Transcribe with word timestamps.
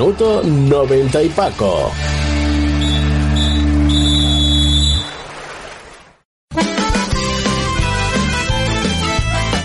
Minuto 0.00 0.42
90 0.42 1.22
y 1.24 1.28
Paco. 1.28 1.92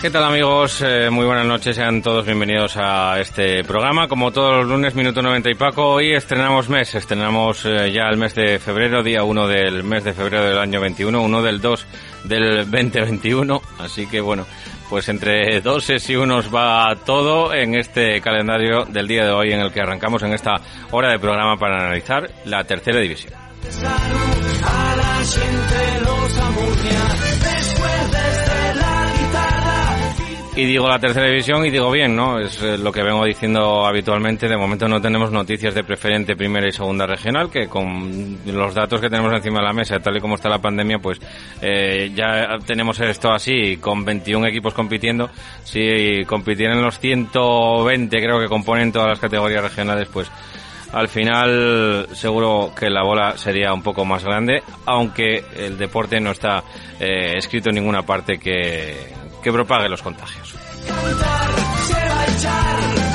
¿Qué 0.00 0.08
tal 0.08 0.24
amigos? 0.24 0.80
Eh, 0.80 1.10
muy 1.10 1.26
buenas 1.26 1.44
noches, 1.44 1.76
sean 1.76 2.00
todos 2.00 2.24
bienvenidos 2.24 2.74
a 2.78 3.20
este 3.20 3.62
programa. 3.64 4.08
Como 4.08 4.32
todos 4.32 4.54
los 4.54 4.66
lunes, 4.66 4.94
minuto 4.94 5.20
90 5.20 5.50
y 5.50 5.54
Paco, 5.54 5.90
hoy 5.90 6.14
estrenamos 6.14 6.70
mes, 6.70 6.94
estrenamos 6.94 7.66
eh, 7.66 7.92
ya 7.92 8.04
el 8.08 8.16
mes 8.16 8.34
de 8.34 8.58
febrero, 8.58 9.02
día 9.02 9.24
1 9.24 9.46
del 9.46 9.84
mes 9.84 10.02
de 10.02 10.14
febrero 10.14 10.44
del 10.44 10.58
año 10.58 10.80
21, 10.80 11.20
1 11.20 11.42
del 11.42 11.60
2 11.60 11.86
del 12.24 12.70
2021, 12.70 13.60
así 13.78 14.06
que 14.06 14.22
bueno, 14.22 14.46
pues 14.88 15.06
entre 15.10 15.60
doses 15.60 16.08
y 16.08 16.16
unos 16.16 16.52
va 16.52 16.96
todo 17.04 17.52
en 17.52 17.74
este 17.74 18.22
calendario 18.22 18.86
del 18.86 19.06
día 19.06 19.26
de 19.26 19.32
hoy 19.32 19.52
en 19.52 19.60
el 19.60 19.70
que 19.70 19.82
arrancamos 19.82 20.22
en 20.22 20.32
esta 20.32 20.62
hora 20.92 21.10
de 21.10 21.18
programa 21.18 21.58
para 21.58 21.76
analizar 21.76 22.30
la 22.46 22.64
tercera 22.64 23.00
división. 23.00 23.34
Y 30.60 30.66
digo 30.66 30.86
la 30.86 30.98
tercera 30.98 31.26
división 31.26 31.64
y 31.64 31.70
digo 31.70 31.90
bien, 31.90 32.14
¿no? 32.14 32.38
Es 32.38 32.60
eh, 32.60 32.76
lo 32.76 32.92
que 32.92 33.02
vengo 33.02 33.24
diciendo 33.24 33.86
habitualmente. 33.86 34.46
De 34.46 34.58
momento 34.58 34.86
no 34.88 35.00
tenemos 35.00 35.32
noticias 35.32 35.74
de 35.74 35.84
preferente 35.84 36.36
primera 36.36 36.68
y 36.68 36.70
segunda 36.70 37.06
regional, 37.06 37.48
que 37.50 37.66
con 37.66 38.36
los 38.44 38.74
datos 38.74 39.00
que 39.00 39.08
tenemos 39.08 39.32
encima 39.32 39.60
de 39.60 39.64
la 39.64 39.72
mesa, 39.72 40.00
tal 40.00 40.18
y 40.18 40.20
como 40.20 40.34
está 40.34 40.50
la 40.50 40.58
pandemia, 40.58 40.98
pues 40.98 41.18
eh, 41.62 42.12
ya 42.14 42.58
tenemos 42.66 43.00
esto 43.00 43.32
así, 43.32 43.78
con 43.78 44.04
21 44.04 44.48
equipos 44.48 44.74
compitiendo. 44.74 45.30
Si 45.64 46.26
compitieran 46.26 46.82
los 46.82 46.98
120, 46.98 48.14
creo 48.22 48.38
que 48.38 48.46
componen 48.46 48.92
todas 48.92 49.08
las 49.08 49.18
categorías 49.18 49.62
regionales, 49.62 50.08
pues 50.12 50.30
al 50.92 51.08
final 51.08 52.06
seguro 52.12 52.72
que 52.78 52.90
la 52.90 53.02
bola 53.02 53.38
sería 53.38 53.72
un 53.72 53.82
poco 53.82 54.04
más 54.04 54.22
grande, 54.24 54.62
aunque 54.84 55.42
el 55.56 55.78
deporte 55.78 56.20
no 56.20 56.32
está 56.32 56.64
eh, 57.00 57.32
escrito 57.38 57.70
en 57.70 57.76
ninguna 57.76 58.02
parte 58.02 58.38
que, 58.38 59.14
que 59.42 59.52
propague 59.52 59.88
los 59.88 60.02
contagios. 60.02 60.59
Cantar 60.86 61.50
se 61.86 62.08
va 62.08 62.20
a 62.20 62.26
echar. 62.26 63.09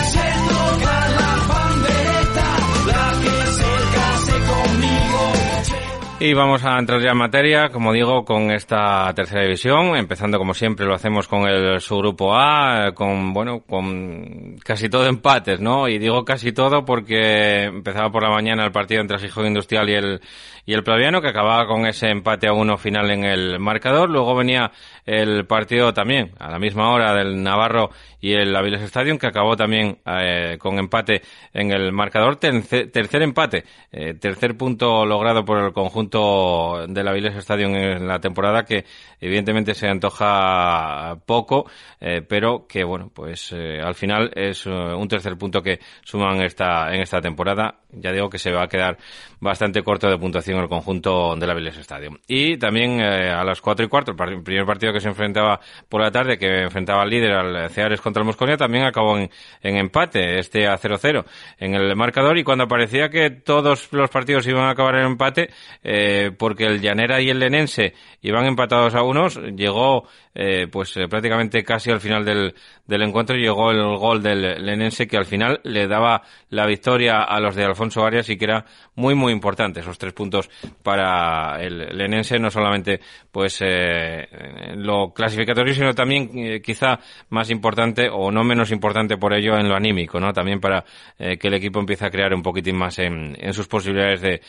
Y 6.18 6.34
vamos 6.34 6.64
a 6.64 6.80
entrar 6.80 7.02
ya 7.02 7.12
en 7.12 7.18
materia, 7.18 7.68
como 7.70 7.92
digo, 7.92 8.24
con 8.24 8.50
esta 8.50 9.14
tercera 9.14 9.44
división, 9.44 9.98
empezando 9.98 10.38
como 10.38 10.54
siempre 10.54 10.86
lo 10.86 10.94
hacemos 10.94 11.28
con 11.28 11.46
el 11.46 11.82
subgrupo 11.82 12.34
A, 12.34 12.94
con, 12.96 13.34
bueno, 13.34 13.60
con 13.60 14.56
casi 14.64 14.88
todo 14.88 15.08
empates, 15.08 15.60
¿no? 15.60 15.90
Y 15.90 16.00
digo 16.00 16.24
casi 16.24 16.54
todo 16.54 16.86
porque 16.86 17.64
empezaba 17.64 18.12
por 18.12 18.24
la 18.24 18.30
mañana 18.30 18.64
el 18.64 18.72
partido 18.72 19.02
entre 19.02 19.20
Gijón 19.20 19.48
Industrial 19.48 19.90
y 19.90 19.94
el, 19.94 20.22
y 20.66 20.74
el 20.74 20.84
Plaviano, 20.84 21.22
que 21.22 21.28
acababa 21.28 21.68
con 21.68 21.86
ese 21.86 22.08
empate 22.08 22.48
a 22.48 22.54
uno 22.54 22.78
final 22.78 23.12
en 23.12 23.26
el 23.26 23.60
marcador. 23.60 24.10
Luego 24.10 24.36
venía 24.36 24.72
el 25.06 25.46
partido 25.46 25.94
también 25.94 26.32
a 26.40 26.50
la 26.50 26.60
misma 26.60 26.94
hora 26.94 27.14
del 27.14 27.44
Navarro 27.44 27.90
y 28.26 28.34
el 28.34 28.56
Aviles 28.56 28.82
Stadium, 28.82 29.20
que 29.20 29.28
acabó 29.28 29.56
también 29.56 30.00
eh, 30.04 30.58
con 30.58 30.80
empate 30.80 31.22
en 31.54 31.70
el 31.70 31.92
marcador. 31.92 32.38
Tercer, 32.38 33.22
empate, 33.22 33.66
eh, 33.92 34.16
tercer 34.16 34.58
punto 34.58 35.06
logrado 35.06 35.46
por 35.46 35.60
el 35.60 35.72
conjunto 35.74 36.88
del 36.88 37.08
Aviles 37.08 37.36
Stadium 37.36 37.76
en 37.76 38.08
la 38.08 38.20
temporada, 38.20 38.66
que 38.66 38.84
evidentemente 39.22 39.76
se 39.76 39.88
antoja 39.88 41.20
poco, 41.28 41.70
eh, 42.08 42.22
pero 42.22 42.68
que 42.68 42.84
bueno, 42.84 43.10
pues 43.12 43.52
al 43.52 43.96
final 43.96 44.32
es 44.36 44.68
un 44.68 45.08
tercer 45.08 45.36
punto 45.38 45.64
que 45.64 45.80
suman 46.04 46.42
esta, 46.44 46.94
en 46.94 47.02
esta 47.02 47.20
temporada. 47.20 47.80
Ya 47.90 48.12
digo 48.12 48.30
que 48.30 48.38
se 48.38 48.52
va 48.52 48.66
a 48.66 48.68
quedar 48.68 48.98
bastante 49.40 49.82
corto 49.82 50.08
de 50.08 50.18
puntuación 50.18 50.60
el 50.60 50.70
conjunto 50.70 51.36
del 51.36 51.50
Aviles 51.50 51.78
Stadium. 51.78 52.18
Y 52.28 52.58
también 52.58 53.02
a 53.02 53.44
las 53.44 53.60
cuatro 53.60 53.84
y 53.86 53.90
cuarto, 53.90 54.12
el 54.12 54.44
primer 54.44 54.66
partido 54.66 54.94
que 54.94 55.00
se 55.00 55.08
enfrentaba 55.08 55.60
por 55.90 56.02
la 56.02 56.12
tarde, 56.12 56.38
que 56.38 56.64
enfrentaba 56.64 57.02
al 57.02 57.10
líder, 57.10 57.32
al 57.32 57.70
Ceares 57.70 58.02
contra 58.02 58.22
el 58.22 58.28
Mosconia, 58.28 58.58
también 58.58 58.84
acabó 58.84 59.18
en, 59.18 59.30
empate, 59.62 60.40
este 60.40 60.68
a 60.68 60.78
0-0 60.78 61.26
en 61.58 61.74
el 61.74 61.96
marcador. 61.96 62.38
Y 62.38 62.44
cuando 62.44 62.68
parecía 62.68 63.10
que 63.10 63.30
todos 63.32 63.92
los 63.92 64.10
partidos 64.10 64.46
iban 64.48 64.66
a 64.66 64.72
acabar 64.72 64.96
en 64.96 65.06
empate, 65.06 65.50
eh, 65.84 66.32
porque 66.38 66.66
el 66.66 66.82
Llanera 66.82 67.22
y 67.22 67.30
el 67.30 67.40
Lenense 67.40 67.94
iban 68.22 68.46
empatados 68.46 68.96
a 68.96 69.04
unos, 69.04 69.38
llegó 69.38 70.08
eh, 70.34 70.68
pues 70.70 70.96
eh, 70.98 71.08
prácticamente 71.08 71.64
casi 71.64 71.92
al 71.96 72.02
final 72.02 72.24
del, 72.24 72.54
del 72.88 73.02
encuentro 73.02 73.36
llegó 73.36 73.72
el 73.72 73.98
gol 73.98 74.22
del 74.22 74.64
Lenense 74.66 75.08
que 75.08 75.18
al 75.18 75.26
final 75.26 75.60
le 75.64 75.88
daba 75.88 76.22
la 76.50 76.66
victoria 76.66 77.24
a 77.24 77.40
los 77.40 77.56
de 77.56 77.64
Alfonso 77.64 78.06
Arias 78.06 78.30
y 78.30 78.38
que 78.38 78.46
era 78.46 78.66
muy 78.96 79.16
muy 79.16 79.34
importante 79.34 79.80
esos 79.80 79.98
tres 79.98 80.14
puntos 80.14 80.50
para 80.84 81.62
el 81.62 81.98
Lenense 81.98 82.38
no 82.38 82.52
solamente 82.52 83.00
pues 83.32 83.60
eh, 83.62 84.28
lo 84.76 85.14
clasificatorio 85.14 85.74
sino 85.74 85.94
también 85.94 86.30
eh, 86.36 86.62
quizá 86.62 87.00
más 87.30 87.50
importante 87.50 88.08
o 88.12 88.32
no 88.32 88.44
menos 88.44 88.72
importante 88.72 89.18
por 89.18 89.34
ello 89.34 89.58
en 89.58 89.68
lo 89.68 89.76
anímico 89.76 90.20
no 90.20 90.32
también 90.32 90.60
para 90.60 90.86
eh, 91.18 91.38
que 91.38 91.48
el 91.48 91.56
equipo 91.56 91.80
empiece 91.80 92.06
a 92.06 92.12
crear 92.12 92.34
un 92.34 92.44
poquitín 92.44 92.78
más 92.78 93.00
en, 93.00 93.36
en 93.40 93.54
sus 93.54 93.68
posibilidades 93.68 94.22
de, 94.22 94.42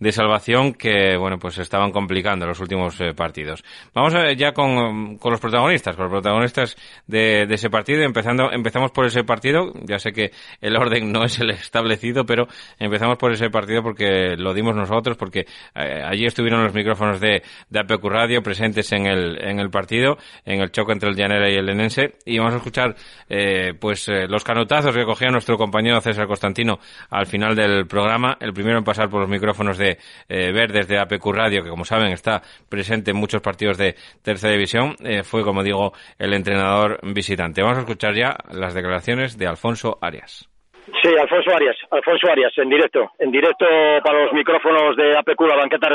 de 0.00 0.12
salvación 0.12 0.74
que 0.74 1.16
bueno 1.16 1.38
pues 1.38 1.58
estaban 1.58 1.92
complicando 1.92 2.46
los 2.46 2.60
últimos 2.60 2.98
partidos. 3.16 3.62
Vamos 3.92 4.14
ya 4.36 4.52
con, 4.52 5.18
con 5.18 5.32
los 5.32 5.40
protagonistas, 5.40 5.96
con 5.96 6.04
los 6.04 6.12
protagonistas 6.12 6.76
de, 7.06 7.42
ese 7.50 7.70
partido. 7.70 8.02
Empezando, 8.02 8.50
empezamos 8.52 8.90
por 8.90 9.06
ese 9.06 9.24
partido. 9.24 9.72
Ya 9.82 9.98
sé 9.98 10.12
que 10.12 10.32
el 10.60 10.76
orden 10.76 11.12
no 11.12 11.24
es 11.24 11.38
el 11.40 11.50
establecido, 11.50 12.24
pero 12.24 12.46
empezamos 12.78 13.18
por 13.18 13.32
ese 13.32 13.50
partido 13.50 13.82
porque 13.82 14.36
lo 14.36 14.54
dimos 14.54 14.74
nosotros, 14.74 15.16
porque 15.16 15.46
eh, 15.74 16.02
allí 16.04 16.26
estuvieron 16.26 16.62
los 16.64 16.74
micrófonos 16.74 17.20
de, 17.20 17.42
de 17.68 17.78
APQ 17.78 18.04
Radio 18.04 18.42
presentes 18.42 18.92
en 18.92 19.06
el, 19.06 19.42
en 19.42 19.58
el 19.58 19.70
partido, 19.70 20.18
en 20.44 20.60
el 20.60 20.70
choque 20.70 20.92
entre 20.92 21.10
el 21.10 21.16
Llanera 21.16 21.50
y 21.50 21.56
el 21.56 21.66
Lenense. 21.66 22.14
Y 22.24 22.38
vamos 22.38 22.54
a 22.54 22.58
escuchar, 22.58 22.94
eh, 23.28 23.74
pues, 23.78 24.08
eh, 24.08 24.26
los 24.28 24.44
canotazos 24.44 24.94
que 24.94 25.04
cogía 25.04 25.28
nuestro 25.28 25.56
compañero 25.56 26.00
César 26.00 26.26
Constantino 26.26 26.78
al 27.10 27.26
final 27.26 27.54
del 27.54 27.86
programa. 27.86 28.36
El 28.40 28.52
primero 28.52 28.78
en 28.78 28.84
pasar 28.84 29.08
por 29.08 29.20
los 29.20 29.28
micrófonos 29.28 29.78
de 29.78 29.98
Verdes 30.28 30.88
de 30.88 30.98
APQ 30.98 31.26
Radio, 31.32 31.62
que 31.62 31.70
como 31.70 31.84
saben 31.84 32.12
está 32.12 32.42
presente 32.68 33.10
en 33.10 33.16
muchos 33.16 33.40
partidos 33.40 33.78
de 33.78 33.94
tercera 34.22 34.52
división 34.52 34.96
fue, 35.22 35.42
como 35.42 35.62
digo, 35.62 35.92
el 36.18 36.32
entrenador 36.34 36.73
visitante. 37.02 37.62
Vamos 37.62 37.78
a 37.78 37.80
escuchar 37.82 38.14
ya 38.14 38.36
las 38.50 38.74
declaraciones 38.74 39.38
de 39.38 39.46
Alfonso 39.46 39.98
Arias. 40.00 40.48
Sí, 41.02 41.08
Alfonso 41.18 41.50
Arias, 41.54 41.76
Alfonso 41.90 42.30
Arias, 42.30 42.52
en 42.58 42.68
directo, 42.68 43.10
en 43.18 43.30
directo 43.30 43.64
para 44.04 44.24
los 44.24 44.32
micrófonos 44.32 44.96
de 44.96 45.16
APQ, 45.16 45.40
la 45.42 45.56
banqueta 45.56 45.88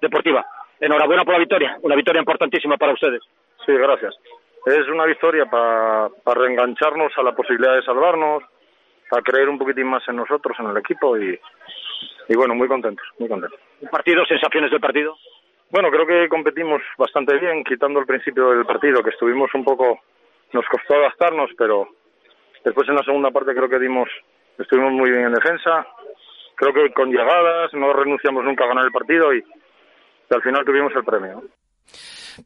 deportiva. 0.00 0.44
Enhorabuena 0.80 1.24
por 1.24 1.34
la 1.34 1.40
victoria, 1.40 1.76
una 1.82 1.94
victoria 1.94 2.20
importantísima 2.20 2.76
para 2.76 2.94
ustedes. 2.94 3.22
Sí, 3.66 3.72
gracias. 3.72 4.14
Es 4.66 4.88
una 4.88 5.04
victoria 5.04 5.44
para 5.46 6.08
reengancharnos 6.26 7.12
a 7.16 7.22
la 7.22 7.32
posibilidad 7.32 7.74
de 7.76 7.82
salvarnos, 7.82 8.42
a 9.10 9.22
creer 9.22 9.48
un 9.48 9.58
poquitín 9.58 9.86
más 9.86 10.06
en 10.08 10.16
nosotros, 10.16 10.56
en 10.58 10.66
el 10.66 10.76
equipo 10.76 11.18
y, 11.18 11.38
y 12.28 12.36
bueno, 12.36 12.54
muy 12.54 12.68
contentos, 12.68 13.06
muy 13.18 13.28
contentos. 13.28 13.58
¿Partido, 13.90 14.24
sensaciones 14.24 14.70
del 14.70 14.80
partido? 14.80 15.16
Bueno, 15.70 15.90
creo 15.90 16.06
que 16.06 16.28
competimos 16.28 16.82
bastante 16.98 17.38
bien, 17.38 17.62
quitando 17.64 18.00
el 18.00 18.06
principio 18.06 18.50
del 18.50 18.66
partido, 18.66 19.02
que 19.02 19.10
estuvimos 19.10 19.54
un 19.54 19.64
poco, 19.64 20.00
nos 20.52 20.66
costó 20.66 20.94
adaptarnos, 20.94 21.50
pero 21.56 21.88
después 22.64 22.88
en 22.88 22.96
la 22.96 23.02
segunda 23.02 23.30
parte 23.30 23.54
creo 23.54 23.68
que 23.68 23.78
dimos, 23.78 24.08
estuvimos 24.58 24.92
muy 24.92 25.10
bien 25.10 25.26
en 25.26 25.34
defensa, 25.34 25.86
creo 26.56 26.72
que 26.72 26.92
con 26.92 27.10
llegadas, 27.10 27.72
no 27.74 27.92
renunciamos 27.92 28.44
nunca 28.44 28.64
a 28.64 28.68
ganar 28.68 28.84
el 28.84 28.92
partido 28.92 29.32
y, 29.34 29.38
y 29.38 30.34
al 30.34 30.42
final 30.42 30.64
tuvimos 30.64 30.94
el 30.94 31.04
premio. 31.04 31.42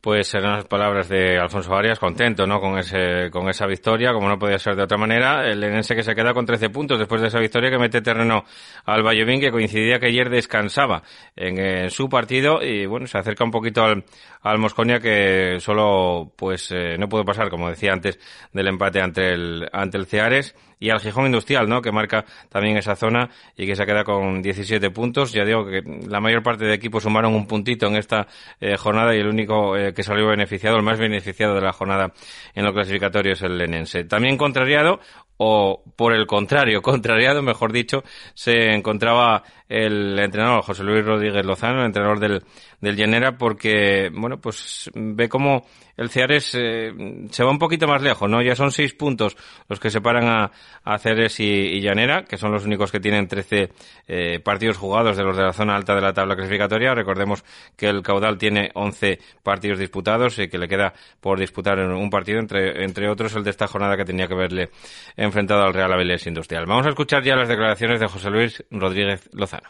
Pues 0.00 0.32
eran 0.34 0.56
las 0.56 0.64
palabras 0.66 1.08
de 1.08 1.38
Alfonso 1.38 1.74
Arias, 1.74 1.98
contento, 1.98 2.46
¿no? 2.46 2.60
Con 2.60 2.78
ese, 2.78 3.30
con 3.30 3.48
esa 3.48 3.66
victoria, 3.66 4.12
como 4.12 4.28
no 4.28 4.38
podía 4.38 4.58
ser 4.58 4.76
de 4.76 4.82
otra 4.82 4.98
manera. 4.98 5.48
El 5.48 5.60
Lenense 5.60 5.94
que 5.94 6.02
se 6.02 6.14
queda 6.14 6.32
con 6.32 6.46
13 6.46 6.70
puntos 6.70 6.98
después 6.98 7.20
de 7.20 7.28
esa 7.28 7.38
victoria 7.38 7.70
que 7.70 7.78
mete 7.78 8.00
terreno 8.00 8.44
al 8.84 9.02
Vallevín, 9.02 9.40
que 9.40 9.50
coincidía 9.50 9.98
que 9.98 10.06
ayer 10.06 10.30
descansaba 10.30 11.02
en, 11.36 11.90
su 11.90 12.08
partido 12.08 12.62
y 12.62 12.86
bueno, 12.86 13.06
se 13.06 13.18
acerca 13.18 13.44
un 13.44 13.50
poquito 13.50 13.82
al, 13.82 14.04
al 14.42 14.58
Mosconia 14.58 15.00
que 15.00 15.56
solo, 15.60 16.32
pues, 16.36 16.70
eh, 16.70 16.96
no 16.98 17.08
pudo 17.08 17.24
pasar, 17.24 17.50
como 17.50 17.68
decía 17.68 17.92
antes, 17.92 18.18
del 18.52 18.68
empate 18.68 19.00
ante 19.00 19.32
el, 19.32 19.68
ante 19.72 19.98
el 19.98 20.06
Ceares 20.06 20.54
y 20.78 20.90
al 20.90 21.00
Gijón 21.00 21.26
Industrial, 21.26 21.68
¿no? 21.68 21.80
Que 21.82 21.92
marca 21.92 22.24
también 22.48 22.76
esa 22.76 22.96
zona 22.96 23.30
y 23.56 23.66
que 23.66 23.76
se 23.76 23.86
queda 23.86 24.04
con 24.04 24.42
17 24.42 24.90
puntos. 24.90 25.32
Ya 25.32 25.44
digo 25.44 25.66
que 25.66 25.82
la 26.08 26.20
mayor 26.20 26.42
parte 26.42 26.64
de 26.64 26.74
equipos 26.74 27.02
sumaron 27.02 27.34
un 27.34 27.46
puntito 27.46 27.86
en 27.86 27.96
esta 27.96 28.26
eh, 28.60 28.76
jornada 28.76 29.14
y 29.14 29.20
el 29.20 29.28
único 29.28 29.76
eh, 29.76 29.92
que 29.92 30.02
salió 30.02 30.26
beneficiado, 30.28 30.76
el 30.76 30.82
más 30.82 30.98
beneficiado 30.98 31.54
de 31.54 31.60
la 31.60 31.72
jornada 31.72 32.12
en 32.54 32.64
lo 32.64 32.72
clasificatorio 32.72 33.32
es 33.32 33.42
el 33.42 33.58
Lenense. 33.58 34.04
También 34.04 34.36
contrariado, 34.36 35.00
o 35.36 35.82
por 35.96 36.12
el 36.12 36.26
contrario, 36.26 36.82
contrariado, 36.82 37.42
mejor 37.42 37.72
dicho, 37.72 38.04
se 38.34 38.72
encontraba 38.74 39.42
el 39.68 40.18
entrenador 40.18 40.62
José 40.62 40.82
Luis 40.84 41.04
Rodríguez 41.04 41.44
Lozano, 41.44 41.80
el 41.80 41.86
entrenador 41.86 42.20
del, 42.20 42.42
del 42.80 42.96
Llanera, 42.96 43.36
porque, 43.38 44.10
bueno, 44.12 44.38
pues 44.38 44.90
ve 44.94 45.28
como 45.28 45.64
el 45.96 46.10
Ceares 46.10 46.54
eh, 46.54 46.92
se 47.30 47.44
va 47.44 47.50
un 47.50 47.58
poquito 47.58 47.86
más 47.86 48.02
lejos, 48.02 48.28
¿no? 48.28 48.42
Ya 48.42 48.56
son 48.56 48.72
seis 48.72 48.94
puntos 48.94 49.36
los 49.68 49.78
que 49.78 49.90
separan 49.90 50.26
a, 50.26 50.50
a 50.82 50.98
Ceares 50.98 51.38
y, 51.38 51.80
Llanera, 51.80 52.24
que 52.24 52.36
son 52.36 52.52
los 52.52 52.64
únicos 52.64 52.90
que 52.90 53.00
tienen 53.00 53.28
13 53.28 53.70
eh, 54.08 54.40
partidos 54.40 54.76
jugados 54.76 55.16
de 55.16 55.22
los 55.22 55.36
de 55.36 55.44
la 55.44 55.52
zona 55.52 55.76
alta 55.76 55.94
de 55.94 56.00
la 56.00 56.12
tabla 56.12 56.34
clasificatoria. 56.34 56.94
Recordemos 56.94 57.44
que 57.76 57.86
el 57.86 58.02
caudal 58.02 58.38
tiene 58.38 58.70
11 58.74 59.18
partidos 59.42 59.78
disputados 59.78 60.38
y 60.38 60.48
que 60.48 60.58
le 60.58 60.68
queda 60.68 60.92
por 61.20 61.38
disputar 61.38 61.78
un 61.78 62.10
partido, 62.10 62.40
entre, 62.40 62.84
entre 62.84 63.08
otros 63.08 63.34
el 63.36 63.44
de 63.44 63.50
esta 63.50 63.66
jornada 63.66 63.96
que 63.96 64.04
tenía 64.04 64.26
que 64.26 64.34
verle 64.34 64.70
enfrentado 65.16 65.62
al 65.62 65.74
Real 65.74 65.92
Avilés 65.92 66.26
Industrial. 66.26 66.66
Vamos 66.66 66.86
a 66.86 66.90
escuchar 66.90 67.22
ya 67.22 67.36
las 67.36 67.48
declaraciones 67.48 68.00
de 68.00 68.08
José 68.08 68.30
Luis 68.30 68.64
Rodríguez 68.70 69.28
Lozano. 69.32 69.63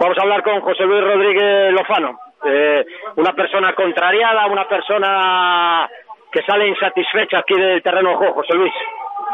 Vamos 0.00 0.16
a 0.18 0.22
hablar 0.22 0.42
con 0.42 0.60
José 0.62 0.84
Luis 0.84 1.04
Rodríguez 1.04 1.72
Lozano, 1.72 2.18
eh, 2.46 2.84
una 3.16 3.34
persona 3.34 3.74
contrariada, 3.74 4.46
una 4.46 4.66
persona 4.66 5.88
que 6.32 6.42
sale 6.44 6.66
insatisfecha 6.66 7.38
aquí 7.38 7.54
del 7.54 7.82
terreno 7.82 8.10
de 8.10 8.16
juego. 8.16 8.34
José 8.34 8.54
Luis, 8.54 8.72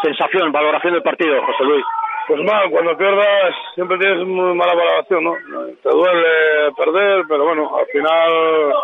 sensación, 0.02 0.50
valoración 0.50 0.94
del 0.94 1.02
partido, 1.02 1.40
José 1.46 1.64
Luis. 1.64 1.84
Pues 2.26 2.42
mal, 2.42 2.68
cuando 2.70 2.96
pierdas 2.98 3.54
siempre 3.74 3.98
tienes 3.98 4.26
muy 4.26 4.52
mala 4.54 4.74
valoración, 4.74 5.24
¿no? 5.24 5.34
Te 5.80 5.88
duele 5.90 6.72
perder, 6.76 7.22
pero 7.28 7.44
bueno, 7.44 7.76
al 7.78 7.86
final 7.86 8.74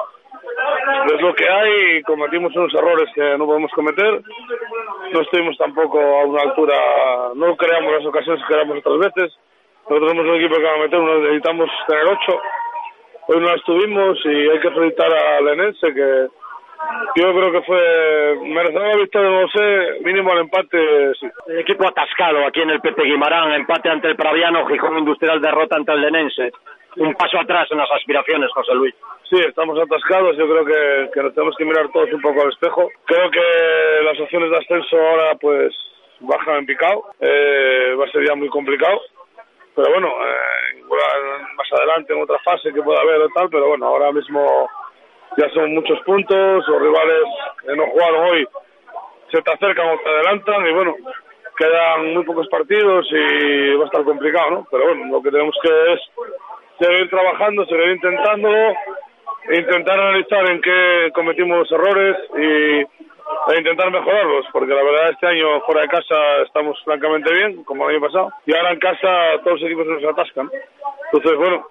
es 1.13 1.21
lo 1.21 1.35
que 1.35 1.49
hay, 1.49 2.03
cometimos 2.05 2.55
unos 2.55 2.73
errores 2.73 3.11
que 3.17 3.37
no 3.37 3.47
podemos 3.47 3.71
cometer, 3.73 4.23
no 5.13 5.21
estuvimos 5.21 5.59
tampoco 5.59 5.99
a 5.99 6.25
una 6.25 6.43
altura, 6.43 6.75
no 7.35 7.57
creamos 7.57 7.93
las 7.95 8.07
ocasiones 8.07 8.43
que 8.43 8.55
creamos 8.55 8.79
otras 8.79 9.13
veces, 9.13 9.37
nosotros 9.89 10.11
somos 10.11 10.27
un 10.27 10.35
equipo 10.37 10.57
que 10.57 10.63
va 10.63 10.75
a 10.75 10.79
meter, 10.79 11.01
necesitamos 11.01 11.71
tener 11.87 12.05
ocho, 12.05 12.41
hoy 13.29 13.41
no 13.41 13.55
estuvimos 13.55 14.19
y 14.25 14.49
hay 14.51 14.61
que 14.61 14.71
felicitar 14.71 15.13
a 15.13 15.41
Lenense 15.41 15.95
que 15.95 16.27
yo 17.17 17.35
creo 17.35 17.53
que 17.53 17.63
fue 17.63 18.39
merecedor 18.43 18.89
la 18.89 18.97
victoria, 18.97 19.31
no 19.31 19.49
sé, 19.49 20.01
mínimo 20.05 20.33
al 20.33 20.41
empate, 20.41 21.15
sí. 21.19 21.27
El 21.47 21.61
equipo 21.61 21.89
atascado 21.89 22.47
aquí 22.47 22.61
en 22.61 22.71
el 22.71 22.81
Pepe 22.81 23.05
Guimarán, 23.05 23.53
empate 23.53 23.89
ante 23.89 24.09
el 24.09 24.17
Praviano, 24.17 24.67
Gijón 24.67 24.99
Industrial 24.99 25.41
derrota 25.41 25.77
ante 25.77 25.93
el 25.93 26.01
Lenense 26.01 26.53
un 26.97 27.15
paso 27.15 27.39
atrás 27.39 27.67
en 27.71 27.79
las 27.79 27.91
aspiraciones, 27.91 28.51
José 28.53 28.75
Luis. 28.75 28.95
Sí, 29.29 29.37
estamos 29.41 29.79
atascados. 29.79 30.37
Yo 30.37 30.49
creo 30.49 30.65
que, 30.65 31.11
que 31.13 31.23
nos 31.23 31.35
tenemos 31.35 31.57
que 31.57 31.65
mirar 31.65 31.89
todos 31.93 32.13
un 32.13 32.21
poco 32.21 32.43
al 32.43 32.51
espejo. 32.51 32.89
Creo 33.07 33.31
que 33.31 34.05
las 34.05 34.21
opciones 34.21 34.51
de 34.51 34.59
ascenso 34.59 34.97
ahora, 34.97 35.35
pues, 35.41 35.75
bajan 36.21 36.59
en 36.59 36.67
picado. 36.67 37.05
Eh, 37.21 37.95
va 37.99 38.05
a 38.05 38.11
ser 38.11 38.27
ya 38.27 38.35
muy 38.35 38.49
complicado. 38.49 39.01
Pero 39.75 39.91
bueno, 39.91 40.09
eh, 40.09 40.83
más 41.57 41.73
adelante 41.73 42.13
en 42.13 42.23
otra 42.23 42.39
fase 42.45 42.73
que 42.73 42.83
pueda 42.83 43.01
haber 43.01 43.23
o 43.23 43.29
tal. 43.35 43.49
Pero 43.51 43.69
bueno, 43.69 43.87
ahora 43.87 44.13
mismo 44.13 44.69
ya 45.37 45.49
son 45.51 45.75
muchos 45.75 46.01
puntos. 46.01 46.67
Los 46.69 46.83
rivales 46.83 47.23
que 47.61 47.77
no 47.77 47.87
jugaron 47.87 48.31
hoy 48.31 48.49
se 49.33 49.43
te 49.43 49.53
acercan 49.53 49.89
o 49.89 49.99
te 49.99 50.09
adelantan. 50.09 50.67
Y 50.67 50.73
bueno, 50.73 50.95
quedan 51.57 52.15
muy 52.15 52.25
pocos 52.25 52.49
partidos 52.49 53.07
y 53.11 53.75
va 53.75 53.85
a 53.85 53.87
estar 53.87 54.05
complicado, 54.05 54.51
¿no? 54.51 54.67
Pero 54.71 54.87
bueno, 54.89 55.07
lo 55.13 55.23
que 55.23 55.31
tenemos 55.31 55.57
que 55.63 55.93
es 55.93 56.01
seguir 56.79 57.09
trabajando, 57.11 57.65
seguir 57.67 57.91
intentándolo, 57.91 58.75
intentar 59.53 60.01
analizar 60.01 60.51
en 60.51 60.61
qué 60.61 61.11
cometimos 61.15 61.71
errores 61.71 62.17
y 62.37 62.85
e 63.49 63.59
intentar 63.59 63.91
mejorarlos, 63.91 64.47
porque 64.53 64.75
la 64.75 64.83
verdad 64.83 65.11
este 65.11 65.27
año 65.27 65.61
fuera 65.67 65.83
de 65.83 65.89
casa 65.89 66.43
estamos 66.47 66.81
francamente 66.85 67.33
bien, 67.33 67.65
como 67.65 67.89
el 67.89 67.97
año 67.97 68.07
pasado, 68.07 68.33
y 68.47 68.55
ahora 68.55 68.73
en 68.73 68.79
casa 68.79 69.09
todos 69.43 69.61
los 69.61 69.71
equipos 69.71 69.87
nos 69.87 70.05
atascan. 70.05 70.51
Entonces, 71.13 71.39
bueno, 71.39 71.67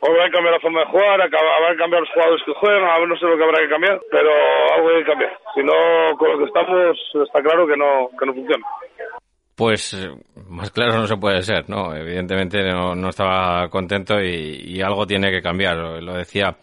habrá 0.00 0.26
que 0.26 0.32
cambiar 0.32 0.54
la 0.54 0.60
forma 0.60 0.80
de 0.80 0.86
jugar, 0.86 1.20
habrá 1.20 1.70
que 1.72 1.78
cambiar 1.78 2.00
los 2.02 2.10
jugadores 2.10 2.42
que 2.44 2.54
juegan, 2.54 2.84
a 2.84 2.98
ver 2.98 3.08
no 3.08 3.16
sé 3.16 3.26
lo 3.26 3.36
que 3.36 3.44
habrá 3.44 3.60
que 3.60 3.68
cambiar, 3.68 4.00
pero 4.10 4.30
algo 4.74 4.88
hay 4.88 5.02
que 5.02 5.10
cambiar. 5.10 5.38
Si 5.54 5.62
no, 5.62 6.16
con 6.18 6.32
lo 6.32 6.38
que 6.38 6.44
estamos, 6.44 6.98
está 7.26 7.42
claro 7.42 7.66
que 7.66 7.76
no, 7.76 8.10
que 8.18 8.26
no 8.26 8.34
funciona. 8.34 8.66
Pues 9.56 10.10
más 10.48 10.70
claro 10.72 10.94
no 10.94 11.06
se 11.06 11.16
puede 11.16 11.42
ser, 11.42 11.70
¿no? 11.70 11.94
Evidentemente 11.94 12.62
no, 12.64 12.96
no 12.96 13.10
estaba 13.10 13.68
contento 13.68 14.20
y, 14.20 14.82
algo 14.82 15.06
tiene 15.06 15.30
que 15.30 15.40
cambiar. 15.40 15.76
Lo 15.76 16.14
decía 16.14 16.56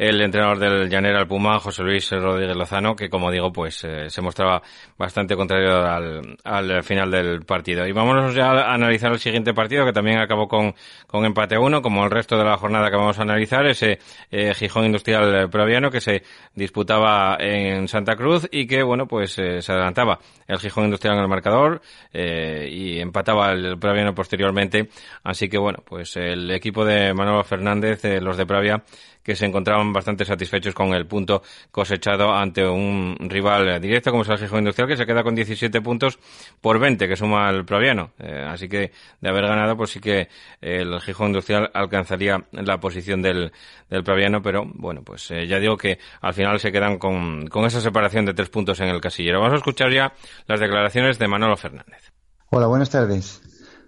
el 0.00 0.18
entrenador 0.22 0.58
del 0.58 0.88
Llanera 0.88 1.18
al 1.18 1.28
Puma, 1.28 1.58
José 1.58 1.82
Luis 1.82 2.10
Rodríguez 2.10 2.56
Lozano, 2.56 2.96
que 2.96 3.10
como 3.10 3.30
digo, 3.30 3.52
pues 3.52 3.84
eh, 3.84 4.08
se 4.08 4.22
mostraba 4.22 4.62
bastante 4.96 5.36
contrario 5.36 5.76
al, 5.86 6.38
al, 6.42 6.82
final 6.82 7.10
del 7.10 7.42
partido. 7.42 7.86
Y 7.86 7.92
vámonos 7.92 8.34
ya 8.34 8.50
a 8.50 8.72
analizar 8.72 9.12
el 9.12 9.18
siguiente 9.18 9.52
partido, 9.52 9.84
que 9.84 9.92
también 9.92 10.18
acabó 10.18 10.48
con, 10.48 10.74
con 11.06 11.26
empate 11.26 11.58
uno, 11.58 11.82
como 11.82 12.02
el 12.02 12.10
resto 12.10 12.38
de 12.38 12.44
la 12.44 12.56
jornada 12.56 12.88
que 12.88 12.96
vamos 12.96 13.18
a 13.18 13.22
analizar, 13.22 13.66
ese 13.66 13.98
eh, 14.30 14.54
Gijón 14.54 14.86
Industrial 14.86 15.50
Proviano 15.50 15.90
que 15.90 16.00
se 16.00 16.22
disputaba 16.54 17.36
en 17.38 17.86
Santa 17.86 18.16
Cruz 18.16 18.48
y 18.50 18.66
que, 18.66 18.82
bueno, 18.82 19.06
pues 19.06 19.38
eh, 19.38 19.60
se 19.60 19.72
adelantaba 19.72 20.18
el 20.48 20.58
Gijón 20.58 20.84
Industrial 20.84 21.16
en 21.16 21.22
el 21.24 21.28
marcador 21.28 21.82
y 22.10 22.98
empataba 23.00 23.52
el 23.52 23.78
Proviano 23.78 24.14
posteriormente. 24.14 24.88
Así 25.24 25.50
que, 25.50 25.58
bueno, 25.58 25.82
pues 25.84 26.16
el 26.16 26.50
equipo 26.52 26.86
de 26.86 27.12
Manuel 27.12 27.44
Fernández, 27.44 28.02
los 28.22 28.38
de 28.38 28.46
Pravia, 28.46 28.82
que 29.30 29.36
se 29.36 29.46
encontraban 29.46 29.92
bastante 29.92 30.24
satisfechos 30.24 30.74
con 30.74 30.92
el 30.92 31.06
punto 31.06 31.40
cosechado 31.70 32.34
ante 32.34 32.66
un 32.66 33.16
rival 33.20 33.80
directo 33.80 34.10
como 34.10 34.24
es 34.24 34.28
el 34.28 34.38
Gijón 34.38 34.58
Industrial, 34.58 34.88
que 34.88 34.96
se 34.96 35.06
queda 35.06 35.22
con 35.22 35.36
17 35.36 35.80
puntos 35.82 36.18
por 36.60 36.80
20 36.80 37.06
que 37.06 37.14
suma 37.14 37.48
el 37.48 37.64
Proviano. 37.64 38.10
Eh, 38.18 38.44
así 38.48 38.68
que 38.68 38.90
de 39.20 39.28
haber 39.28 39.46
ganado, 39.46 39.76
pues 39.76 39.90
sí 39.90 40.00
que 40.00 40.26
el 40.60 41.00
Gijón 41.00 41.28
Industrial 41.28 41.70
alcanzaría 41.72 42.44
la 42.50 42.80
posición 42.80 43.22
del, 43.22 43.52
del 43.88 44.02
Proviano, 44.02 44.42
pero 44.42 44.64
bueno, 44.66 45.02
pues 45.04 45.30
eh, 45.30 45.46
ya 45.46 45.60
digo 45.60 45.76
que 45.76 46.00
al 46.22 46.34
final 46.34 46.58
se 46.58 46.72
quedan 46.72 46.98
con, 46.98 47.46
con 47.46 47.64
esa 47.66 47.80
separación 47.80 48.26
de 48.26 48.34
tres 48.34 48.48
puntos 48.48 48.80
en 48.80 48.88
el 48.88 49.00
casillero. 49.00 49.38
Vamos 49.38 49.54
a 49.54 49.58
escuchar 49.58 49.92
ya 49.92 50.12
las 50.48 50.58
declaraciones 50.58 51.20
de 51.20 51.28
Manolo 51.28 51.56
Fernández. 51.56 52.10
Hola, 52.50 52.66
buenas 52.66 52.90
tardes. 52.90 53.40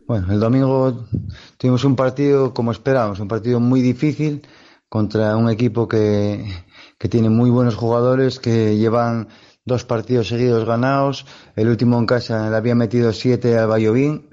Bueno, 0.06 0.32
el 0.32 0.38
domingo 0.38 1.08
tuvimos 1.58 1.82
un 1.82 1.96
partido 1.96 2.54
como 2.54 2.70
esperábamos, 2.70 3.18
un 3.18 3.26
partido 3.26 3.58
muy 3.58 3.80
difícil 3.80 4.42
contra 4.92 5.38
un 5.38 5.48
equipo 5.48 5.88
que, 5.88 6.44
que 6.98 7.08
tiene 7.08 7.30
muy 7.30 7.48
buenos 7.48 7.76
jugadores 7.76 8.38
que 8.38 8.76
llevan 8.76 9.28
dos 9.64 9.86
partidos 9.86 10.28
seguidos 10.28 10.66
ganados. 10.66 11.24
El 11.56 11.68
último 11.68 11.98
en 11.98 12.04
casa 12.04 12.50
le 12.50 12.56
había 12.56 12.74
metido 12.74 13.10
siete 13.14 13.56
al 13.56 13.68
Bayovín 13.68 14.28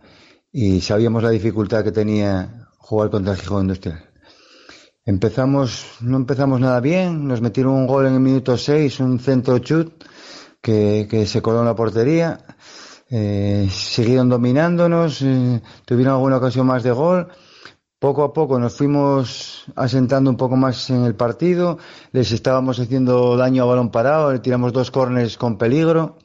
y 0.51 0.81
sabíamos 0.81 1.23
la 1.23 1.29
dificultad 1.29 1.85
que 1.85 1.93
tenía 1.93 2.67
jugar 2.77 3.09
contra 3.09 3.35
el 3.35 3.39
Gijón 3.39 3.61
Industrial. 3.61 4.03
Empezamos, 5.05 5.95
no 6.01 6.17
empezamos 6.17 6.59
nada 6.59 6.81
bien, 6.81 7.25
nos 7.25 7.39
metieron 7.39 7.71
un 7.75 7.87
gol 7.87 8.07
en 8.07 8.15
el 8.15 8.19
minuto 8.19 8.57
seis, 8.57 8.99
un 8.99 9.17
centro 9.17 9.59
chut 9.59 10.03
que, 10.61 11.07
que 11.09 11.25
se 11.25 11.41
coló 11.41 11.59
en 11.59 11.67
la 11.67 11.75
portería. 11.75 12.37
Eh, 13.09 13.69
siguieron 13.71 14.27
dominándonos, 14.27 15.21
eh, 15.21 15.61
tuvieron 15.85 16.15
alguna 16.15 16.35
ocasión 16.35 16.67
más 16.67 16.83
de 16.83 16.91
gol 16.91 17.29
poco 17.99 18.23
a 18.23 18.33
poco 18.33 18.57
nos 18.59 18.75
fuimos 18.75 19.65
asentando 19.75 20.29
un 20.29 20.37
poco 20.37 20.55
más 20.55 20.89
en 20.89 21.03
el 21.03 21.15
partido, 21.15 21.77
les 22.11 22.31
estábamos 22.31 22.79
haciendo 22.79 23.35
daño 23.35 23.63
a 23.63 23.65
balón 23.67 23.91
parado, 23.91 24.31
le 24.31 24.39
tiramos 24.39 24.73
dos 24.73 24.89
córneres 24.89 25.37
con 25.37 25.57
peligro 25.57 26.17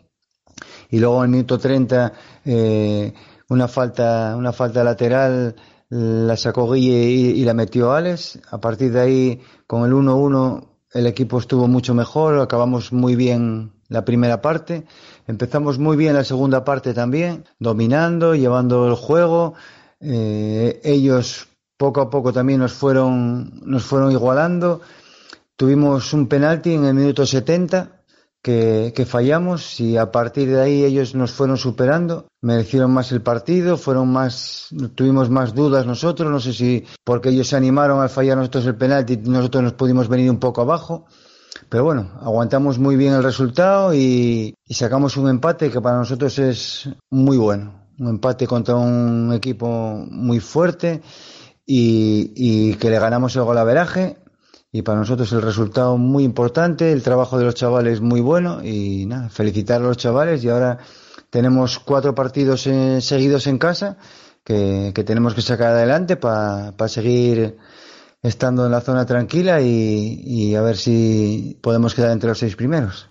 y 0.91 1.01
luego 1.01 1.19
en 1.19 1.25
el 1.25 1.31
minuto 1.31 1.59
30 1.59 2.13
eh, 2.45 3.13
una 3.49 3.69
falta, 3.69 4.35
una 4.37 4.53
falta 4.53 4.85
lateral 4.85 5.57
la 5.95 6.37
sacó 6.37 6.73
Guille 6.73 7.11
y, 7.11 7.45
la 7.45 7.55
metió 7.55 7.93
Alex. 7.93 8.41
A 8.51 8.59
partir 8.59 8.91
de 8.93 9.01
ahí, 9.01 9.41
con 9.67 9.85
el 9.85 9.93
1-1, 9.93 10.67
el 10.93 11.07
equipo 11.07 11.39
estuvo 11.39 11.69
mucho 11.69 11.95
mejor, 11.95 12.41
acabamos 12.41 12.93
muy 12.93 13.15
bien 13.15 13.73
la 13.89 14.05
primera 14.05 14.41
parte, 14.41 14.87
empezamos 15.29 15.79
muy 15.79 15.97
bien 15.97 16.15
la 16.15 16.25
segunda 16.25 16.65
parte 16.65 16.95
también, 16.95 17.45
dominando, 17.61 18.35
llevando 18.35 18.89
el 18.89 18.95
juego. 18.95 19.55
Eh, 20.01 20.81
ellos 20.83 21.49
poco 21.85 22.01
a 22.01 22.09
poco 22.09 22.33
también 22.33 22.61
nos 22.61 22.73
fueron, 22.73 23.61
nos 23.63 23.85
fueron 23.85 24.11
igualando. 24.11 24.81
Tuvimos 25.55 26.15
un 26.15 26.29
penalti 26.29 26.73
en 26.73 26.87
el 26.87 26.95
minuto 26.95 27.27
70 27.27 28.05
que, 28.41 29.07
fallamos 29.07 29.79
y 29.81 29.99
a 29.99 30.11
partir 30.11 30.49
de 30.49 30.63
ahí 30.63 30.83
ellos 30.83 31.15
nos 31.15 31.33
fueron 31.33 31.59
superando, 31.59 32.27
merecieron 32.41 32.91
más 32.91 33.13
el 33.13 33.21
partido, 33.21 33.77
fueron 33.77 34.09
más, 34.09 34.69
tuvimos 34.95 35.29
más 35.29 35.55
dudas 35.55 35.85
nosotros, 35.85 36.31
no 36.31 36.41
sé 36.41 36.55
si 36.55 36.87
porque 37.05 37.29
ellos 37.29 37.49
se 37.49 37.57
animaron 37.57 38.01
al 38.01 38.09
fallar 38.09 38.39
nosotros 38.39 38.65
el 38.65 38.77
penalti, 38.77 39.19
nosotros 39.19 39.63
nos 39.63 39.75
pudimos 39.75 40.09
venir 40.09 40.31
un 40.31 40.39
poco 40.39 40.63
abajo, 40.63 41.05
pero 41.69 41.85
bueno, 41.85 42.13
aguantamos 42.23 42.79
muy 42.79 42.97
bien 42.97 43.13
el 43.13 43.23
resultado 43.23 43.93
y, 43.93 44.55
sacamos 44.71 45.19
un 45.19 45.29
empate 45.29 45.71
que 45.71 45.83
para 45.83 45.99
nosotros 45.99 46.39
es 46.39 46.89
muy 47.11 47.37
bueno, 47.37 47.75
un 47.99 48.09
empate 48.09 48.47
contra 48.47 48.75
un 48.75 49.35
equipo 49.35 50.07
muy 50.11 50.41
fuerte 50.41 51.03
y, 51.67 52.75
que 52.75 52.91
le 52.91 52.99
ganamos 52.99 53.35
el 53.37 53.43
golaveraje 53.43 54.17
y 54.73 54.83
para 54.83 54.99
nosotros 54.99 55.33
el 55.33 55.43
resultado 55.43 55.97
muy 55.97 56.25
importante, 56.25 56.93
el 56.93 57.03
trabajo 57.03 57.39
de 57.39 57.45
los 57.45 57.55
chavales 57.55 58.01
muy 58.01 58.21
bueno 58.21 58.63
y 58.65 59.07
nada, 59.07 59.29
felicitar 59.29 59.81
a 59.81 59.85
los 59.85 59.97
chavales 59.97 60.43
y 60.45 60.49
ahora 60.49 60.79
tenemos 61.31 61.79
cuatro 61.79 62.15
partidos 62.15 62.67
eh, 62.67 63.01
seguidos 63.01 63.47
en 63.47 63.59
casa 63.59 63.97
que, 64.43 64.93
tenemos 65.07 65.35
que 65.35 65.43
sacar 65.43 65.73
adelante 65.73 66.17
para 66.17 66.89
seguir 66.89 67.57
estando 68.23 68.67
en 68.67 68.73
la 68.73 68.81
zona 68.81 69.07
tranquila 69.07 69.61
y, 69.61 70.21
y 70.25 70.55
a 70.55 70.63
ver 70.63 70.77
si 70.77 71.59
podemos 71.63 71.95
quedar 71.95 72.11
entre 72.11 72.29
los 72.29 72.39
seis 72.39 72.57
primeros. 72.57 73.09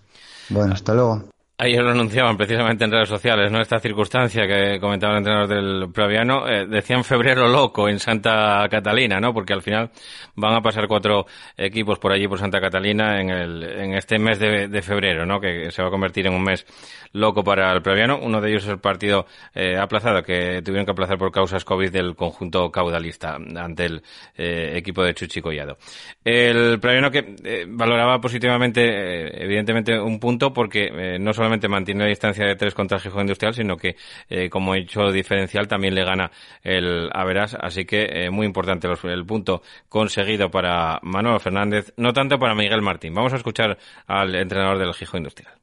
Bueno, 0.50 0.74
hasta 0.74 0.94
luego. 0.94 1.33
Ayer 1.64 1.82
lo 1.82 1.92
anunciaban 1.92 2.36
precisamente 2.36 2.84
en 2.84 2.92
redes 2.92 3.08
sociales, 3.08 3.50
¿no? 3.50 3.62
Esta 3.62 3.80
circunstancia 3.80 4.46
que 4.46 4.82
comentaba 4.82 5.14
el 5.14 5.20
entrenador 5.20 5.48
del 5.48 5.90
Proviano, 5.94 6.46
eh, 6.46 6.66
decían 6.68 7.06
febrero 7.06 7.48
loco 7.48 7.88
en 7.88 8.00
Santa 8.00 8.68
Catalina, 8.70 9.22
¿no? 9.22 9.34
Porque 9.34 9.54
al 9.54 9.62
final 9.62 9.90
van 10.36 10.56
a 10.56 10.62
pasar 10.62 10.90
cuatro 10.90 11.26
equipos 11.56 12.00
por 12.00 12.12
allí 12.12 12.28
por 12.28 12.38
Santa 12.38 12.60
Catalina 12.60 13.22
en, 13.22 13.30
el, 13.30 13.64
en 13.64 13.94
este 13.94 14.20
mes 14.20 14.40
de, 14.40 14.82
febrero, 14.82 15.26
¿no? 15.26 15.40
Que 15.40 15.72
se 15.72 15.82
va 15.82 15.88
a 15.88 15.92
convertir 15.92 16.28
en 16.28 16.34
un 16.34 16.44
mes 16.44 16.66
loco 17.14 17.46
para 17.46 17.72
el 17.72 17.82
Proviano. 17.82 18.20
Uno 18.22 18.42
de 18.42 18.50
ellos 18.50 18.64
es 18.64 18.70
el 18.70 18.80
partido 18.80 19.26
eh, 19.56 19.78
aplazado 19.78 20.22
que 20.22 20.62
tuvieron 20.66 20.86
que 20.86 20.92
aplazar 20.92 21.18
por 21.18 21.32
causas 21.32 21.64
COVID 21.64 21.92
del 21.92 22.14
conjunto 22.18 22.70
caudalista 22.72 23.36
ante 23.36 23.86
el 23.86 24.04
eh, 24.36 24.74
equipo 24.76 25.02
de 25.02 25.14
Chuchi 25.14 25.40
Collado. 25.40 25.78
El 26.26 26.82
Proviano 26.82 27.10
que 27.10 27.66
valoraba 27.70 28.20
positivamente, 28.20 29.42
evidentemente, 29.42 29.98
un 29.98 30.20
punto 30.20 30.52
porque 30.52 31.18
no 31.22 31.32
solo 31.32 31.53
mantiene 31.68 32.04
la 32.04 32.10
distancia 32.10 32.46
de 32.46 32.56
tres 32.56 32.74
contra 32.74 32.98
el 32.98 33.04
Gijón 33.04 33.22
Industrial, 33.22 33.54
sino 33.54 33.78
que 33.78 33.96
eh, 34.30 34.50
como 34.50 34.76
hecho 34.76 35.12
diferencial 35.12 35.68
también 35.68 35.96
le 35.96 36.04
gana 36.04 36.32
el 36.62 37.10
Averas. 37.14 37.56
Así 37.60 37.86
que 37.86 38.06
eh, 38.06 38.30
muy 38.30 38.46
importante 38.46 38.88
el 39.04 39.26
punto 39.26 39.62
conseguido 39.90 40.50
para 40.50 41.00
Manuel 41.04 41.40
Fernández, 41.40 41.94
no 41.98 42.14
tanto 42.14 42.38
para 42.38 42.56
Miguel 42.56 42.82
Martín. 42.82 43.14
Vamos 43.14 43.34
a 43.34 43.38
escuchar 43.38 43.78
al 44.08 44.36
entrenador 44.36 44.78
del 44.78 44.94
Gijón 44.94 45.20
Industrial. 45.20 45.54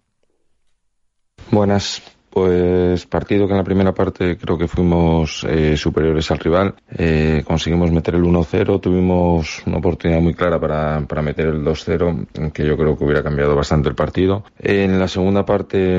Buenas. 1.51 2.20
Pues 2.31 3.07
partido 3.07 3.47
que 3.49 3.55
en 3.55 3.59
la 3.59 3.65
primera 3.65 3.93
parte 3.93 4.39
creo 4.39 4.57
que 4.57 4.69
fuimos 4.69 5.45
eh, 5.49 5.77
superiores 5.77 6.31
al 6.31 6.39
rival. 6.39 6.75
Eh, 6.97 7.43
conseguimos 7.45 7.91
meter 7.91 8.15
el 8.15 8.23
1-0, 8.23 8.81
tuvimos 8.81 9.63
una 9.67 9.79
oportunidad 9.79 10.21
muy 10.21 10.35
clara 10.35 10.61
para, 10.61 11.05
para 11.09 11.23
meter 11.23 11.49
el 11.49 11.65
2-0, 11.65 12.53
que 12.53 12.65
yo 12.65 12.77
creo 12.77 12.97
que 12.97 13.05
hubiera 13.05 13.25
cambiado 13.25 13.57
bastante 13.57 13.89
el 13.89 13.97
partido. 13.97 14.45
En 14.61 15.01
la 15.01 15.09
segunda 15.09 15.45
parte 15.45 15.99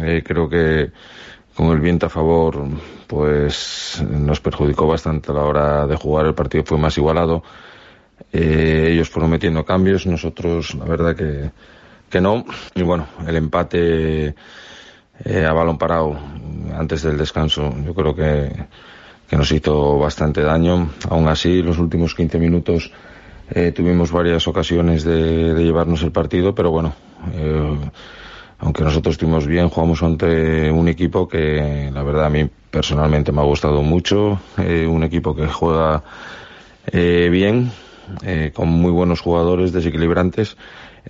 eh, 0.00 0.22
creo 0.24 0.48
que 0.48 0.90
con 1.54 1.66
el 1.66 1.80
viento 1.80 2.06
a 2.06 2.08
favor 2.08 2.64
pues 3.06 4.02
nos 4.08 4.40
perjudicó 4.40 4.86
bastante 4.86 5.32
a 5.32 5.34
la 5.34 5.44
hora 5.44 5.86
de 5.86 5.96
jugar. 5.96 6.24
El 6.24 6.34
partido 6.34 6.64
fue 6.64 6.78
más 6.78 6.96
igualado. 6.96 7.42
ellos 8.32 9.10
fueron 9.10 9.30
metiendo 9.30 9.66
cambios, 9.66 10.06
nosotros 10.06 10.74
la 10.76 10.86
verdad 10.86 11.14
que, 11.14 11.50
que 12.08 12.22
no. 12.22 12.42
Y 12.74 12.82
bueno, 12.82 13.06
el 13.26 13.36
empate 13.36 14.34
eh, 15.24 15.44
a 15.44 15.52
balón 15.52 15.78
parado 15.78 16.16
antes 16.76 17.02
del 17.02 17.16
descanso. 17.16 17.72
Yo 17.84 17.94
creo 17.94 18.14
que, 18.14 18.50
que 19.28 19.36
nos 19.36 19.50
hizo 19.52 19.98
bastante 19.98 20.42
daño. 20.42 20.90
Aún 21.08 21.28
así, 21.28 21.62
los 21.62 21.78
últimos 21.78 22.14
15 22.14 22.38
minutos 22.38 22.90
eh, 23.50 23.72
tuvimos 23.72 24.10
varias 24.10 24.48
ocasiones 24.48 25.04
de, 25.04 25.54
llevarnos 25.54 26.02
el 26.02 26.12
partido, 26.12 26.54
pero 26.54 26.70
bueno, 26.70 26.94
eh, 27.34 27.76
aunque 28.58 28.82
nosotros 28.82 29.14
estuvimos 29.14 29.46
bien, 29.46 29.68
jugamos 29.68 30.02
ante 30.02 30.70
un 30.70 30.88
equipo 30.88 31.28
que 31.28 31.90
la 31.92 32.02
verdad 32.02 32.26
a 32.26 32.30
mí 32.30 32.48
personalmente 32.70 33.32
me 33.32 33.40
ha 33.40 33.44
gustado 33.44 33.82
mucho, 33.82 34.40
un 34.56 35.02
equipo 35.02 35.34
que 35.34 35.46
juega 35.48 36.02
bien, 36.92 37.72
con 38.54 38.68
muy 38.68 38.92
buenos 38.92 39.20
jugadores 39.20 39.72
desequilibrantes 39.72 40.56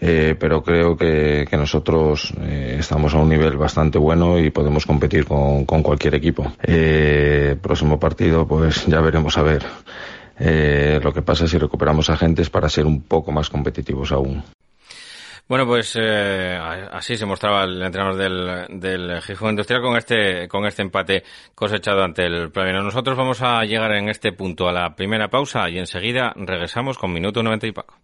eh, 0.00 0.34
pero 0.38 0.62
creo 0.62 0.96
que, 0.96 1.46
nosotros 1.52 2.32
eh, 2.40 2.76
estamos 2.78 3.14
a 3.14 3.18
un 3.18 3.28
nivel 3.28 3.56
bastante 3.56 3.98
bueno 3.98 4.38
y 4.38 4.50
podemos 4.50 4.86
competir 4.86 5.26
con, 5.26 5.64
cualquier 5.64 6.14
equipo. 6.14 6.52
Eh, 6.62 7.56
próximo 7.60 8.00
partido, 8.00 8.46
pues 8.46 8.86
ya 8.86 9.00
veremos 9.00 9.36
a 9.38 9.42
ver 9.42 9.64
lo 11.02 11.12
que 11.12 11.22
pasa 11.22 11.46
si 11.46 11.56
recuperamos 11.56 12.10
agentes 12.10 12.50
para 12.50 12.68
ser 12.68 12.84
un 12.84 13.02
poco 13.02 13.30
más 13.30 13.48
competitivos 13.48 14.10
aún. 14.10 14.42
Bueno, 15.46 15.66
pues 15.66 15.96
así 15.96 17.16
se 17.16 17.26
mostraba 17.26 17.64
el 17.64 17.80
entrenador 17.80 18.16
del, 18.16 18.80
del 18.80 19.22
Gijón 19.22 19.50
Industrial 19.50 19.82
con 19.82 19.96
este, 19.96 20.48
con 20.48 20.64
este 20.64 20.82
empate 20.82 21.22
cosechado 21.54 22.02
ante 22.02 22.24
el 22.24 22.50
Plavino. 22.50 22.82
Nosotros 22.82 23.16
vamos 23.16 23.40
a 23.42 23.62
llegar 23.64 23.92
en 23.92 24.08
este 24.08 24.32
punto 24.32 24.68
a 24.68 24.72
la 24.72 24.96
primera 24.96 25.28
pausa 25.28 25.68
y 25.68 25.78
enseguida 25.78 26.32
regresamos 26.34 26.98
con 26.98 27.12
minuto 27.12 27.42
90 27.42 27.66
y 27.68 27.72
Paco. 27.72 27.98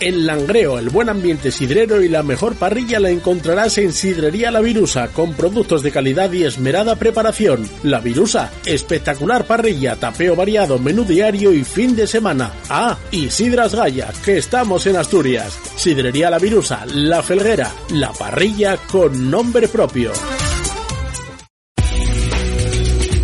El 0.00 0.26
Langreo, 0.26 0.78
el 0.78 0.90
buen 0.90 1.08
ambiente 1.08 1.50
sidrero 1.50 2.02
y 2.02 2.08
la 2.08 2.22
mejor 2.22 2.54
parrilla 2.56 3.00
la 3.00 3.10
encontrarás 3.10 3.78
en 3.78 3.92
Sidrería 3.92 4.50
La 4.50 4.60
Virusa, 4.60 5.08
con 5.08 5.34
productos 5.34 5.82
de 5.82 5.92
calidad 5.92 6.32
y 6.32 6.44
esmerada 6.44 6.96
preparación. 6.96 7.68
La 7.82 8.00
Virusa, 8.00 8.50
espectacular 8.66 9.46
parrilla, 9.46 9.96
tapeo 9.96 10.36
variado, 10.36 10.78
menú 10.78 11.04
diario 11.04 11.52
y 11.52 11.64
fin 11.64 11.96
de 11.96 12.06
semana. 12.06 12.52
Ah, 12.68 12.98
y 13.10 13.30
Sidras 13.30 13.74
Gaya, 13.74 14.12
que 14.24 14.38
estamos 14.38 14.86
en 14.86 14.96
Asturias. 14.96 15.58
Sidrería 15.76 16.30
La 16.30 16.38
Virusa, 16.38 16.84
La 16.86 17.22
Felguera, 17.22 17.70
la 17.90 18.12
parrilla 18.12 18.76
con 18.76 19.30
nombre 19.30 19.68
propio. 19.68 20.12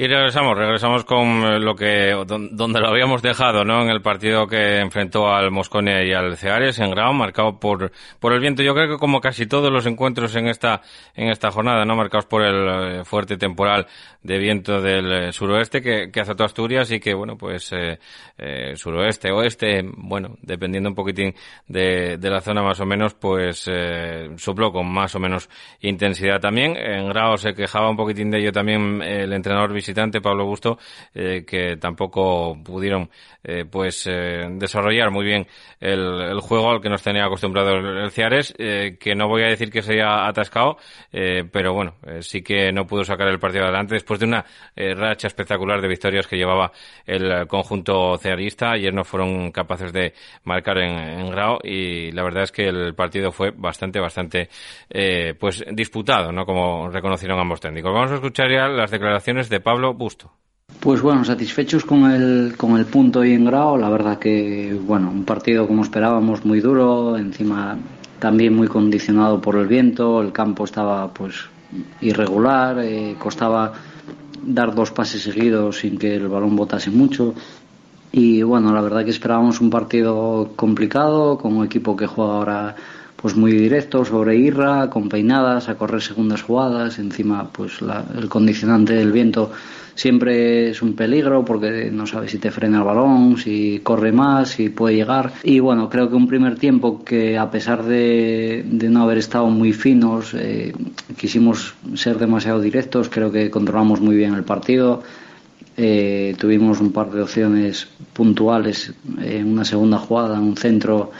Y 0.00 0.06
regresamos, 0.06 0.56
regresamos 0.56 1.04
con 1.04 1.44
eh, 1.44 1.60
lo 1.60 1.76
que 1.76 2.16
donde 2.52 2.80
lo 2.80 2.88
habíamos 2.88 3.20
dejado, 3.20 3.66
¿no? 3.66 3.82
En 3.82 3.90
el 3.90 4.00
partido 4.00 4.46
que 4.46 4.78
enfrentó 4.78 5.28
al 5.28 5.50
Mosconia 5.50 6.02
y 6.02 6.14
al 6.14 6.38
Ceares 6.38 6.78
en 6.78 6.90
Grau, 6.90 7.12
marcado 7.12 7.60
por 7.60 7.92
por 8.18 8.32
el 8.32 8.40
viento. 8.40 8.62
Yo 8.62 8.72
creo 8.72 8.88
que 8.88 8.96
como 8.96 9.20
casi 9.20 9.44
todos 9.44 9.70
los 9.70 9.84
encuentros 9.84 10.34
en 10.36 10.46
esta 10.46 10.80
en 11.14 11.28
esta 11.28 11.50
jornada, 11.50 11.84
¿no? 11.84 11.96
Marcados 11.96 12.24
por 12.24 12.40
el 12.40 13.00
eh, 13.00 13.04
fuerte 13.04 13.36
temporal 13.36 13.88
de 14.22 14.38
viento 14.38 14.80
del 14.80 15.12
eh, 15.12 15.32
suroeste 15.34 15.82
que, 15.82 16.10
que 16.10 16.20
azotó 16.20 16.44
Asturias 16.44 16.90
y 16.92 16.98
que 16.98 17.12
bueno, 17.12 17.36
pues 17.36 17.70
suroeste, 18.76 19.30
oeste, 19.30 19.82
bueno, 19.84 20.38
dependiendo 20.40 20.88
un 20.88 20.94
poquitín 20.94 21.34
de, 21.68 22.16
de 22.16 22.30
la 22.30 22.40
zona 22.40 22.62
más 22.62 22.80
o 22.80 22.86
menos, 22.86 23.12
pues 23.12 23.68
eh, 23.70 24.30
sopló 24.36 24.72
con 24.72 24.90
más 24.90 25.14
o 25.14 25.18
menos 25.18 25.50
intensidad 25.82 26.40
también. 26.40 26.74
En 26.74 27.10
Grau 27.10 27.36
se 27.36 27.52
quejaba 27.52 27.90
un 27.90 27.98
poquitín 27.98 28.30
de 28.30 28.38
ello 28.38 28.50
también 28.50 29.02
el 29.02 29.30
entrenador 29.34 29.74
visitante 29.74 29.89
Pablo 30.20 30.46
Busto, 30.46 30.78
eh, 31.14 31.44
que 31.46 31.76
tampoco 31.76 32.56
pudieron 32.62 33.10
eh, 33.42 33.64
pues 33.64 34.06
eh, 34.06 34.46
desarrollar 34.50 35.10
muy 35.10 35.24
bien 35.24 35.46
el, 35.80 36.20
el, 36.20 36.40
juego 36.40 36.72
al 36.72 36.82
que 36.82 36.90
nos 36.90 37.02
tenía 37.02 37.24
acostumbrado 37.24 37.70
el 37.70 38.10
Ciares, 38.10 38.54
eh, 38.58 38.98
que 39.00 39.14
no 39.14 39.28
voy 39.28 39.44
a 39.44 39.46
decir 39.46 39.70
que 39.70 39.80
se 39.80 39.94
haya 39.94 40.26
atascado, 40.26 40.76
pero 41.10 41.72
bueno, 41.72 41.94
sí 42.20 42.42
que 42.42 42.70
no 42.70 42.86
pudo 42.86 43.02
sacar 43.04 43.28
el 43.28 43.38
partido 43.38 43.64
adelante 43.64 43.94
después 43.94 44.20
de 44.20 44.26
una 44.26 44.44
racha 44.76 45.26
espectacular 45.26 45.80
de 45.80 45.88
victorias 45.88 46.26
que 46.26 46.36
llevaba 46.36 46.70
el 47.06 47.46
conjunto 47.46 48.16
cearista. 48.18 48.72
Ayer 48.72 48.92
no 48.92 49.04
fueron 49.04 49.50
capaces 49.52 49.92
de 49.92 50.12
marcar 50.44 50.78
en, 50.78 50.98
en 50.98 51.30
Grau 51.30 51.58
y 51.62 52.12
la 52.12 52.22
verdad 52.22 52.44
es 52.44 52.52
que 52.52 52.68
el 52.68 52.94
partido 52.94 53.32
fue 53.32 53.52
bastante, 53.52 54.00
bastante 54.00 54.48
pues 55.38 55.64
disputado, 55.72 56.30
¿no? 56.30 56.44
Como 56.44 56.88
reconocieron 56.90 57.38
ambos 57.38 57.60
técnicos. 57.60 57.92
Vamos 57.92 58.12
a 58.12 58.16
escuchar 58.16 58.50
ya 58.50 58.68
las 58.68 58.90
declaraciones 58.90 59.48
de 59.48 59.60
Pablo 59.60 59.79
Busto. 59.94 60.30
Pues 60.78 61.02
bueno, 61.02 61.24
satisfechos 61.24 61.84
con 61.84 62.10
el, 62.10 62.54
con 62.56 62.78
el 62.78 62.86
punto 62.86 63.24
y 63.24 63.32
en 63.32 63.44
grado. 63.44 63.76
La 63.76 63.90
verdad 63.90 64.18
que, 64.18 64.78
bueno, 64.86 65.10
un 65.10 65.24
partido 65.24 65.66
como 65.66 65.82
esperábamos, 65.82 66.44
muy 66.44 66.60
duro, 66.60 67.16
encima 67.16 67.76
también 68.18 68.54
muy 68.54 68.68
condicionado 68.68 69.40
por 69.40 69.56
el 69.56 69.66
viento. 69.66 70.22
El 70.22 70.32
campo 70.32 70.64
estaba, 70.64 71.12
pues, 71.12 71.34
irregular, 72.00 72.78
eh, 72.80 73.16
costaba 73.18 73.72
dar 74.42 74.74
dos 74.74 74.90
pases 74.90 75.22
seguidos 75.22 75.80
sin 75.80 75.98
que 75.98 76.14
el 76.14 76.28
balón 76.28 76.56
botase 76.56 76.90
mucho. 76.90 77.34
Y 78.12 78.42
bueno, 78.42 78.72
la 78.72 78.80
verdad 78.80 79.04
que 79.04 79.10
esperábamos 79.10 79.60
un 79.60 79.70
partido 79.70 80.52
complicado, 80.56 81.38
con 81.38 81.56
un 81.56 81.64
equipo 81.64 81.96
que 81.96 82.06
juega 82.06 82.32
ahora 82.32 82.76
pues 83.20 83.36
muy 83.36 83.52
directo 83.52 84.04
sobre 84.04 84.36
Irra, 84.36 84.88
con 84.88 85.08
peinadas, 85.08 85.68
a 85.68 85.76
correr 85.76 86.00
segundas 86.00 86.42
jugadas, 86.42 86.98
encima 86.98 87.50
pues 87.52 87.82
la, 87.82 88.04
el 88.16 88.28
condicionante 88.28 88.94
del 88.94 89.12
viento 89.12 89.50
siempre 89.94 90.70
es 90.70 90.80
un 90.80 90.94
peligro 90.94 91.44
porque 91.44 91.90
no 91.92 92.06
sabes 92.06 92.30
si 92.30 92.38
te 92.38 92.50
frena 92.50 92.78
el 92.78 92.84
balón, 92.84 93.36
si 93.36 93.80
corre 93.82 94.12
más, 94.12 94.50
si 94.50 94.70
puede 94.70 94.96
llegar. 94.96 95.32
Y 95.42 95.60
bueno, 95.60 95.90
creo 95.90 96.08
que 96.08 96.16
un 96.16 96.26
primer 96.26 96.58
tiempo 96.58 97.04
que 97.04 97.36
a 97.36 97.50
pesar 97.50 97.84
de, 97.84 98.64
de 98.66 98.88
no 98.88 99.02
haber 99.02 99.18
estado 99.18 99.46
muy 99.48 99.74
finos, 99.74 100.32
eh, 100.34 100.72
quisimos 101.18 101.74
ser 101.94 102.16
demasiado 102.16 102.60
directos, 102.60 103.10
creo 103.10 103.30
que 103.30 103.50
controlamos 103.50 104.00
muy 104.00 104.16
bien 104.16 104.32
el 104.34 104.44
partido. 104.44 105.02
Eh, 105.76 106.34
tuvimos 106.38 106.80
un 106.80 106.92
par 106.92 107.10
de 107.10 107.22
opciones 107.22 107.86
puntuales 108.14 108.94
en 109.22 109.46
una 109.46 109.64
segunda 109.64 109.98
jugada, 109.98 110.36
en 110.36 110.44
un 110.44 110.56
centro 110.56 111.10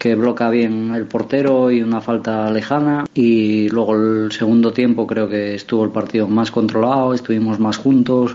que 0.00 0.14
bloca 0.14 0.48
bien 0.48 0.94
el 0.94 1.04
portero 1.04 1.70
y 1.70 1.82
una 1.82 2.00
falta 2.00 2.50
lejana 2.50 3.04
y 3.12 3.68
luego 3.68 3.94
el 3.94 4.32
segundo 4.32 4.72
tiempo 4.72 5.06
creo 5.06 5.28
que 5.28 5.54
estuvo 5.54 5.84
el 5.84 5.90
partido 5.90 6.26
más 6.26 6.50
controlado, 6.50 7.12
estuvimos 7.12 7.60
más 7.60 7.76
juntos, 7.76 8.34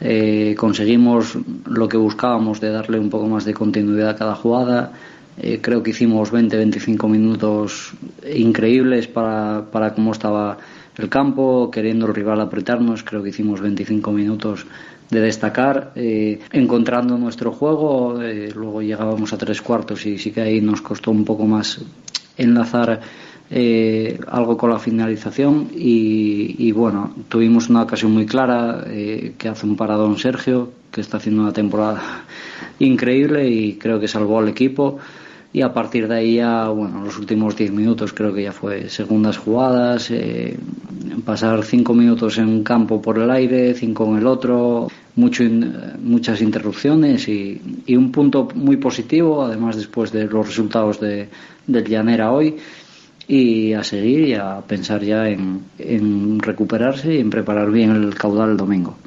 eh, 0.00 0.56
conseguimos 0.58 1.38
lo 1.64 1.88
que 1.88 1.96
buscábamos 1.96 2.60
de 2.60 2.70
darle 2.70 2.98
un 2.98 3.08
poco 3.08 3.28
más 3.28 3.44
de 3.44 3.54
continuidad 3.54 4.10
a 4.10 4.16
cada 4.16 4.34
jugada. 4.34 4.92
Eh, 5.38 5.60
creo 5.62 5.80
que 5.80 5.90
hicimos 5.90 6.32
20-25 6.32 7.08
minutos 7.08 7.92
increíbles 8.34 9.06
para, 9.06 9.64
para 9.70 9.94
cómo 9.94 10.10
estaba 10.10 10.58
el 10.96 11.08
campo, 11.08 11.70
queriendo 11.70 12.06
el 12.06 12.14
rival 12.14 12.40
apretarnos. 12.40 13.04
Creo 13.04 13.22
que 13.22 13.28
hicimos 13.28 13.60
25 13.60 14.10
minutos 14.10 14.66
de 15.10 15.20
destacar, 15.20 15.92
eh, 15.94 16.40
encontrando 16.52 17.16
nuestro 17.18 17.52
juego. 17.52 18.20
Eh, 18.22 18.50
luego 18.54 18.82
llegábamos 18.82 19.32
a 19.32 19.38
tres 19.38 19.62
cuartos 19.62 20.06
y 20.06 20.18
sí 20.18 20.32
que 20.32 20.40
ahí 20.40 20.60
nos 20.60 20.82
costó 20.82 21.10
un 21.10 21.24
poco 21.24 21.46
más 21.46 21.80
enlazar 22.36 23.00
eh, 23.48 24.18
algo 24.26 24.56
con 24.56 24.70
la 24.70 24.78
finalización 24.80 25.68
y, 25.72 26.72
bueno, 26.72 27.14
tuvimos 27.28 27.68
una 27.68 27.82
ocasión 27.82 28.10
muy 28.12 28.26
clara 28.26 28.84
eh, 28.88 29.34
que 29.38 29.48
hace 29.48 29.66
un 29.66 29.76
paradón 29.76 30.18
Sergio, 30.18 30.72
que 30.90 31.00
está 31.00 31.18
haciendo 31.18 31.42
una 31.42 31.52
temporada 31.52 32.24
increíble 32.80 33.48
y 33.48 33.74
creo 33.74 34.00
que 34.00 34.08
salvó 34.08 34.40
al 34.40 34.48
equipo 34.48 34.98
y 35.56 35.62
a 35.62 35.72
partir 35.72 36.06
de 36.06 36.16
ahí 36.16 36.34
ya, 36.34 36.68
bueno, 36.68 37.02
los 37.02 37.18
últimos 37.18 37.56
10 37.56 37.72
minutos 37.72 38.12
creo 38.12 38.34
que 38.34 38.42
ya 38.42 38.52
fue 38.52 38.90
segundas 38.90 39.38
jugadas, 39.38 40.10
eh, 40.10 40.54
pasar 41.24 41.64
5 41.64 41.94
minutos 41.94 42.36
en 42.36 42.48
un 42.48 42.62
campo 42.62 43.00
por 43.00 43.18
el 43.18 43.30
aire, 43.30 43.72
5 43.72 44.06
en 44.06 44.18
el 44.18 44.26
otro, 44.26 44.88
mucho, 45.14 45.44
muchas 46.02 46.42
interrupciones 46.42 47.26
y, 47.28 47.82
y, 47.86 47.96
un 47.96 48.12
punto 48.12 48.48
muy 48.54 48.76
positivo, 48.76 49.42
además 49.42 49.76
después 49.76 50.12
de 50.12 50.26
los 50.26 50.46
resultados 50.46 51.00
de, 51.00 51.30
del 51.66 51.84
Llanera 51.86 52.32
hoy 52.32 52.56
y 53.26 53.72
a 53.72 53.82
seguir 53.82 54.28
y 54.28 54.34
a 54.34 54.60
pensar 54.60 55.02
ya 55.02 55.26
en 55.26 56.38
recuperarse 56.38 57.14
y 57.14 57.20
en 57.20 57.30
preparar 57.30 57.70
bien 57.70 57.92
el 57.92 58.14
caudal 58.14 58.50
el 58.50 58.56
domingo. 58.58 58.98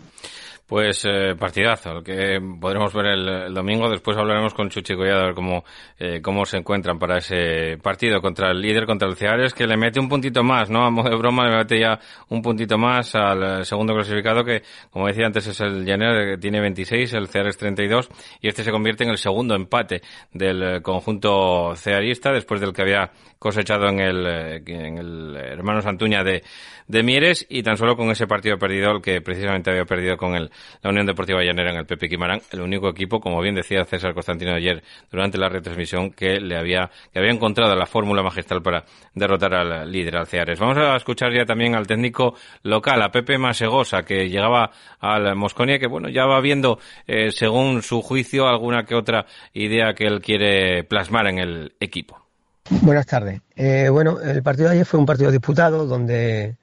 Pues 0.69 1.03
eh, 1.03 1.33
partidazo, 1.35 1.93
el 1.93 2.03
que 2.03 2.39
podremos 2.61 2.93
ver 2.93 3.07
el, 3.07 3.51
domingo. 3.55 3.89
Después 3.89 4.15
hablaremos 4.15 4.53
con 4.53 4.69
Chuchi 4.69 4.93
Collado 4.93 5.21
a 5.21 5.25
ver 5.25 5.33
cómo, 5.33 5.63
eh, 5.97 6.21
cómo 6.21 6.45
se 6.45 6.57
encuentran 6.57 6.99
para 6.99 7.17
ese 7.17 7.79
partido 7.81 8.21
contra 8.21 8.51
el 8.51 8.61
líder, 8.61 8.85
contra 8.85 9.07
el 9.07 9.15
Ceares, 9.15 9.55
que 9.55 9.65
le 9.65 9.77
mete 9.77 9.99
un 9.99 10.07
puntito 10.07 10.43
más, 10.43 10.69
¿no? 10.69 10.85
A 10.85 10.91
modo 10.91 11.09
de 11.09 11.15
broma, 11.15 11.49
le 11.49 11.57
mete 11.57 11.79
ya 11.79 11.99
un 12.29 12.43
puntito 12.43 12.77
más 12.77 13.15
al 13.15 13.65
segundo 13.65 13.95
clasificado, 13.95 14.43
que, 14.43 14.61
como 14.91 15.07
decía 15.07 15.25
antes, 15.25 15.47
es 15.47 15.59
el 15.59 15.83
Jenner, 15.87 16.35
que 16.35 16.37
tiene 16.37 16.61
26, 16.61 17.15
el 17.15 17.27
Ceares 17.29 17.57
32, 17.57 18.07
y 18.39 18.47
este 18.47 18.63
se 18.63 18.69
convierte 18.69 19.03
en 19.03 19.09
el 19.09 19.17
segundo 19.17 19.55
empate 19.55 20.03
del 20.31 20.83
conjunto 20.83 21.75
cearista, 21.77 22.31
después 22.31 22.61
del 22.61 22.73
que 22.73 22.83
había 22.83 23.09
cosechado 23.39 23.87
en 23.87 24.01
el, 24.01 24.27
en 24.67 24.97
el 24.99 25.35
hermano 25.35 25.81
Santuña 25.81 26.23
de, 26.23 26.43
de 26.89 27.03
Mieres, 27.03 27.45
y 27.49 27.61
tan 27.61 27.77
solo 27.77 27.95
con 27.95 28.09
ese 28.09 28.25
partido 28.25 28.57
perdido, 28.57 28.91
el 28.91 29.01
que 29.01 29.21
precisamente 29.21 29.69
había 29.69 29.85
perdido 29.85 30.17
con 30.17 30.35
el 30.35 30.49
la 30.81 30.89
Unión 30.89 31.05
Deportiva 31.05 31.43
Llanera 31.43 31.71
en 31.71 31.77
el 31.77 31.85
Pepe 31.85 32.09
Quimarán, 32.09 32.41
el 32.51 32.61
único 32.61 32.89
equipo, 32.89 33.19
como 33.19 33.39
bien 33.41 33.53
decía 33.53 33.85
César 33.85 34.13
Constantino 34.13 34.53
ayer 34.53 34.83
durante 35.11 35.37
la 35.37 35.49
retransmisión, 35.49 36.11
que 36.11 36.39
le 36.39 36.57
había, 36.57 36.89
que 37.13 37.19
había 37.19 37.31
encontrado 37.31 37.75
la 37.75 37.85
fórmula 37.85 38.23
magistral 38.23 38.63
para 38.63 38.83
derrotar 39.13 39.53
al 39.53 39.91
líder, 39.91 40.17
al 40.17 40.25
Ceares. 40.25 40.59
Vamos 40.59 40.77
a 40.77 40.95
escuchar 40.95 41.31
ya 41.31 41.45
también 41.45 41.75
al 41.75 41.85
técnico 41.85 42.33
local, 42.63 43.01
a 43.03 43.11
Pepe 43.11 43.37
Masegosa, 43.37 44.03
que 44.03 44.27
llegaba 44.27 44.71
al 44.99 45.35
Mosconia, 45.35 45.77
que 45.77 45.87
bueno, 45.87 46.09
ya 46.09 46.25
va 46.25 46.41
viendo, 46.41 46.79
eh, 47.05 47.31
según 47.31 47.83
su 47.83 48.01
juicio, 48.01 48.47
alguna 48.47 48.83
que 48.85 48.95
otra 48.95 49.27
idea 49.53 49.93
que 49.93 50.05
él 50.05 50.21
quiere 50.21 50.83
plasmar 50.85 51.27
en 51.27 51.37
el 51.37 51.75
equipo. 51.79 52.19
Buenas 52.81 53.05
tardes. 53.05 53.41
Eh, 53.55 53.89
bueno, 53.89 54.19
el 54.21 54.43
partido 54.43 54.69
de 54.69 54.75
ayer 54.75 54.85
fue 54.85 54.99
un 54.99 55.05
partido 55.05 55.31
disputado 55.31 55.85
donde 55.85 56.57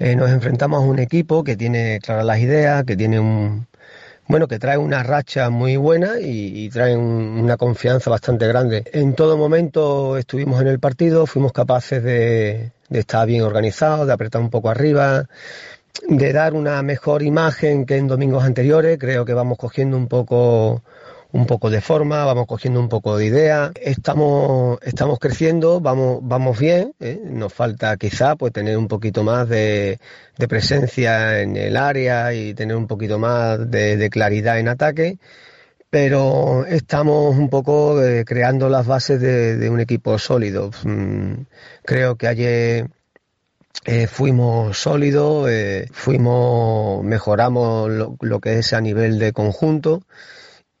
eh, 0.00 0.16
nos 0.16 0.30
enfrentamos 0.30 0.82
a 0.82 0.86
un 0.86 0.98
equipo 0.98 1.44
que 1.44 1.56
tiene 1.56 2.00
claras 2.02 2.24
las 2.24 2.40
ideas, 2.40 2.82
que 2.84 2.96
tiene 2.96 3.20
un 3.20 3.68
bueno, 4.26 4.46
que 4.46 4.60
trae 4.60 4.78
una 4.78 5.02
racha 5.02 5.50
muy 5.50 5.76
buena 5.76 6.20
y, 6.20 6.64
y 6.64 6.70
trae 6.70 6.96
un, 6.96 7.40
una 7.42 7.56
confianza 7.56 8.10
bastante 8.10 8.46
grande. 8.46 8.84
En 8.92 9.14
todo 9.14 9.36
momento 9.36 10.16
estuvimos 10.16 10.60
en 10.60 10.68
el 10.68 10.78
partido, 10.78 11.26
fuimos 11.26 11.52
capaces 11.52 12.02
de, 12.04 12.70
de 12.88 12.98
estar 13.00 13.26
bien 13.26 13.42
organizados, 13.42 14.06
de 14.06 14.12
apretar 14.12 14.40
un 14.40 14.48
poco 14.48 14.70
arriba, 14.70 15.26
de 16.08 16.32
dar 16.32 16.54
una 16.54 16.80
mejor 16.82 17.22
imagen 17.22 17.84
que 17.86 17.96
en 17.96 18.06
domingos 18.06 18.44
anteriores. 18.44 18.98
Creo 18.98 19.24
que 19.24 19.34
vamos 19.34 19.58
cogiendo 19.58 19.96
un 19.96 20.06
poco 20.06 20.82
un 21.32 21.46
poco 21.46 21.70
de 21.70 21.80
forma, 21.80 22.24
vamos 22.24 22.46
cogiendo 22.46 22.80
un 22.80 22.88
poco 22.88 23.16
de 23.16 23.26
idea, 23.26 23.70
estamos, 23.80 24.78
estamos 24.82 25.18
creciendo, 25.18 25.80
vamos, 25.80 26.18
vamos 26.22 26.58
bien, 26.58 26.92
¿eh? 27.00 27.20
nos 27.24 27.52
falta 27.52 27.96
quizá 27.96 28.36
pues 28.36 28.52
tener 28.52 28.76
un 28.76 28.88
poquito 28.88 29.22
más 29.22 29.48
de, 29.48 29.98
presencia 30.48 31.40
en 31.40 31.56
el 31.56 31.76
área 31.76 32.32
y 32.34 32.54
tener 32.54 32.76
un 32.76 32.86
poquito 32.86 33.18
más 33.18 33.70
de, 33.70 34.08
claridad 34.10 34.58
en 34.58 34.68
ataque. 34.68 35.18
pero 35.90 36.66
estamos 36.66 37.36
un 37.36 37.50
poco 37.50 38.02
eh, 38.02 38.24
creando 38.24 38.68
las 38.68 38.86
bases 38.86 39.20
de, 39.20 39.70
un 39.70 39.80
equipo 39.80 40.18
sólido. 40.18 40.70
Mm, 40.84 41.42
creo 41.84 42.16
que 42.16 42.28
ayer 42.28 42.88
eh, 43.86 44.06
fuimos 44.06 44.78
sólidos, 44.78 45.50
fuimos, 45.92 47.04
mejoramos 47.04 47.90
lo, 48.20 48.40
que 48.40 48.58
es 48.58 48.72
a 48.72 48.80
nivel 48.80 49.18
de 49.18 49.32
conjunto 49.32 50.02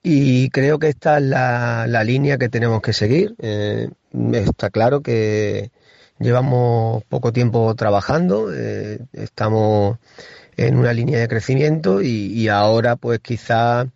y 0.02 0.50
creo 0.50 0.78
que 0.78 0.88
esta 0.88 1.18
es 1.18 1.24
la, 1.24 1.86
la 1.88 2.04
línea 2.04 2.38
que 2.38 2.48
tenemos 2.48 2.82
que 2.82 2.92
seguir. 2.92 3.34
está 4.32 4.70
claro 4.70 5.02
que 5.02 5.70
llevamos 6.18 7.04
poco 7.04 7.32
tiempo 7.32 7.74
trabajando, 7.74 8.52
estamos 9.12 9.98
en 10.56 10.76
una 10.76 10.92
línea 10.92 11.18
de 11.18 11.28
crecimiento 11.28 12.02
y, 12.02 12.48
ahora 12.48 12.96
pues 12.96 13.20
quizá 13.20 13.86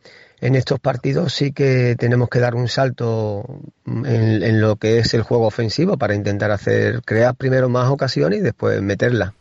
en 0.40 0.54
estos 0.54 0.80
partidos 0.80 1.32
sí 1.34 1.52
que 1.52 1.94
tenemos 1.98 2.28
que 2.28 2.40
dar 2.40 2.54
un 2.54 2.68
salto 2.68 3.60
en, 3.86 4.60
lo 4.60 4.76
que 4.76 4.98
es 4.98 5.14
el 5.14 5.22
juego 5.22 5.46
ofensivo 5.46 5.98
para 5.98 6.14
intentar 6.14 6.50
hacer, 6.50 7.02
crear 7.02 7.34
primero 7.34 7.68
más 7.68 7.90
ocasiones 7.90 8.40
y 8.40 8.42
después 8.42 8.80
meterla. 8.82 9.34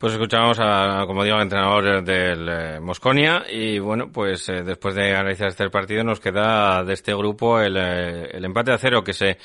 Pues 0.00 0.14
escuchamos 0.14 0.56
a, 0.58 1.04
como 1.06 1.24
digo, 1.24 1.36
al 1.36 1.42
entrenador 1.42 2.02
del 2.02 2.48
eh, 2.48 2.80
Mosconia 2.80 3.44
y 3.50 3.78
bueno, 3.78 4.10
pues 4.10 4.48
eh, 4.48 4.62
después 4.62 4.94
de 4.94 5.14
analizar 5.14 5.48
este 5.48 5.68
partido 5.68 6.02
nos 6.02 6.20
queda 6.20 6.82
de 6.84 6.94
este 6.94 7.14
grupo 7.14 7.60
el, 7.60 7.76
eh, 7.76 8.30
el 8.32 8.46
empate 8.46 8.72
a 8.72 8.78
cero 8.78 9.04
que 9.04 9.12
se 9.12 9.36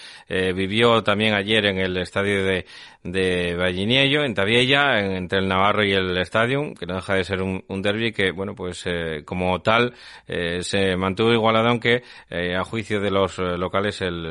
vivió 0.53 1.03
también 1.03 1.33
ayer 1.33 1.65
en 1.65 1.79
el 1.79 1.97
estadio 1.97 2.45
de, 2.45 2.65
de 3.05 3.55
Valliniello, 3.55 4.23
en 4.23 4.33
Tabiella, 4.33 4.99
entre 4.99 5.37
el 5.37 5.47
Navarro 5.47 5.85
y 5.85 5.93
el 5.93 6.17
Stadium, 6.17 6.73
que 6.73 6.87
no 6.87 6.95
deja 6.95 7.13
de 7.13 7.23
ser 7.23 7.43
un, 7.43 7.63
un 7.67 7.81
derby 7.83 8.11
que, 8.11 8.31
bueno, 8.31 8.55
pues 8.55 8.81
eh, 8.87 9.21
como 9.23 9.61
tal 9.61 9.93
eh, 10.27 10.63
se 10.63 10.97
mantuvo 10.97 11.31
igualado, 11.31 11.69
aunque 11.69 12.01
eh, 12.31 12.55
a 12.55 12.63
juicio 12.63 12.99
de 12.99 13.11
los 13.11 13.37
locales 13.37 14.01
el, 14.01 14.25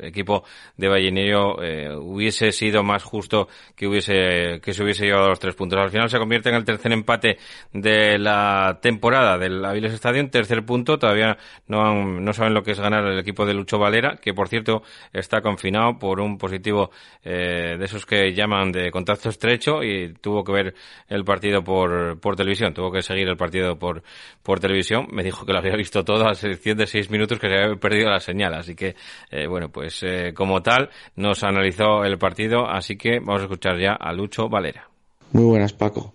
equipo 0.00 0.44
de 0.76 0.88
Valliniello 0.88 1.56
hubiese 2.00 2.52
sido 2.52 2.82
más 2.82 3.02
justo 3.02 3.48
que 3.76 3.86
hubiese 3.86 4.60
que 4.62 4.72
se 4.72 4.82
hubiese 4.82 5.04
llevado 5.04 5.28
los 5.28 5.38
tres 5.38 5.54
puntos. 5.54 5.78
Al 5.78 5.90
final 5.90 6.08
se 6.08 6.18
convierte 6.18 6.48
en 6.48 6.54
el 6.54 6.64
tercer 6.64 6.92
empate 6.92 7.36
de 7.72 8.18
la 8.18 8.78
temporada 8.80 9.36
del 9.36 9.62
Aviles 9.64 9.92
Stadium, 9.92 10.30
tercer 10.30 10.64
punto, 10.64 10.98
todavía 10.98 11.36
no, 11.66 12.20
no 12.20 12.32
saben 12.32 12.54
lo 12.54 12.62
que 12.62 12.72
es 12.72 12.80
ganar 12.80 13.04
el 13.04 13.18
equipo 13.18 13.44
de 13.44 13.52
Lucho 13.52 13.78
Valera, 13.78 14.16
que 14.16 14.32
por 14.32 14.48
cierto 14.48 14.82
está 15.12 15.42
confinado 15.42 15.98
por 15.98 16.20
un 16.20 16.38
positivo 16.38 16.90
eh, 17.22 17.49
de 17.50 17.84
esos 17.84 18.06
que 18.06 18.32
llaman 18.32 18.72
de 18.72 18.90
contacto 18.90 19.28
estrecho 19.28 19.82
y 19.82 20.14
tuvo 20.20 20.44
que 20.44 20.52
ver 20.52 20.74
el 21.08 21.24
partido 21.24 21.62
por, 21.62 22.18
por 22.20 22.36
televisión, 22.36 22.74
tuvo 22.74 22.90
que 22.90 23.02
seguir 23.02 23.28
el 23.28 23.36
partido 23.36 23.78
por, 23.78 24.02
por 24.42 24.60
televisión. 24.60 25.06
Me 25.12 25.22
dijo 25.22 25.44
que 25.44 25.52
lo 25.52 25.58
había 25.58 25.76
visto 25.76 26.04
todo 26.04 26.28
a 26.28 26.34
sección 26.34 26.78
de 26.78 26.86
seis 26.86 27.10
minutos 27.10 27.38
que 27.38 27.48
se 27.48 27.54
había 27.54 27.76
perdido 27.76 28.10
la 28.10 28.20
señal. 28.20 28.54
Así 28.54 28.74
que, 28.74 28.94
eh, 29.30 29.46
bueno, 29.46 29.68
pues 29.70 30.02
eh, 30.02 30.32
como 30.34 30.62
tal, 30.62 30.90
nos 31.16 31.42
analizó 31.44 32.04
el 32.04 32.18
partido. 32.18 32.66
Así 32.68 32.96
que 32.96 33.18
vamos 33.20 33.40
a 33.40 33.44
escuchar 33.44 33.78
ya 33.78 33.92
a 33.92 34.12
Lucho 34.12 34.48
Valera. 34.48 34.88
Muy 35.32 35.44
buenas, 35.44 35.72
Paco. 35.72 36.14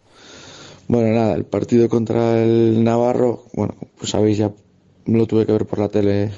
Bueno, 0.88 1.16
nada, 1.16 1.34
el 1.34 1.46
partido 1.46 1.90
contra 1.90 2.44
el 2.44 2.84
Navarro, 2.84 3.46
bueno, 3.54 3.74
pues 3.98 4.12
sabéis, 4.12 4.38
ya 4.38 4.52
lo 5.08 5.26
tuve 5.26 5.46
que 5.46 5.52
ver 5.52 5.66
por 5.66 5.80
la 5.80 5.90
tele, 5.90 6.30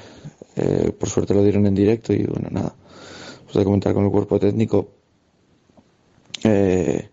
eh, 0.56 0.92
por 0.98 1.10
suerte 1.10 1.34
lo 1.34 1.44
dieron 1.44 1.66
en 1.66 1.76
directo 1.76 2.14
y 2.14 2.24
bueno, 2.24 2.48
nada, 2.50 2.74
de 3.60 3.66
comentar 3.66 3.94
con 3.94 4.06
el 4.06 4.12
cuerpo 4.12 4.40
técnico. 4.40 4.88
Eh, 6.44 7.10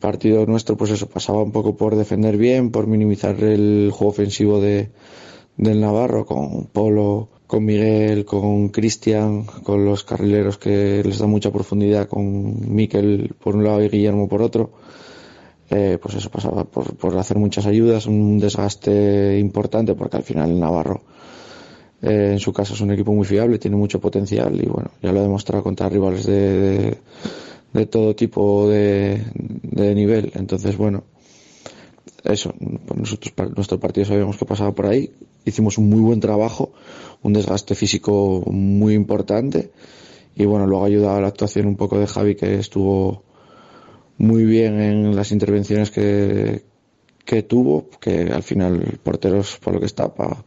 partido 0.00 0.44
nuestro, 0.46 0.76
pues 0.76 0.90
eso, 0.90 1.08
pasaba 1.08 1.42
un 1.42 1.52
poco 1.52 1.76
por 1.76 1.96
defender 1.96 2.36
bien, 2.36 2.70
por 2.70 2.86
minimizar 2.86 3.42
el 3.42 3.90
juego 3.92 4.10
ofensivo 4.10 4.60
de, 4.60 4.90
del 5.56 5.80
Navarro, 5.80 6.26
con 6.26 6.66
Polo, 6.66 7.28
con 7.46 7.64
Miguel, 7.64 8.24
con 8.24 8.70
Cristian, 8.70 9.44
con 9.44 9.84
los 9.84 10.04
carrileros 10.04 10.58
que 10.58 11.02
les 11.04 11.18
da 11.18 11.26
mucha 11.26 11.52
profundidad, 11.52 12.08
con 12.08 12.74
Miquel 12.74 13.34
por 13.42 13.56
un 13.56 13.64
lado 13.64 13.82
y 13.82 13.88
Guillermo 13.88 14.28
por 14.28 14.42
otro. 14.42 14.70
Eh, 15.70 15.98
pues 16.02 16.16
eso 16.16 16.28
pasaba 16.30 16.64
por, 16.64 16.96
por 16.96 17.16
hacer 17.16 17.38
muchas 17.38 17.66
ayudas, 17.66 18.06
un 18.06 18.38
desgaste 18.38 19.38
importante, 19.38 19.94
porque 19.94 20.16
al 20.16 20.22
final 20.22 20.50
el 20.50 20.60
Navarro 20.60 21.02
eh, 22.02 22.30
en 22.32 22.40
su 22.40 22.52
casa 22.52 22.74
es 22.74 22.80
un 22.80 22.90
equipo 22.90 23.12
muy 23.12 23.24
fiable, 23.24 23.58
tiene 23.58 23.76
mucho 23.76 24.00
potencial 24.00 24.60
y 24.60 24.66
bueno, 24.66 24.90
ya 25.00 25.12
lo 25.12 25.20
ha 25.20 25.22
demostrado 25.22 25.62
contra 25.62 25.88
rivales 25.88 26.26
de, 26.26 26.98
de, 27.72 27.86
todo 27.86 28.16
tipo 28.16 28.68
de, 28.68 29.22
de, 29.34 29.94
nivel. 29.94 30.32
Entonces, 30.34 30.76
bueno, 30.76 31.04
eso, 32.24 32.52
pues 32.86 32.98
nosotros, 32.98 33.32
nuestro 33.54 33.78
partido 33.78 34.06
sabíamos 34.06 34.36
que 34.36 34.44
pasaba 34.44 34.72
por 34.72 34.86
ahí. 34.86 35.12
Hicimos 35.44 35.78
un 35.78 35.88
muy 35.88 36.00
buen 36.00 36.18
trabajo, 36.18 36.72
un 37.22 37.32
desgaste 37.32 37.76
físico 37.76 38.42
muy 38.46 38.94
importante 38.94 39.70
y 40.34 40.44
bueno, 40.44 40.66
luego 40.66 40.84
ha 40.84 40.88
ayudado 40.88 41.18
a 41.18 41.20
la 41.20 41.28
actuación 41.28 41.66
un 41.66 41.76
poco 41.76 41.98
de 41.98 42.08
Javi 42.08 42.34
que 42.34 42.58
estuvo 42.58 43.22
muy 44.18 44.44
bien 44.44 44.80
en 44.80 45.14
las 45.14 45.30
intervenciones 45.30 45.90
que, 45.92 46.62
que 47.24 47.42
tuvo, 47.42 47.88
que 48.00 48.22
al 48.32 48.42
final 48.42 48.98
porteros 49.02 49.58
por 49.58 49.74
lo 49.74 49.80
que 49.80 49.86
está 49.86 50.12
para 50.12 50.44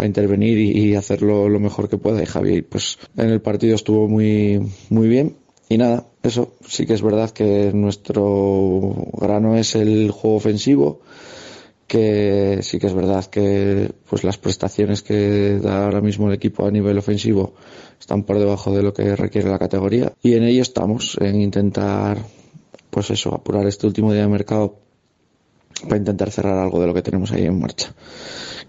para 0.00 0.06
intervenir 0.06 0.56
y, 0.56 0.94
hacerlo 0.94 1.50
lo 1.50 1.60
mejor 1.60 1.90
que 1.90 1.98
pueda. 1.98 2.22
Y 2.22 2.26
Javi, 2.26 2.62
pues 2.62 2.98
en 3.18 3.28
el 3.28 3.42
partido 3.42 3.74
estuvo 3.74 4.08
muy, 4.08 4.58
muy 4.88 5.08
bien. 5.08 5.36
Y 5.68 5.76
nada, 5.76 6.06
eso 6.22 6.54
sí 6.66 6.86
que 6.86 6.94
es 6.94 7.02
verdad 7.02 7.28
que 7.32 7.70
nuestro 7.74 8.94
grano 9.20 9.58
es 9.58 9.74
el 9.74 10.10
juego 10.10 10.38
ofensivo, 10.38 11.02
que 11.86 12.60
sí 12.62 12.78
que 12.78 12.86
es 12.86 12.94
verdad 12.94 13.26
que 13.26 13.92
pues 14.08 14.24
las 14.24 14.38
prestaciones 14.38 15.02
que 15.02 15.58
da 15.62 15.84
ahora 15.84 16.00
mismo 16.00 16.28
el 16.28 16.34
equipo 16.34 16.64
a 16.64 16.70
nivel 16.70 16.96
ofensivo 16.96 17.52
están 18.00 18.22
por 18.22 18.38
debajo 18.38 18.74
de 18.74 18.82
lo 18.82 18.94
que 18.94 19.14
requiere 19.16 19.50
la 19.50 19.58
categoría 19.58 20.14
y 20.22 20.32
en 20.32 20.44
ello 20.44 20.62
estamos 20.62 21.18
en 21.20 21.42
intentar 21.42 22.16
pues 22.88 23.10
eso 23.10 23.34
apurar 23.34 23.66
este 23.66 23.86
último 23.86 24.12
día 24.12 24.22
de 24.22 24.28
mercado 24.28 24.78
para 25.82 25.96
intentar 25.96 26.30
cerrar 26.30 26.58
algo 26.58 26.80
de 26.80 26.86
lo 26.86 26.94
que 26.94 27.02
tenemos 27.02 27.32
ahí 27.32 27.46
en 27.46 27.60
marcha 27.60 27.94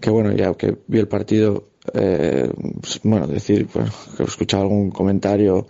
que 0.01 0.09
bueno, 0.09 0.31
ya 0.33 0.53
que 0.55 0.75
vi 0.87 0.99
el 0.99 1.07
partido, 1.07 1.69
eh, 1.93 2.51
pues, 2.81 2.99
bueno, 3.03 3.27
decir, 3.27 3.67
bueno, 3.73 3.91
que 4.17 4.23
he 4.23 4.25
escuchado 4.25 4.63
algún 4.63 4.89
comentario 4.89 5.67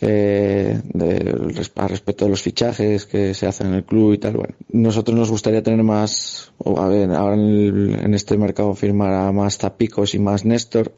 eh, 0.00 0.80
de, 0.92 1.66
a 1.76 1.88
respecto 1.88 2.24
de 2.24 2.30
los 2.32 2.42
fichajes 2.42 3.06
que 3.06 3.34
se 3.34 3.46
hacen 3.46 3.68
en 3.68 3.74
el 3.74 3.84
club 3.84 4.14
y 4.14 4.18
tal. 4.18 4.34
Bueno, 4.34 4.54
nosotros 4.70 5.16
nos 5.16 5.30
gustaría 5.30 5.62
tener 5.62 5.82
más, 5.84 6.52
o 6.58 6.78
a 6.80 6.88
ver, 6.88 7.10
ahora 7.12 7.36
en, 7.36 8.12
este 8.12 8.36
mercado 8.36 8.74
firmar 8.74 9.14
a 9.14 9.32
más 9.32 9.58
Zapicos 9.58 10.14
y 10.14 10.18
más 10.18 10.44
Néstor, 10.44 10.92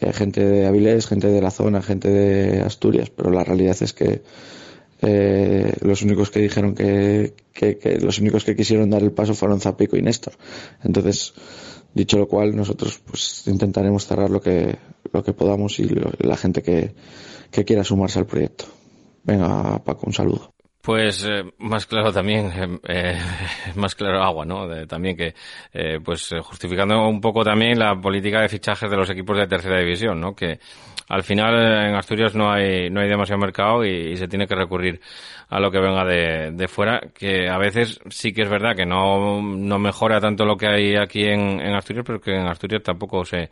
eh, 0.00 0.12
gente 0.12 0.44
de 0.44 0.66
Avilés, 0.66 1.06
gente 1.06 1.28
de 1.28 1.40
la 1.40 1.52
zona, 1.52 1.82
gente 1.82 2.10
de 2.10 2.62
Asturias, 2.62 3.10
pero 3.10 3.30
la 3.30 3.44
realidad 3.44 3.76
es 3.80 3.92
que 3.92 4.22
eh, 5.02 5.72
los 5.80 6.02
únicos 6.02 6.30
que 6.30 6.40
dijeron 6.40 6.74
que, 6.74 7.34
que, 7.52 7.78
que, 7.78 8.00
los 8.00 8.18
únicos 8.18 8.44
que 8.44 8.56
quisieron 8.56 8.90
dar 8.90 9.02
el 9.02 9.12
paso 9.12 9.34
fueron 9.34 9.60
Zapico 9.60 9.96
y 9.96 10.02
Néstor. 10.02 10.34
Entonces, 10.82 11.34
Dicho 11.96 12.18
lo 12.18 12.28
cual, 12.28 12.54
nosotros 12.54 13.00
pues 13.06 13.46
intentaremos 13.46 14.06
cerrar 14.06 14.28
lo 14.28 14.38
que, 14.38 14.76
lo 15.14 15.24
que 15.24 15.32
podamos 15.32 15.80
y 15.80 15.88
la 16.18 16.36
gente 16.36 16.62
que, 16.62 16.94
que 17.50 17.64
quiera 17.64 17.84
sumarse 17.84 18.18
al 18.18 18.26
proyecto. 18.26 18.66
Venga, 19.24 19.82
Paco, 19.82 20.06
un 20.06 20.12
saludo. 20.12 20.55
Pues 20.86 21.26
eh, 21.28 21.42
más 21.58 21.84
claro 21.84 22.12
también, 22.12 22.46
eh, 22.54 22.78
eh 22.88 23.18
más 23.74 23.96
claro 23.96 24.22
agua, 24.22 24.44
¿no? 24.44 24.86
también 24.86 25.16
que, 25.16 25.34
eh, 25.72 25.98
pues 25.98 26.32
justificando 26.42 27.08
un 27.08 27.20
poco 27.20 27.42
también 27.42 27.76
la 27.76 28.00
política 28.00 28.40
de 28.40 28.48
fichajes 28.48 28.88
de 28.88 28.96
los 28.96 29.10
equipos 29.10 29.36
de 29.36 29.48
tercera 29.48 29.80
división, 29.80 30.20
¿no? 30.20 30.36
Que 30.36 30.60
al 31.08 31.24
final 31.24 31.88
en 31.88 31.96
Asturias 31.96 32.36
no 32.36 32.52
hay, 32.52 32.88
no 32.88 33.00
hay 33.00 33.08
demasiado 33.08 33.40
mercado 33.40 33.84
y, 33.84 34.16
se 34.16 34.28
tiene 34.28 34.46
que 34.46 34.54
recurrir 34.54 35.00
a 35.48 35.58
lo 35.58 35.72
que 35.72 35.80
venga 35.80 36.04
de, 36.04 36.52
de, 36.52 36.68
fuera, 36.68 37.00
que 37.12 37.48
a 37.48 37.58
veces 37.58 37.98
sí 38.08 38.32
que 38.32 38.42
es 38.42 38.48
verdad 38.48 38.76
que 38.76 38.86
no, 38.86 39.42
no 39.42 39.80
mejora 39.80 40.20
tanto 40.20 40.44
lo 40.44 40.56
que 40.56 40.68
hay 40.68 40.94
aquí 40.94 41.24
en, 41.24 41.60
en 41.60 41.74
Asturias, 41.74 42.04
pero 42.06 42.20
que 42.20 42.32
en 42.32 42.46
Asturias 42.46 42.84
tampoco 42.84 43.24
se, 43.24 43.50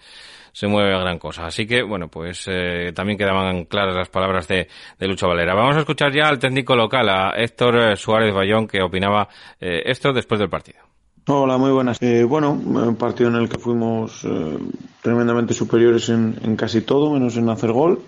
se 0.55 0.69
mueve 0.69 0.97
gran 0.99 1.19
cosa. 1.19 1.47
Así 1.47 1.67
que, 1.67 1.83
bueno, 1.83 2.09
pues 2.09 2.47
eh, 2.47 2.93
también 2.95 3.19
quedaban 3.19 3.65
claras 3.65 3.97
las 3.97 4.09
palabras 4.09 4.47
de, 4.47 4.69
de, 4.99 5.09
Lucho 5.09 5.29
Valera. 5.29 5.53
Vamos 5.53 5.77
a 5.77 5.81
escuchar 5.81 6.15
ya 6.15 6.29
al 6.29 6.39
técnico 6.39 6.77
local, 6.77 7.09
a 7.09 7.35
Héctor 7.37 7.77
eh, 7.77 7.97
Suárez 7.97 8.33
Bayón, 8.33 8.69
que 8.69 8.81
opinaba 8.81 9.29
eh, 9.61 9.83
esto 9.85 10.13
después 10.13 10.39
del 10.39 10.49
partido. 10.49 10.79
Hola, 11.27 11.57
muy 11.57 11.71
buenas. 11.71 12.01
Eh, 12.03 12.23
bueno, 12.23 12.53
un 12.53 12.97
partido 12.97 13.31
en 13.31 13.37
el 13.37 13.49
que 13.49 13.59
fuimos 13.59 14.25
eh, 14.25 14.59
tremendamente 15.03 15.55
superiores 15.55 16.11
en, 16.11 16.39
en, 16.43 16.55
casi 16.55 16.83
todo, 16.83 17.11
menos 17.11 17.37
en 17.37 17.49
hacer 17.49 17.73
gol. 17.73 18.03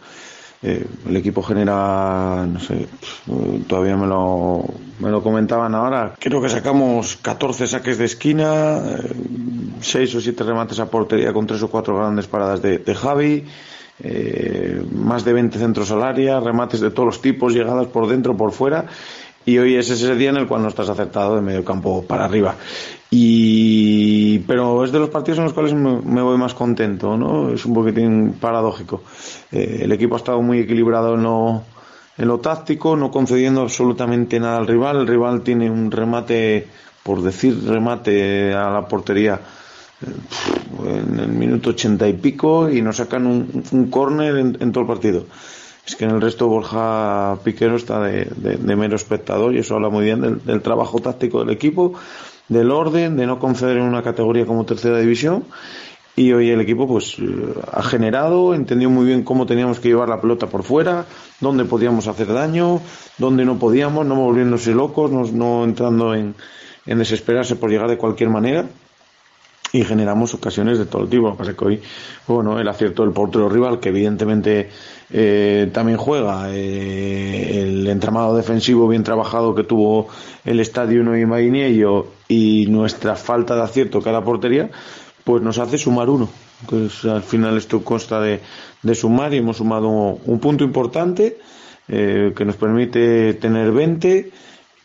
Eh, 0.62 0.86
el 1.08 1.16
equipo 1.16 1.42
genera, 1.42 2.46
no 2.46 2.58
sé, 2.58 2.86
todavía 3.68 3.96
me 3.96 4.06
lo, 4.06 4.64
me 4.98 5.10
lo 5.10 5.22
comentaban 5.22 5.74
ahora. 5.74 6.14
Creo 6.18 6.40
que 6.40 6.48
sacamos 6.48 7.16
14 7.16 7.66
saques 7.66 7.98
de 7.98 8.06
esquina, 8.06 8.80
6 9.80 10.14
o 10.14 10.20
7 10.20 10.44
remates 10.44 10.80
a 10.80 10.90
portería 10.90 11.32
con 11.32 11.46
3 11.46 11.62
o 11.62 11.68
4 11.68 11.96
grandes 11.96 12.26
paradas 12.26 12.62
de, 12.62 12.78
de 12.78 12.94
Javi. 12.94 13.44
más 14.92 15.24
de 15.24 15.32
20 15.32 15.58
centros 15.58 15.90
al 15.90 16.02
área, 16.02 16.40
remates 16.40 16.80
de 16.80 16.90
todos 16.90 17.06
los 17.06 17.22
tipos, 17.22 17.54
llegadas 17.54 17.86
por 17.86 18.08
dentro, 18.08 18.36
por 18.36 18.52
fuera 18.52 18.86
y 19.46 19.58
hoy 19.58 19.76
es 19.76 19.88
ese 19.88 20.16
día 20.16 20.30
en 20.30 20.36
el 20.36 20.48
cual 20.48 20.62
no 20.62 20.68
estás 20.68 20.88
acertado 20.88 21.36
de 21.36 21.40
medio 21.40 21.64
campo 21.64 22.02
para 22.02 22.24
arriba. 22.24 22.56
Y, 23.10 24.40
pero 24.40 24.84
es 24.84 24.90
de 24.90 24.98
los 24.98 25.08
partidos 25.08 25.38
en 25.38 25.44
los 25.44 25.52
cuales 25.52 25.72
me, 25.72 26.20
voy 26.20 26.36
más 26.36 26.52
contento, 26.52 27.16
¿no? 27.16 27.52
Es 27.52 27.64
un 27.64 27.72
poquitín 27.72 28.34
paradójico. 28.40 29.04
Eh, 29.52 29.82
el 29.82 29.92
equipo 29.92 30.16
ha 30.16 30.18
estado 30.18 30.42
muy 30.42 30.58
equilibrado 30.58 31.14
en 31.14 31.22
lo, 31.22 31.62
en 32.18 32.26
lo 32.26 32.40
táctico, 32.40 32.96
no 32.96 33.12
concediendo 33.12 33.62
absolutamente 33.62 34.40
nada 34.40 34.58
al 34.58 34.66
rival. 34.66 35.02
El 35.02 35.06
rival 35.06 35.42
tiene 35.42 35.70
un 35.70 35.92
remate, 35.92 36.66
por 37.04 37.22
decir 37.22 37.56
remate 37.68 38.52
a 38.52 38.68
la 38.70 38.88
portería, 38.88 39.40
eh, 40.02 41.02
en 41.08 41.20
el 41.20 41.28
minuto 41.28 41.70
ochenta 41.70 42.08
y 42.08 42.14
pico 42.14 42.68
y 42.68 42.82
nos 42.82 42.96
sacan 42.96 43.28
un, 43.28 43.62
un 43.70 43.90
córner 43.90 44.36
en 44.38 44.72
todo 44.72 44.80
el 44.80 44.88
partido 44.88 45.26
es 45.86 45.94
que 45.94 46.04
en 46.04 46.10
el 46.10 46.20
resto 46.20 46.48
Borja 46.48 47.38
Piquero 47.44 47.76
está 47.76 48.00
de, 48.00 48.26
mero 48.58 48.96
espectador 48.96 49.54
y 49.54 49.58
eso 49.58 49.76
habla 49.76 49.88
muy 49.88 50.04
bien 50.04 50.40
del, 50.44 50.60
trabajo 50.60 50.98
táctico 50.98 51.40
del 51.40 51.50
equipo, 51.50 51.94
del 52.48 52.72
orden, 52.72 53.16
de 53.16 53.26
no 53.26 53.38
conceder 53.38 53.76
en 53.76 53.84
una 53.84 54.02
categoría 54.02 54.46
como 54.46 54.64
tercera 54.64 54.98
división. 54.98 55.44
Y 56.16 56.32
hoy 56.32 56.50
el 56.50 56.60
equipo 56.62 56.88
pues 56.88 57.16
ha 57.70 57.82
generado, 57.82 58.54
entendió 58.54 58.88
muy 58.88 59.04
bien 59.04 59.22
cómo 59.22 59.46
teníamos 59.46 59.78
que 59.78 59.88
llevar 59.88 60.08
la 60.08 60.20
pelota 60.20 60.48
por 60.48 60.62
fuera, 60.62 61.04
dónde 61.40 61.66
podíamos 61.66 62.08
hacer 62.08 62.32
daño, 62.32 62.80
dónde 63.18 63.44
no 63.44 63.58
podíamos, 63.58 64.06
no 64.06 64.16
volviéndose 64.16 64.72
locos, 64.72 65.32
no, 65.32 65.62
entrando 65.62 66.14
en, 66.14 66.34
en 66.86 66.98
desesperarse 66.98 67.54
por 67.54 67.70
llegar 67.70 67.88
de 67.90 67.98
cualquier 67.98 68.30
manera 68.30 68.66
y 69.76 69.84
generamos 69.84 70.34
ocasiones 70.34 70.78
de 70.78 70.86
todo 70.86 71.06
tipo. 71.06 71.34
Pasa 71.36 71.54
que 71.54 71.64
hoy, 71.64 71.82
bueno, 72.26 72.58
el 72.58 72.68
acierto 72.68 73.02
del 73.02 73.12
portero 73.12 73.48
rival, 73.48 73.78
que 73.80 73.90
evidentemente 73.90 74.70
eh, 75.10 75.70
también 75.72 75.98
juega, 75.98 76.48
eh, 76.50 77.62
el 77.62 77.86
entramado 77.86 78.36
defensivo 78.36 78.88
bien 78.88 79.02
trabajado 79.02 79.54
que 79.54 79.64
tuvo 79.64 80.08
el 80.44 80.60
Estadio 80.60 81.02
Nuevo 81.02 81.38
y 81.38 81.84
y 82.28 82.66
nuestra 82.66 83.16
falta 83.16 83.54
de 83.54 83.62
acierto 83.62 84.00
la 84.04 84.24
portería, 84.24 84.70
pues 85.24 85.42
nos 85.42 85.58
hace 85.58 85.78
sumar 85.78 86.08
uno. 86.08 86.28
Pues 86.68 87.04
al 87.04 87.22
final 87.22 87.56
esto 87.58 87.84
consta 87.84 88.20
de, 88.20 88.40
sumar 88.94 89.34
y 89.34 89.38
hemos 89.38 89.58
sumado 89.58 89.88
un 89.88 90.40
punto 90.40 90.64
importante 90.64 91.38
eh, 91.88 92.32
que 92.34 92.44
nos 92.44 92.56
permite 92.56 93.34
tener 93.34 93.72
20 93.72 94.30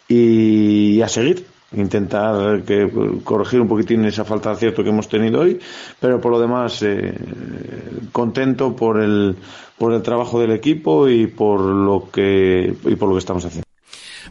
y 0.10 1.02
a 1.02 1.08
seguir 1.08 1.51
intentar 1.74 2.64
que, 2.64 2.90
corregir 3.24 3.62
un 3.62 3.68
poquitín 3.68 4.06
esa 4.06 4.26
falta 4.26 4.50
de 4.50 4.56
acierto 4.56 4.84
que 4.84 4.90
hemos 4.90 5.08
tenido 5.08 5.42
hoy, 5.42 5.60
pero 6.00 6.20
por 6.20 6.32
lo 6.32 6.40
demás 6.40 6.82
eh, 6.84 7.14
contento 8.12 8.76
por 8.76 9.02
el 9.02 9.36
por 9.78 9.94
el 9.94 10.02
trabajo 10.02 10.40
del 10.40 10.52
equipo 10.52 11.08
y 11.08 11.28
por 11.28 11.62
lo 11.62 12.10
que 12.12 12.74
y 12.86 12.96
por 12.96 13.10
lo 13.10 13.16
que 13.16 13.20
estamos 13.20 13.46
haciendo. 13.46 13.66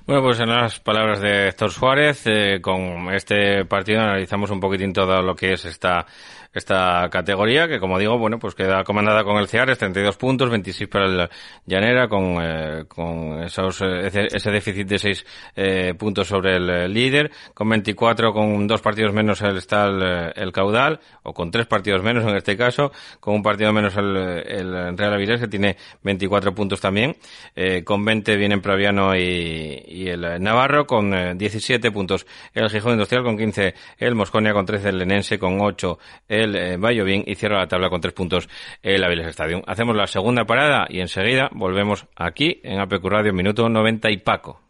Bueno, 0.06 0.22
pues 0.22 0.40
en 0.40 0.48
las 0.48 0.80
palabras 0.80 1.20
de 1.20 1.48
Héctor 1.48 1.70
Suárez, 1.70 2.22
eh, 2.26 2.60
con 2.60 3.12
este 3.12 3.64
partido 3.64 4.00
analizamos 4.00 4.50
un 4.50 4.60
poquitín 4.60 4.92
todo 4.92 5.22
lo 5.22 5.34
que 5.34 5.52
es 5.52 5.64
esta 5.64 6.06
esta 6.52 7.08
categoría, 7.10 7.68
que 7.68 7.78
como 7.78 7.98
digo, 7.98 8.18
bueno, 8.18 8.38
pues 8.38 8.54
queda 8.54 8.82
comandada 8.82 9.22
con 9.22 9.36
el 9.36 9.46
Ceares, 9.46 9.78
32 9.78 10.16
puntos, 10.16 10.50
26 10.50 10.88
para 10.88 11.06
el 11.06 11.28
Llanera, 11.64 12.08
con, 12.08 12.38
eh, 12.40 12.84
con 12.88 13.42
esos, 13.42 13.80
eh, 13.82 14.06
ese, 14.32 14.50
déficit 14.50 14.88
de 14.88 14.98
6 14.98 15.26
eh, 15.54 15.94
puntos 15.96 16.26
sobre 16.26 16.56
el 16.56 16.92
líder, 16.92 17.30
con 17.54 17.68
24, 17.68 18.32
con 18.32 18.66
dos 18.66 18.80
partidos 18.80 19.12
menos 19.12 19.40
está 19.42 19.86
el, 19.86 20.32
el, 20.34 20.52
Caudal, 20.52 20.98
o 21.22 21.32
con 21.32 21.52
tres 21.52 21.66
partidos 21.66 22.02
menos 22.02 22.24
en 22.24 22.36
este 22.36 22.56
caso, 22.56 22.90
con 23.20 23.34
un 23.34 23.42
partido 23.42 23.72
menos 23.72 23.96
el, 23.96 24.16
el 24.16 24.98
Real 24.98 25.14
Avilés, 25.14 25.40
que 25.40 25.48
tiene 25.48 25.76
24 26.02 26.52
puntos 26.52 26.80
también, 26.80 27.16
con 27.84 28.04
20 28.04 28.36
vienen 28.36 28.60
Praviano 28.60 29.14
y, 29.14 29.84
y 29.86 30.08
el 30.08 30.42
Navarro, 30.42 30.86
con 30.86 31.38
17 31.38 31.90
puntos 31.92 32.26
el 32.54 32.68
Gijón 32.68 32.92
Industrial, 32.92 33.22
con 33.22 33.38
15 33.38 33.74
el 33.98 34.14
Mosconia, 34.14 34.52
con 34.52 34.66
13 34.66 34.88
el 34.88 34.98
Lenense, 34.98 35.38
con 35.38 35.60
8 35.60 35.98
el 36.28 36.39
el 36.40 36.56
eh, 36.56 37.04
bien 37.04 37.24
y 37.26 37.34
cierra 37.34 37.58
la 37.58 37.68
tabla 37.68 37.90
con 37.90 38.00
tres 38.00 38.14
puntos 38.14 38.48
el 38.82 39.02
Aviles 39.04 39.26
Stadium. 39.28 39.62
Hacemos 39.66 39.96
la 39.96 40.06
segunda 40.06 40.44
parada 40.44 40.86
y 40.88 41.00
enseguida 41.00 41.48
volvemos 41.52 42.06
aquí 42.16 42.60
en 42.64 42.80
APQ 42.80 43.04
Radio, 43.04 43.32
minuto 43.32 43.68
90 43.68 44.10
y 44.10 44.18
Paco. 44.18 44.69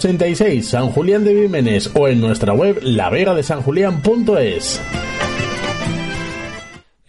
86, 0.01 0.67
San 0.67 0.89
Julián 0.89 1.23
de 1.23 1.35
Vímenes 1.35 1.91
o 1.93 2.07
en 2.07 2.21
nuestra 2.21 2.53
web 2.53 2.79
lavegadesanjulián.es. 2.81 4.81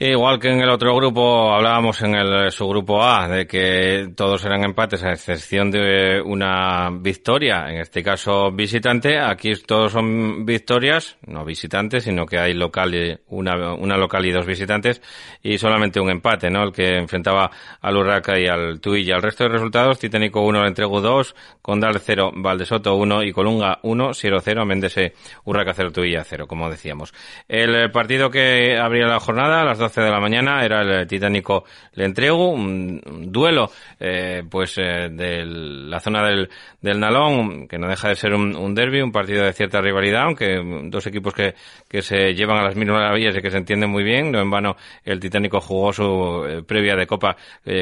Igual 0.05 0.41
que 0.41 0.49
en 0.49 0.61
el 0.61 0.69
otro 0.69 0.97
grupo, 0.97 1.55
hablábamos 1.55 2.03
en 2.03 2.17
el 2.17 2.51
subgrupo 2.51 3.05
A 3.05 3.29
de 3.29 3.47
que 3.47 4.09
todos 4.17 4.45
eran 4.45 4.65
empates 4.65 5.05
a 5.05 5.13
excepción 5.13 5.71
de 5.71 6.21
una 6.21 6.91
victoria, 6.91 7.67
en 7.69 7.77
este 7.77 8.03
caso 8.03 8.51
visitante. 8.51 9.21
Aquí 9.21 9.53
todos 9.65 9.93
son 9.93 10.45
victorias, 10.45 11.17
no 11.25 11.45
visitantes, 11.45 12.03
sino 12.03 12.27
que 12.27 12.37
hay 12.37 12.53
local 12.53 12.93
y 12.93 13.17
una, 13.29 13.75
una 13.75 13.97
local 13.97 14.27
y 14.27 14.33
dos 14.33 14.45
visitantes 14.45 15.01
y 15.41 15.57
solamente 15.57 16.01
un 16.01 16.11
empate, 16.11 16.51
¿no? 16.51 16.65
El 16.65 16.73
que 16.73 16.97
enfrentaba 16.97 17.53
al 17.81 17.97
Urraca 17.97 18.37
y 18.41 18.49
al 18.49 18.81
Tuilla. 18.81 19.15
El 19.15 19.23
resto 19.23 19.45
de 19.45 19.51
resultados, 19.51 20.01
Titánico 20.01 20.41
1, 20.41 20.67
Entrego 20.67 21.01
2, 21.01 21.37
Condal 21.63 22.01
0, 22.01 22.33
Valdesoto 22.35 22.97
1 22.97 23.23
y 23.23 23.33
Colunga 23.33 23.79
1, 23.85 24.09
0-0, 24.09 24.67
Méndez 24.67 24.97
Urraca 25.45 25.75
0, 25.75 25.93
Tuilla 25.93 26.25
0, 26.25 26.49
como 26.49 26.69
decíamos. 26.69 27.15
El 27.47 27.93
partido 27.93 28.31
que 28.31 28.77
abría 28.77 29.07
la 29.07 29.21
jornada 29.21 29.63
las 29.63 29.79
12 29.79 29.92
12 29.93 30.01
de 30.01 30.11
la 30.11 30.21
mañana 30.21 30.65
era 30.65 30.81
el 30.81 31.07
titánico 31.07 31.65
Le 31.93 32.07
Entrego, 32.07 32.49
un, 32.49 32.99
duelo 33.31 33.71
eh, 34.01 34.43
pues 34.49 34.79
eh, 34.79 35.11
de 35.11 35.45
la 35.45 36.01
zona 36.01 36.27
del, 36.27 36.49
del 36.81 36.99
Nalón, 36.99 37.69
que 37.69 37.79
no 37.79 37.89
deja 37.89 38.09
de 38.09 38.15
ser 38.15 38.33
un, 38.33 38.57
un 38.57 38.75
derby, 38.75 39.03
un 39.03 39.13
partido 39.13 39.45
de 39.45 39.53
cierta 39.53 39.83
rivalidad, 39.83 40.23
aunque 40.23 40.63
dos 40.85 41.07
equipos 41.07 41.35
que, 41.35 41.55
que 41.89 42.01
se 42.01 42.33
llevan 42.33 42.57
a 42.57 42.63
las 42.63 42.75
mismas 42.75 42.97
maravillas 43.01 43.37
y 43.37 43.43
que 43.43 43.51
se 43.51 43.59
entienden 43.59 43.91
muy 43.91 44.03
bien. 44.03 44.33
No 44.33 44.41
en 44.41 44.51
vano 44.51 44.77
el 45.05 45.21
titánico 45.21 45.61
jugó 45.61 45.93
su 45.93 46.47
eh, 46.49 46.63
previa 46.67 46.97
de 46.97 47.07
Copa 47.07 47.37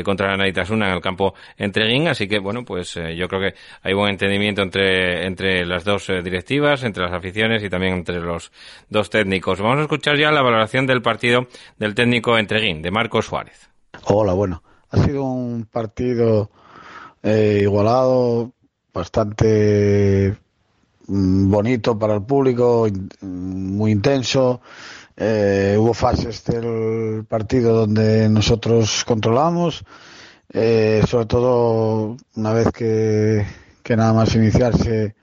contra 0.04 0.30
la 0.30 0.36
Naitasuna 0.36 0.88
en 0.88 0.94
el 0.94 1.00
campo 1.00 1.34
Entreguín, 1.56 2.08
así 2.08 2.26
que 2.26 2.38
bueno, 2.38 2.64
pues 2.64 2.94
yo 2.94 3.28
creo 3.28 3.40
que 3.40 3.54
hay 3.82 3.94
buen 3.94 4.10
entendimiento 4.10 4.62
entre, 4.62 5.26
entre 5.26 5.64
las 5.64 5.84
dos 5.84 6.08
directivas, 6.22 6.82
entre 6.82 7.04
las 7.04 7.12
aficiones 7.12 7.62
y 7.62 7.70
también 7.70 7.94
entre 7.94 8.18
los 8.20 8.50
dos 8.88 9.10
técnicos. 9.10 9.60
Vamos 9.60 9.78
a 9.78 9.82
escuchar 9.82 10.16
ya 10.16 10.30
la 10.32 10.42
valoración 10.42 10.86
del 10.86 11.02
partido 11.02 11.46
del 11.78 11.94
técnico 12.00 12.38
Entreguín, 12.38 12.80
de 12.80 12.90
Marcos 12.90 13.26
Suárez. 13.26 13.68
Hola, 14.06 14.32
bueno, 14.32 14.62
ha 14.88 15.04
sido 15.04 15.22
un 15.22 15.66
partido 15.70 16.50
eh, 17.22 17.58
igualado, 17.60 18.52
bastante 18.90 20.34
mm, 21.08 21.50
bonito 21.50 21.98
para 21.98 22.14
el 22.14 22.22
público, 22.22 22.88
muy 23.20 23.92
intenso. 23.92 24.62
Eh, 25.14 25.76
hubo 25.78 25.92
fases 25.92 26.42
del 26.46 27.26
partido 27.28 27.80
donde 27.80 28.30
nosotros 28.30 29.04
controlamos, 29.04 29.84
eh, 30.54 31.02
sobre 31.06 31.26
todo 31.26 32.16
una 32.34 32.54
vez 32.54 32.68
que, 32.72 33.44
que 33.82 33.94
nada 33.94 34.14
más 34.14 34.34
iniciarse 34.34 35.14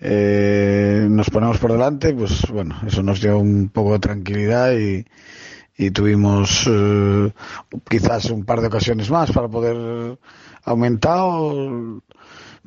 eh, 0.00 1.06
nos 1.08 1.30
ponemos 1.30 1.58
por 1.58 1.70
delante, 1.70 2.12
pues 2.12 2.42
bueno, 2.50 2.76
eso 2.84 3.04
nos 3.04 3.20
dio 3.20 3.38
un 3.38 3.68
poco 3.68 3.92
de 3.92 4.00
tranquilidad 4.00 4.72
y, 4.72 5.06
tuvimos 5.90 6.68
eh, 6.68 7.32
quizás 7.88 8.26
un 8.30 8.44
par 8.44 8.60
de 8.60 8.68
ocasiones 8.68 9.10
más 9.10 9.32
para 9.32 9.48
poder 9.48 10.18
aumentar, 10.64 11.20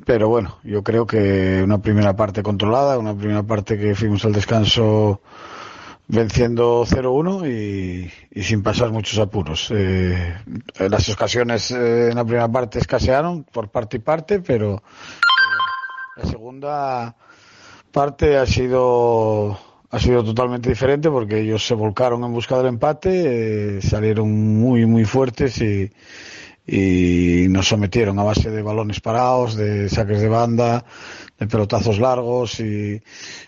pero 0.04 0.28
bueno, 0.28 0.58
yo 0.64 0.82
creo 0.82 1.06
que 1.06 1.62
una 1.64 1.78
primera 1.78 2.14
parte 2.14 2.42
controlada, 2.42 2.98
una 2.98 3.16
primera 3.16 3.42
parte 3.42 3.78
que 3.78 3.94
fuimos 3.94 4.24
al 4.24 4.32
descanso 4.32 5.20
venciendo 6.08 6.84
0-1 6.84 8.10
y, 8.30 8.42
sin 8.42 8.62
pasar 8.62 8.90
muchos 8.90 9.18
apuros. 9.18 9.68
Eh, 9.70 10.36
las 10.78 11.08
ocasiones 11.08 11.70
eh, 11.70 12.10
en 12.10 12.16
la 12.16 12.24
primera 12.24 12.48
parte 12.48 12.78
escasearon 12.78 13.44
por 13.44 13.68
parte 13.70 13.96
y 13.96 14.00
parte, 14.00 14.40
pero 14.40 14.82
la 16.16 16.24
segunda 16.24 17.16
parte 17.90 18.36
ha 18.36 18.46
sido 18.46 19.58
ha 19.96 20.00
sido 20.00 20.22
totalmente 20.22 20.68
diferente 20.68 21.10
porque 21.10 21.40
ellos 21.40 21.66
se 21.66 21.74
volcaron 21.74 22.22
en 22.22 22.32
busca 22.32 22.58
del 22.58 22.66
empate, 22.66 23.78
eh, 23.78 23.82
salieron 23.82 24.30
muy 24.30 24.84
muy 24.84 25.06
fuertes 25.06 25.58
y, 25.62 25.90
y 26.66 27.48
nos 27.48 27.68
sometieron 27.68 28.18
a 28.18 28.22
base 28.22 28.50
de 28.50 28.60
balones 28.60 29.00
parados, 29.00 29.56
de 29.56 29.88
saques 29.88 30.20
de 30.20 30.28
banda, 30.28 30.84
de 31.38 31.46
pelotazos 31.46 31.98
largos 31.98 32.60
y 32.60 33.00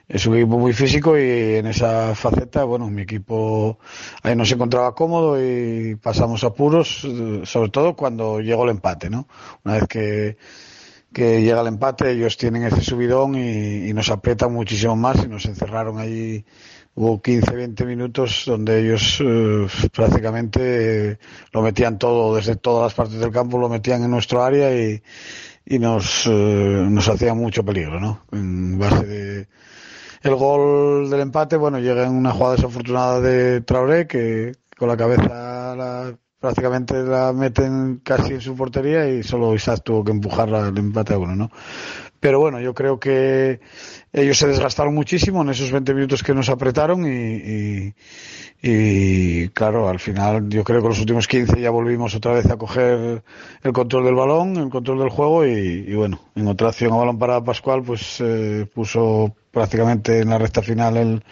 es 0.09 0.27
un 0.27 0.37
equipo 0.37 0.59
muy 0.59 0.73
físico 0.73 1.19
y 1.19 1.57
en 1.57 1.67
esa 1.67 2.15
faceta, 2.15 2.65
bueno, 2.65 2.89
mi 2.89 3.03
equipo 3.03 3.79
ahí 4.23 4.35
no 4.35 4.47
se 4.47 4.55
encontraba 4.55 4.95
cómodo 4.95 5.37
y 5.39 5.97
pasamos 5.97 6.45
apuros, 6.45 7.07
sobre 7.45 7.69
todo 7.69 7.95
cuando 7.95 8.41
llegó 8.41 8.65
el 8.65 8.71
empate, 8.71 9.11
¿no? 9.11 9.29
Una 9.65 9.75
vez 9.75 9.87
que 9.87 10.37
que 11.19 11.43
llega 11.43 11.63
el 11.63 11.67
empate, 11.67 12.13
ellos 12.13 12.37
tienen 12.37 12.63
ese 12.63 12.81
subidón 12.81 13.35
y, 13.35 13.93
nos 13.93 14.09
aprietan 14.09 14.53
muchísimo 14.53 14.95
más 14.95 15.25
y 15.25 15.29
nos 15.29 15.45
encerraron 15.47 15.99
allí. 15.99 16.45
Hubo 16.95 17.21
15, 17.21 17.57
20 17.57 17.85
minutos 17.87 18.45
donde 18.47 18.81
ellos 18.81 19.19
eh, 19.21 19.67
prácticamente 19.93 21.19
lo 21.53 21.63
metían 21.63 21.99
todo, 21.99 22.37
desde 22.37 22.55
todas 22.55 22.85
las 22.85 22.95
partes 22.95 23.19
del 23.19 23.33
campo, 23.33 23.59
lo 23.59 23.69
metían 23.69 24.05
en 24.05 24.11
nuestro 24.13 24.45
área 24.45 24.73
y, 24.73 25.03
y 25.67 25.79
nos, 25.81 26.27
eh, 26.27 26.31
nos 26.31 27.09
hacían 27.09 27.37
mucho 27.37 27.65
peligro, 27.65 27.99
¿no? 27.99 28.25
En 28.31 28.79
base 28.79 29.07
de. 29.07 29.49
El 30.23 30.35
gol 30.35 31.11
del 31.11 31.21
empate, 31.21 31.57
bueno, 31.57 31.79
llega 31.79 32.05
en 32.05 32.13
una 32.13 32.33
jugada 32.33 32.57
desafortunada 32.57 33.21
de 33.21 33.61
Traoré 33.61 34.07
que 34.07 34.53
con 34.79 34.89
la 34.89 34.97
cabeza 34.97 35.75
la 35.77 36.19
prácticamente 36.41 37.03
la 37.03 37.33
meten 37.33 38.01
casi 38.05 38.35
en 38.35 38.41
su 38.41 38.55
portería 38.55 39.09
y 39.09 39.23
solo 39.23 39.55
Isaac 39.55 39.83
tuvo 39.85 40.05
que 40.05 40.13
empujarla 40.13 40.67
al 40.69 40.79
empate 40.79 41.15
a 41.15 41.19
uno, 41.19 41.35
¿no? 41.35 41.51
Pero 42.21 42.41
bueno, 42.41 42.61
yo 42.61 42.75
creo 42.75 42.99
que 42.99 43.61
ellos 44.13 44.39
se 44.39 44.49
desgastaron 44.49 44.95
muchísimo 44.95 45.43
en 45.43 45.51
esos 45.51 45.71
20 45.71 45.95
minutos 45.95 46.23
que 46.23 46.35
nos 46.35 46.49
apretaron 46.49 47.05
y, 48.61 49.49
claro, 49.51 49.89
al 49.89 50.01
final 50.01 50.49
yo 50.49 50.65
creo 50.65 50.83
que 50.83 50.89
los 50.89 50.99
últimos 50.99 51.29
15 51.29 51.61
ya 51.61 51.71
volvimos 51.71 52.17
otra 52.17 52.33
vez 52.33 52.47
a 52.47 52.57
coger 52.57 53.23
el 53.63 53.73
control 53.73 54.05
del 54.05 54.17
balón, 54.17 54.57
el 54.57 54.69
control 54.69 54.99
del 54.99 55.11
juego 55.11 55.47
y, 55.47 55.95
bueno, 55.95 56.19
en 56.35 56.49
otra 56.49 56.69
acción 56.69 56.93
a 56.93 56.97
balón 56.97 57.19
para 57.19 57.45
Pascual 57.45 57.85
pues 57.85 58.21
eh, 58.21 58.67
puso 58.75 59.37
prácticamente 59.53 60.19
en 60.21 60.31
la 60.31 60.39
recta 60.39 60.61
final 60.61 60.97
el, 60.97 61.23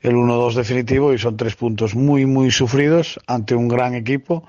el 0.00 0.14
1-2 0.14 0.54
definitivo 0.54 1.14
y 1.14 1.18
son 1.18 1.36
tres 1.36 1.56
puntos 1.56 1.94
muy 1.94 2.26
muy 2.26 2.50
sufridos 2.50 3.18
ante 3.26 3.54
un 3.54 3.68
gran 3.68 3.94
equipo 3.94 4.44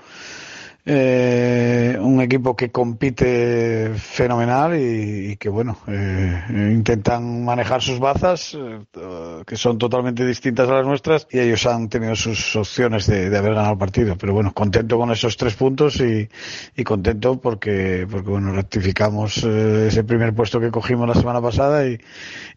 eh, 0.88 1.98
un 2.00 2.20
equipo 2.20 2.54
que 2.54 2.70
compite 2.70 3.90
fenomenal 3.96 4.78
y, 4.80 5.36
que 5.36 5.48
bueno 5.48 5.78
eh, 5.88 6.44
intentan 6.48 7.44
manejar 7.44 7.82
sus 7.82 7.98
bazas 7.98 8.54
eh, 8.54 9.42
que 9.44 9.56
son 9.56 9.78
totalmente 9.78 10.24
distintas 10.24 10.68
a 10.68 10.74
las 10.74 10.86
nuestras 10.86 11.26
y 11.28 11.40
ellos 11.40 11.66
han 11.66 11.88
tenido 11.88 12.14
sus 12.14 12.54
opciones 12.54 13.08
de, 13.08 13.36
haber 13.36 13.54
ganado 13.54 13.72
el 13.72 13.78
partido. 13.78 14.16
Pero 14.16 14.32
bueno 14.32 14.54
contento 14.54 14.96
con 14.96 15.10
esos 15.10 15.36
tres 15.36 15.56
puntos 15.56 16.00
y, 16.00 16.28
contento 16.84 17.40
porque 17.40 18.06
porque 18.08 18.30
bueno 18.30 18.52
rectificamos 18.52 19.42
eh, 19.44 19.88
ese 19.88 20.04
primer 20.04 20.34
puesto 20.34 20.60
que 20.60 20.70
cogimos 20.70 21.08
la 21.08 21.14
semana 21.14 21.42
pasada 21.42 21.84
y, 21.84 21.98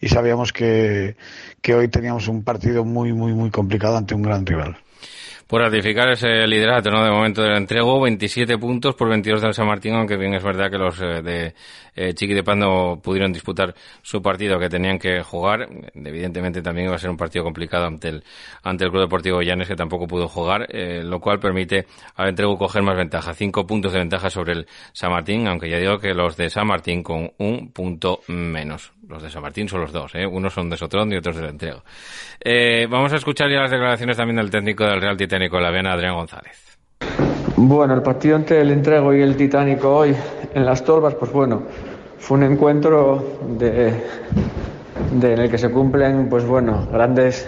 y 0.02 0.08
sabíamos 0.08 0.54
que, 0.54 1.16
que 1.62 1.74
hoy 1.74 1.88
teníamos 1.88 2.28
un 2.28 2.44
partido 2.44 2.86
muy 2.86 3.12
muy 3.12 3.34
muy 3.34 3.50
complicado 3.50 3.98
ante 3.98 4.14
un 4.14 4.22
gran 4.22 4.46
rival 4.46 4.78
por 5.50 5.62
ratificar 5.62 6.12
ese 6.12 6.46
liderato, 6.46 6.92
¿no? 6.92 7.04
De 7.04 7.10
momento 7.10 7.42
del 7.42 7.58
entrego, 7.58 8.00
27 8.00 8.60
puntos 8.60 8.94
por 8.94 9.10
22 9.10 9.42
del 9.42 9.56
San 9.56 9.66
Martín, 9.66 9.96
aunque 9.96 10.16
bien 10.16 10.36
es 10.36 10.44
verdad 10.44 10.70
que 10.70 10.78
los 10.78 11.02
eh, 11.02 11.24
de 11.24 11.56
eh, 11.96 12.14
Chiqui 12.14 12.36
de 12.36 12.44
Pando 12.44 13.00
pudieron 13.02 13.34
disputar 13.34 13.74
su 14.04 14.22
partido 14.22 14.60
que 14.60 14.70
tenían 14.70 15.00
que 15.00 15.24
jugar. 15.24 15.68
Evidentemente 15.96 16.62
también 16.62 16.86
iba 16.86 16.96
a 16.96 17.00
ser 17.00 17.10
un 17.10 17.18
partido 17.18 17.44
complicado 17.44 17.88
ante 17.88 18.10
el, 18.10 18.24
ante 18.62 18.84
el 18.84 18.92
Club 18.92 19.02
Deportivo 19.02 19.42
Llanes, 19.42 19.68
que 19.68 19.76
tampoco 19.76 20.06
pudo 20.06 20.28
jugar, 20.28 20.68
eh, 20.70 21.02
lo 21.04 21.20
cual 21.20 21.40
permite 21.40 21.88
al 22.16 22.30
entrego 22.30 22.56
coger 22.56 22.84
más 22.84 22.96
ventaja. 22.96 23.34
Cinco 23.34 23.66
puntos 23.66 23.92
de 23.94 23.98
ventaja 23.98 24.30
sobre 24.30 24.54
el 24.54 24.68
San 24.94 25.10
Martín, 25.10 25.48
aunque 25.48 25.68
ya 25.68 25.80
digo 25.80 25.98
que 25.98 26.14
los 26.14 26.38
de 26.38 26.52
San 26.52 26.68
Martín 26.68 27.02
con 27.02 27.32
un 27.40 27.72
punto 27.72 28.22
menos. 28.28 28.94
Los 29.10 29.24
de 29.24 29.30
San 29.32 29.42
Martín 29.42 29.68
son 29.68 29.82
los 29.82 29.92
dos, 29.92 30.14
¿eh? 30.14 30.26
Unos 30.26 30.54
son 30.54 30.70
de 30.70 30.78
Sotrón 30.78 31.12
y 31.12 31.16
otros 31.16 31.36
del 31.36 31.50
entrego. 31.50 31.82
Eh, 32.40 32.86
vamos 32.88 33.12
a 33.12 33.16
escuchar 33.16 33.50
ya 33.50 33.62
las 33.62 33.72
declaraciones 33.72 34.16
también 34.16 34.38
del 34.38 34.52
técnico 34.52 34.86
del 34.86 35.02
Real 35.02 35.18
Titánico, 35.18 35.60
la 35.60 35.72
Vena, 35.72 35.94
Adrián 35.94 36.14
González. 36.14 36.78
Bueno, 37.56 37.96
el 37.96 38.04
partido 38.04 38.36
entre 38.36 38.62
el 38.62 38.70
Entrego 38.70 39.12
y 39.14 39.22
el 39.22 39.36
Titánico 39.36 39.96
hoy 39.96 40.16
en 40.54 40.64
las 40.64 40.86
Tolvas, 40.86 41.16
pues 41.16 41.32
bueno, 41.32 41.64
fue 42.20 42.38
un 42.38 42.44
encuentro 42.44 43.40
de, 43.58 43.94
de, 45.12 45.34
en 45.34 45.40
el 45.40 45.50
que 45.50 45.58
se 45.58 45.72
cumplen, 45.72 46.30
pues 46.30 46.46
bueno, 46.46 46.88
grandes 46.92 47.48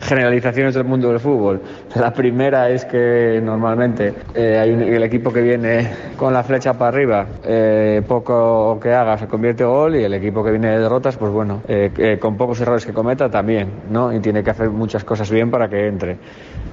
generalizaciones 0.00 0.74
del 0.74 0.84
mundo 0.84 1.08
del 1.08 1.20
fútbol. 1.20 1.60
La 1.94 2.12
primera 2.12 2.70
es 2.70 2.84
que 2.84 3.40
normalmente 3.42 4.14
eh, 4.34 4.58
hay 4.58 4.70
el 4.70 5.02
equipo 5.02 5.32
que 5.32 5.42
viene 5.42 5.90
con 6.16 6.32
la 6.32 6.42
flecha 6.42 6.74
para 6.74 6.88
arriba, 6.88 7.26
eh, 7.44 8.02
poco 8.06 8.78
que 8.80 8.92
haga 8.92 9.18
se 9.18 9.26
convierte 9.26 9.64
en 9.64 9.68
gol 9.68 9.96
y 9.96 10.04
el 10.04 10.14
equipo 10.14 10.44
que 10.44 10.50
viene 10.50 10.70
de 10.70 10.78
derrotas, 10.80 11.16
pues 11.16 11.32
bueno, 11.32 11.62
eh, 11.68 12.18
con 12.20 12.36
pocos 12.36 12.60
errores 12.60 12.86
que 12.86 12.92
cometa 12.92 13.28
también, 13.28 13.70
¿no? 13.90 14.12
Y 14.12 14.20
tiene 14.20 14.42
que 14.42 14.50
hacer 14.50 14.70
muchas 14.70 15.04
cosas 15.04 15.30
bien 15.30 15.50
para 15.50 15.68
que 15.68 15.86
entre 15.86 16.16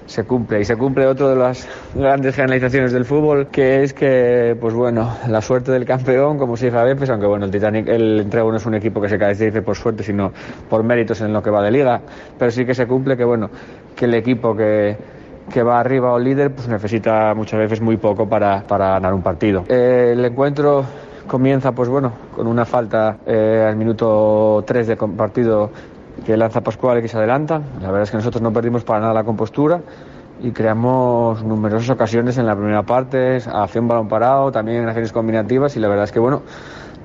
se 0.05 0.23
cumple. 0.23 0.61
Y 0.61 0.65
se 0.65 0.75
cumple 0.75 1.07
otro 1.07 1.29
de 1.29 1.35
las 1.35 1.67
grandes 1.93 2.35
generalizaciones 2.35 2.91
del 2.91 3.05
fútbol, 3.05 3.47
que 3.47 3.83
es 3.83 3.93
que, 3.93 4.55
pues 4.59 4.73
bueno, 4.73 5.17
la 5.27 5.41
suerte 5.41 5.71
del 5.71 5.85
campeón, 5.85 6.37
como 6.37 6.57
se 6.57 6.67
dice 6.67 6.77
a 6.77 6.83
veces, 6.83 7.09
aunque 7.09 7.27
bueno, 7.27 7.45
el 7.45 7.51
Titanic, 7.51 7.87
el 7.87 8.21
Entrego 8.21 8.51
no 8.51 8.57
es 8.57 8.65
un 8.65 8.75
equipo 8.75 9.01
que 9.01 9.09
se 9.09 9.17
caracterice 9.17 9.61
por 9.61 9.75
suerte, 9.75 10.03
sino 10.03 10.31
por 10.69 10.83
méritos 10.83 11.21
en 11.21 11.33
lo 11.33 11.41
que 11.41 11.49
va 11.49 11.61
de 11.63 11.71
liga, 11.71 12.01
pero 12.37 12.51
sí 12.51 12.65
que 12.65 12.73
se 12.73 12.85
cumple 12.87 13.17
que, 13.17 13.25
bueno, 13.25 13.49
que 13.95 14.05
el 14.05 14.13
equipo 14.13 14.55
que, 14.55 14.97
que 15.51 15.63
va 15.63 15.79
arriba 15.79 16.13
o 16.13 16.19
líder, 16.19 16.51
pues 16.53 16.67
necesita 16.67 17.33
muchas 17.33 17.59
veces 17.59 17.81
muy 17.81 17.97
poco 17.97 18.27
para, 18.27 18.61
para 18.63 18.91
ganar 18.91 19.13
un 19.13 19.21
partido. 19.21 19.63
Eh, 19.67 20.13
el 20.13 20.23
encuentro 20.23 20.85
comienza, 21.27 21.71
pues 21.71 21.89
bueno, 21.89 22.11
con 22.35 22.47
una 22.47 22.65
falta 22.65 23.17
eh, 23.25 23.65
al 23.67 23.75
minuto 23.75 24.63
3 24.65 24.87
de 24.87 24.95
partido 24.95 25.71
que 26.23 26.37
lanza 26.37 26.61
Pascual 26.61 26.99
y 26.99 27.01
que 27.01 27.07
se 27.07 27.17
adelanta. 27.17 27.61
La 27.81 27.87
verdad 27.87 28.03
es 28.03 28.11
que 28.11 28.17
nosotros 28.17 28.41
no 28.41 28.51
perdimos 28.53 28.83
para 28.83 28.99
nada 28.99 29.13
la 29.13 29.23
compostura 29.23 29.81
y 30.41 30.51
creamos 30.51 31.43
numerosas 31.43 31.89
ocasiones 31.89 32.37
en 32.37 32.45
la 32.45 32.55
primera 32.55 32.83
parte, 32.83 33.37
acción 33.51 33.87
balón 33.87 34.07
parado, 34.07 34.51
también 34.51 34.83
en 34.83 34.87
acciones 34.87 35.11
combinativas 35.11 35.75
y 35.75 35.79
la 35.79 35.87
verdad 35.87 36.05
es 36.05 36.11
que 36.11 36.19
bueno, 36.19 36.43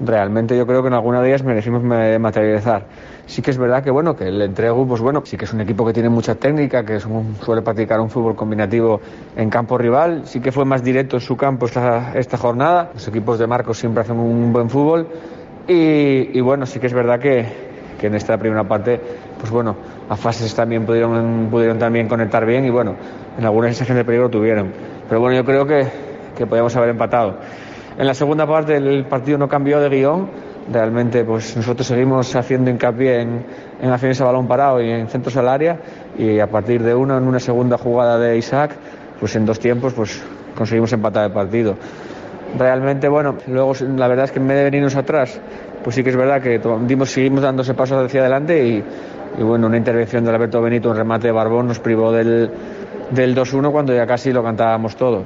realmente 0.01 0.57
yo 0.57 0.67
creo 0.67 0.83
que 0.83 0.89
en 0.89 0.95
alguna 0.95 1.21
de 1.21 1.29
ellas 1.29 1.45
merecimos 1.45 1.83
materializar. 1.83 2.87
Sí 3.27 3.43
que 3.43 3.53
es 3.53 3.59
verdad 3.59 3.85
que 3.85 3.91
bueno, 3.91 4.17
que 4.17 4.27
el 4.27 4.43
entrego, 4.43 4.87
pues 4.87 5.01
bueno, 5.01 5.23
sí 5.25 5.37
que 5.37 5.45
es 5.45 5.53
un 5.53 5.61
equipo 5.61 5.87
que 5.87 5.93
tiene 5.93 6.09
mucha 6.09 6.35
técnica, 6.35 6.85
que 6.85 6.99
suele 6.99 7.63
practicar 7.63 8.01
un 8.01 8.11
fútbol 8.11 8.35
combinativo 8.35 9.01
en 9.37 9.49
campo 9.51 9.79
rival, 9.79 10.23
sí 10.25 10.41
que 10.41 10.51
fue 10.51 10.65
más 10.65 10.83
directo 10.83 11.17
en 11.17 11.23
su 11.23 11.37
campo 11.37 11.67
esta, 11.67 12.13
esta 12.19 12.37
jornada. 12.37 12.91
Los 12.95 13.07
equipos 13.07 13.39
de 13.39 13.47
Marcos 13.47 13.79
siempre 13.79 14.03
hacen 14.03 14.19
un 14.19 14.53
buen 14.53 14.69
fútbol 14.69 15.07
y, 15.69 16.37
y 16.37 16.41
bueno, 16.41 16.67
sí 16.67 16.81
que 16.81 16.89
es 16.89 16.95
verdad 16.95 17.21
que, 17.21 17.70
que 18.01 18.07
en 18.07 18.15
esta 18.15 18.39
primera 18.39 18.65
parte, 18.65 18.99
pues 19.39 19.51
bueno, 19.51 19.77
a 20.09 20.17
fases 20.17 20.55
también 20.55 20.87
pudieron, 20.87 21.79
también 21.79 22.09
conectar 22.09 22.47
bien 22.47 22.65
y 22.65 22.71
bueno, 22.71 22.97
en 23.39 23.45
algunas 23.45 23.77
sensaciones 23.77 24.01
de 24.01 24.05
peligro 24.07 24.31
tuvieron. 24.31 24.73
Pero 25.07 25.21
bueno, 25.21 25.37
yo 25.37 25.45
creo 25.45 25.67
que, 25.67 25.87
que 26.35 26.47
podíamos 26.47 26.75
haber 26.77 26.91
empatado. 26.91 27.37
En 27.99 28.07
la 28.07 28.15
segunda 28.15 28.47
parte 28.47 28.77
el 28.77 29.05
partido 29.05 29.37
no 29.37 29.49
cambió 29.49 29.81
de 29.81 29.91
guion. 29.91 30.31
Realmente, 30.73 31.25
pues 31.25 31.57
nosotros 31.57 31.87
seguimos 31.87 32.35
haciendo 32.37 32.71
hincapié 32.71 33.21
en, 33.21 33.45
en 33.83 33.91
acciones 33.91 34.21
a 34.21 34.25
balón 34.25 34.47
parado 34.47 34.81
y 34.81 34.89
en 34.89 35.09
centros 35.09 35.37
al 35.37 35.49
área. 35.49 35.79
Y 36.17 36.39
a 36.39 36.47
partir 36.47 36.83
de 36.83 36.95
uno, 36.95 37.19
en 37.19 37.25
una 37.25 37.41
segunda 37.41 37.77
jugada 37.77 38.19
de 38.19 38.39
Isaac, 38.39 38.73
pues 39.19 39.37
en 39.37 39.45
dos 39.45 39.59
tiempos, 39.59 39.93
pues 39.93 40.23
conseguimos 40.57 40.93
empatar 40.93 41.27
el 41.27 41.33
partido. 41.33 41.77
Realmente, 42.59 43.09
bueno, 43.09 43.37
luego 43.47 43.73
la 43.97 44.09
verdad 44.09 44.25
es 44.25 44.33
que 44.33 44.39
en 44.39 44.49
vez 44.49 44.57
de 44.59 44.65
venirnos 44.65 44.97
atrás, 44.97 45.41
pues 45.83 45.97
sí 45.97 46.03
que 46.03 46.11
es 46.11 46.17
verdad 46.17 46.43
que 46.43 46.61
dimos, 46.87 47.11
seguimos 47.11 47.43
dándose 47.43 47.75
pasos 47.75 48.05
hacia 48.05 48.21
adelante 48.21 48.67
y, 48.67 48.85
bueno, 49.43 49.69
una 49.69 49.77
intervención 49.77 50.25
de 50.25 50.31
Alberto 50.31 50.61
Benito, 50.61 50.91
un 50.91 50.97
remate 50.97 51.29
de 51.29 51.33
Barbón, 51.33 51.69
nos 51.69 51.79
privó 51.79 52.13
del, 52.13 52.51
del 53.11 53.37
2-1 53.37 53.71
cuando 53.71 53.95
ya 53.95 54.07
casi 54.07 54.33
lo 54.33 54.43
cantábamos 54.43 54.97
todo. 54.97 55.25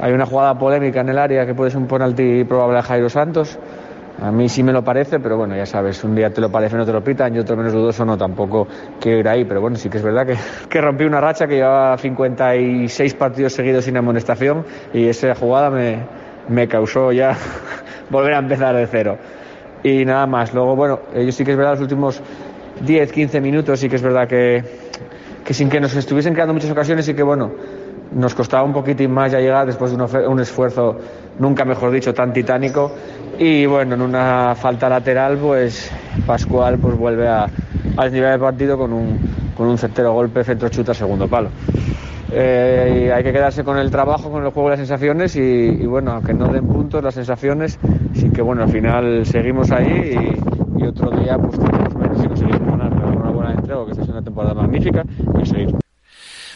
Hay 0.00 0.12
una 0.12 0.26
jugada 0.26 0.58
polémica 0.58 1.00
en 1.00 1.08
el 1.08 1.18
área 1.18 1.46
que 1.46 1.54
puede 1.54 1.70
ser 1.70 1.80
un 1.80 1.86
penalti 1.86 2.44
probable 2.44 2.78
a 2.78 2.82
Jairo 2.82 3.08
Santos. 3.08 3.58
A 4.20 4.30
mí 4.30 4.48
sí 4.48 4.62
me 4.62 4.72
lo 4.72 4.84
parece, 4.84 5.20
pero 5.20 5.36
bueno, 5.36 5.56
ya 5.56 5.64
sabes, 5.64 6.04
un 6.04 6.14
día 6.14 6.30
te 6.30 6.40
lo 6.40 6.50
parece, 6.50 6.76
no 6.76 6.84
te 6.84 6.92
lo 6.92 7.02
pitan, 7.02 7.34
y 7.34 7.38
otro 7.38 7.56
menos 7.56 7.72
dudoso 7.72 8.04
no, 8.04 8.16
tampoco 8.16 8.68
quiero 9.00 9.18
ir 9.18 9.28
ahí, 9.28 9.44
pero 9.44 9.60
bueno, 9.60 9.76
sí 9.76 9.88
que 9.88 9.96
es 9.96 10.02
verdad 10.02 10.26
que, 10.26 10.36
que 10.68 10.80
rompí 10.80 11.04
una 11.04 11.20
racha 11.20 11.46
que 11.46 11.54
llevaba 11.54 11.96
56 11.96 13.14
partidos 13.14 13.54
seguidos 13.54 13.84
sin 13.84 13.96
amonestación 13.96 14.64
y 14.92 15.08
esa 15.08 15.34
jugada 15.34 15.70
me, 15.70 16.00
me 16.48 16.68
causó 16.68 17.12
ya 17.12 17.36
volver 18.10 18.34
a 18.34 18.38
empezar 18.38 18.74
de 18.76 18.86
cero. 18.86 19.18
Y 19.82 20.04
nada 20.04 20.26
más, 20.26 20.54
luego 20.54 20.76
bueno, 20.76 21.00
ellos 21.14 21.34
sí 21.34 21.44
que 21.44 21.52
es 21.52 21.56
verdad, 21.56 21.72
los 21.72 21.82
últimos 21.82 22.20
10, 22.80 23.12
15 23.12 23.40
minutos 23.40 23.80
sí 23.80 23.88
que 23.88 23.96
es 23.96 24.02
verdad 24.02 24.28
que, 24.28 24.62
que 25.44 25.54
sin 25.54 25.68
que 25.68 25.80
nos 25.80 25.94
estuviesen 25.94 26.34
quedando 26.34 26.54
muchas 26.54 26.70
ocasiones 26.70 27.08
y 27.08 27.14
que 27.14 27.22
bueno, 27.22 27.50
nos 28.14 28.34
costaba 28.34 28.62
un 28.62 28.72
poquitín 28.72 29.10
más 29.10 29.32
ya 29.32 29.40
llegar 29.40 29.66
después 29.66 29.90
de 29.90 30.26
un, 30.26 30.40
esfuerzo, 30.40 30.96
nunca 31.38 31.64
mejor 31.64 31.90
dicho, 31.90 32.12
tan 32.14 32.32
titánico. 32.32 32.92
Y 33.38 33.66
bueno, 33.66 33.94
en 33.94 34.02
una 34.02 34.54
falta 34.54 34.88
lateral, 34.88 35.38
pues 35.38 35.90
Pascual 36.26 36.78
pues 36.78 36.96
vuelve 36.96 37.28
a, 37.28 37.48
al 37.96 38.12
nivel 38.12 38.30
del 38.32 38.40
partido 38.40 38.78
con 38.78 38.92
un, 38.92 39.18
con 39.56 39.68
un 39.68 39.78
certero 39.78 40.12
golpe, 40.12 40.44
centro 40.44 40.68
chuta, 40.68 40.94
segundo 40.94 41.26
palo. 41.28 41.48
Eh, 42.34 43.04
y 43.04 43.10
hay 43.10 43.22
que 43.22 43.32
quedarse 43.32 43.62
con 43.62 43.78
el 43.78 43.90
trabajo, 43.90 44.30
con 44.30 44.42
el 44.42 44.50
juego 44.50 44.70
de 44.70 44.76
las 44.76 44.78
sensaciones 44.80 45.36
y, 45.36 45.40
y, 45.40 45.86
bueno, 45.86 46.12
aunque 46.12 46.32
no 46.32 46.48
den 46.48 46.66
puntos 46.66 47.02
las 47.02 47.14
sensaciones, 47.14 47.78
sí 48.14 48.30
que 48.30 48.40
bueno, 48.40 48.62
al 48.62 48.70
final 48.70 49.26
seguimos 49.26 49.70
ahí 49.70 50.16
y, 50.78 50.82
y 50.82 50.86
otro 50.86 51.10
día 51.10 51.36
pues 51.36 51.58
tenemos 51.58 51.94
menos 51.94 52.24
y 52.24 52.28
conseguimos 52.28 52.60
ganar, 52.60 52.90
pero 52.90 53.08
una 53.08 53.30
buena 53.30 53.52
entrega, 53.52 53.84
que 53.84 53.90
esta 53.92 54.02
es 54.04 54.08
una 54.08 54.22
temporada 54.22 54.54
magnífica 54.54 55.04
y 55.42 55.46
seguir. 55.46 55.82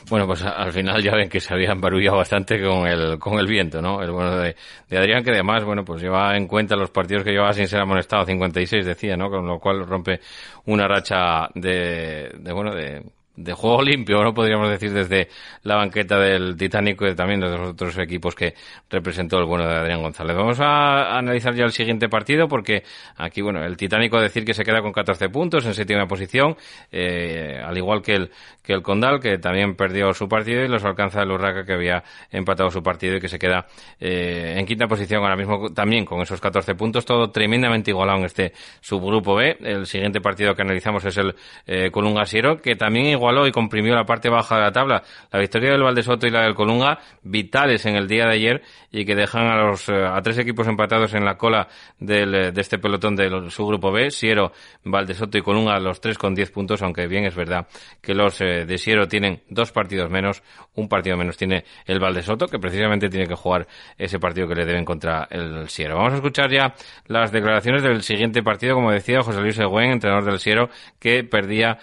Bueno, 0.08 0.26
pues 0.26 0.42
al 0.44 0.72
final 0.72 1.02
ya 1.02 1.16
ven 1.16 1.28
que 1.28 1.40
se 1.40 1.52
habían 1.52 1.80
barullado 1.80 2.18
bastante 2.18 2.62
con 2.62 2.86
el, 2.86 3.18
con 3.18 3.40
el 3.40 3.46
viento, 3.46 3.82
¿no? 3.82 4.00
El 4.00 4.12
bueno 4.12 4.36
de, 4.36 4.54
de 4.88 4.98
Adrián, 4.98 5.24
que 5.24 5.32
además, 5.32 5.64
bueno, 5.64 5.84
pues 5.84 6.00
lleva 6.00 6.36
en 6.36 6.46
cuenta 6.46 6.76
los 6.76 6.90
partidos 6.90 7.24
que 7.24 7.32
llevaba 7.32 7.52
sin 7.52 7.66
ser 7.66 7.80
amonestado, 7.80 8.24
56 8.24 8.86
decía, 8.86 9.16
¿no? 9.16 9.28
Con 9.28 9.46
lo 9.46 9.58
cual 9.58 9.84
rompe 9.84 10.20
una 10.66 10.86
racha 10.86 11.48
de, 11.54 12.30
de 12.38 12.52
bueno, 12.52 12.72
de, 12.72 13.02
de 13.36 13.52
juego 13.52 13.82
limpio, 13.82 14.22
no 14.22 14.32
podríamos 14.32 14.70
decir 14.70 14.92
desde 14.92 15.28
la 15.62 15.76
banqueta 15.76 16.18
del 16.18 16.56
Titánico 16.56 17.06
y 17.06 17.14
también 17.14 17.40
de 17.40 17.48
los 17.48 17.70
otros 17.70 17.98
equipos 17.98 18.34
que 18.34 18.54
representó 18.88 19.38
el 19.38 19.44
bueno 19.44 19.66
de 19.66 19.74
Adrián 19.74 20.02
González. 20.02 20.36
Vamos 20.36 20.58
a 20.60 21.18
analizar 21.18 21.54
ya 21.54 21.64
el 21.64 21.72
siguiente 21.72 22.08
partido 22.08 22.48
porque 22.48 22.82
aquí, 23.16 23.42
bueno, 23.42 23.62
el 23.64 23.76
Titánico 23.76 24.20
decir 24.20 24.44
que 24.44 24.54
se 24.54 24.64
queda 24.64 24.80
con 24.80 24.92
14 24.92 25.28
puntos 25.28 25.66
en 25.66 25.74
séptima 25.74 26.06
posición, 26.06 26.56
eh, 26.90 27.60
al 27.62 27.76
igual 27.76 28.02
que 28.02 28.14
el, 28.14 28.30
que 28.62 28.72
el 28.72 28.82
Condal, 28.82 29.20
que 29.20 29.38
también 29.38 29.76
perdió 29.76 30.14
su 30.14 30.28
partido 30.28 30.64
y 30.64 30.68
los 30.68 30.84
alcanza 30.84 31.22
el 31.22 31.30
Urraca 31.30 31.64
que 31.64 31.74
había 31.74 32.02
empatado 32.30 32.70
su 32.70 32.82
partido 32.82 33.16
y 33.16 33.20
que 33.20 33.28
se 33.28 33.38
queda 33.38 33.66
eh, 34.00 34.54
en 34.56 34.66
quinta 34.66 34.86
posición 34.86 35.22
ahora 35.22 35.36
mismo 35.36 35.70
también 35.74 36.04
con 36.04 36.20
esos 36.22 36.40
14 36.40 36.74
puntos, 36.74 37.04
todo 37.04 37.30
tremendamente 37.30 37.90
igualado 37.90 38.20
en 38.20 38.24
este 38.24 38.52
subgrupo 38.80 39.34
B. 39.34 39.56
El 39.60 39.86
siguiente 39.86 40.20
partido 40.20 40.54
que 40.54 40.62
analizamos 40.62 41.04
es 41.04 41.16
el 41.18 41.34
eh, 41.66 41.90
Colunga 41.90 42.24
que 42.62 42.76
también 42.76 43.06
igual 43.06 43.25
y 43.46 43.52
comprimió 43.52 43.94
la 43.94 44.04
parte 44.04 44.28
baja 44.28 44.56
de 44.56 44.62
la 44.62 44.72
tabla. 44.72 45.02
La 45.32 45.40
victoria 45.40 45.72
del 45.72 45.82
Valdesoto 45.82 46.26
y 46.26 46.30
la 46.30 46.42
del 46.42 46.54
Colunga, 46.54 46.98
vitales 47.22 47.84
en 47.86 47.96
el 47.96 48.06
día 48.06 48.26
de 48.26 48.32
ayer 48.34 48.62
y 48.90 49.04
que 49.04 49.14
dejan 49.14 49.46
a 49.46 49.56
los 49.56 49.88
eh, 49.88 50.06
a 50.06 50.20
tres 50.22 50.38
equipos 50.38 50.66
empatados 50.66 51.12
en 51.14 51.24
la 51.24 51.36
cola 51.36 51.68
del, 51.98 52.34
eh, 52.34 52.52
de 52.52 52.60
este 52.60 52.78
pelotón 52.78 53.16
de 53.16 53.50
su 53.50 53.66
grupo 53.66 53.92
B, 53.92 54.10
Siero, 54.10 54.52
Valdesoto 54.84 55.36
y 55.36 55.42
Colunga, 55.42 55.78
los 55.80 56.00
tres 56.00 56.16
con 56.16 56.34
diez 56.34 56.50
puntos, 56.50 56.80
aunque 56.82 57.06
bien 57.06 57.24
es 57.24 57.34
verdad 57.34 57.66
que 58.00 58.14
los 58.14 58.40
eh, 58.40 58.64
de 58.64 58.78
Siero 58.78 59.06
tienen 59.06 59.42
dos 59.50 59.72
partidos 59.72 60.10
menos, 60.10 60.42
un 60.74 60.88
partido 60.88 61.16
menos 61.16 61.36
tiene 61.36 61.64
el 61.84 61.98
Valdesoto, 61.98 62.46
que 62.46 62.58
precisamente 62.58 63.08
tiene 63.08 63.26
que 63.26 63.34
jugar 63.34 63.66
ese 63.98 64.18
partido 64.18 64.48
que 64.48 64.54
le 64.54 64.64
deben 64.64 64.84
contra 64.84 65.26
el 65.30 65.68
Siero. 65.68 65.96
Vamos 65.96 66.12
a 66.12 66.16
escuchar 66.16 66.50
ya 66.50 66.74
las 67.06 67.32
declaraciones 67.32 67.82
del 67.82 68.02
siguiente 68.02 68.42
partido, 68.42 68.74
como 68.74 68.92
decía 68.92 69.20
José 69.20 69.40
Luis 69.40 69.58
Egüen, 69.58 69.90
entrenador 69.90 70.24
del 70.24 70.38
Siero, 70.38 70.70
que 70.98 71.24
perdía 71.24 71.78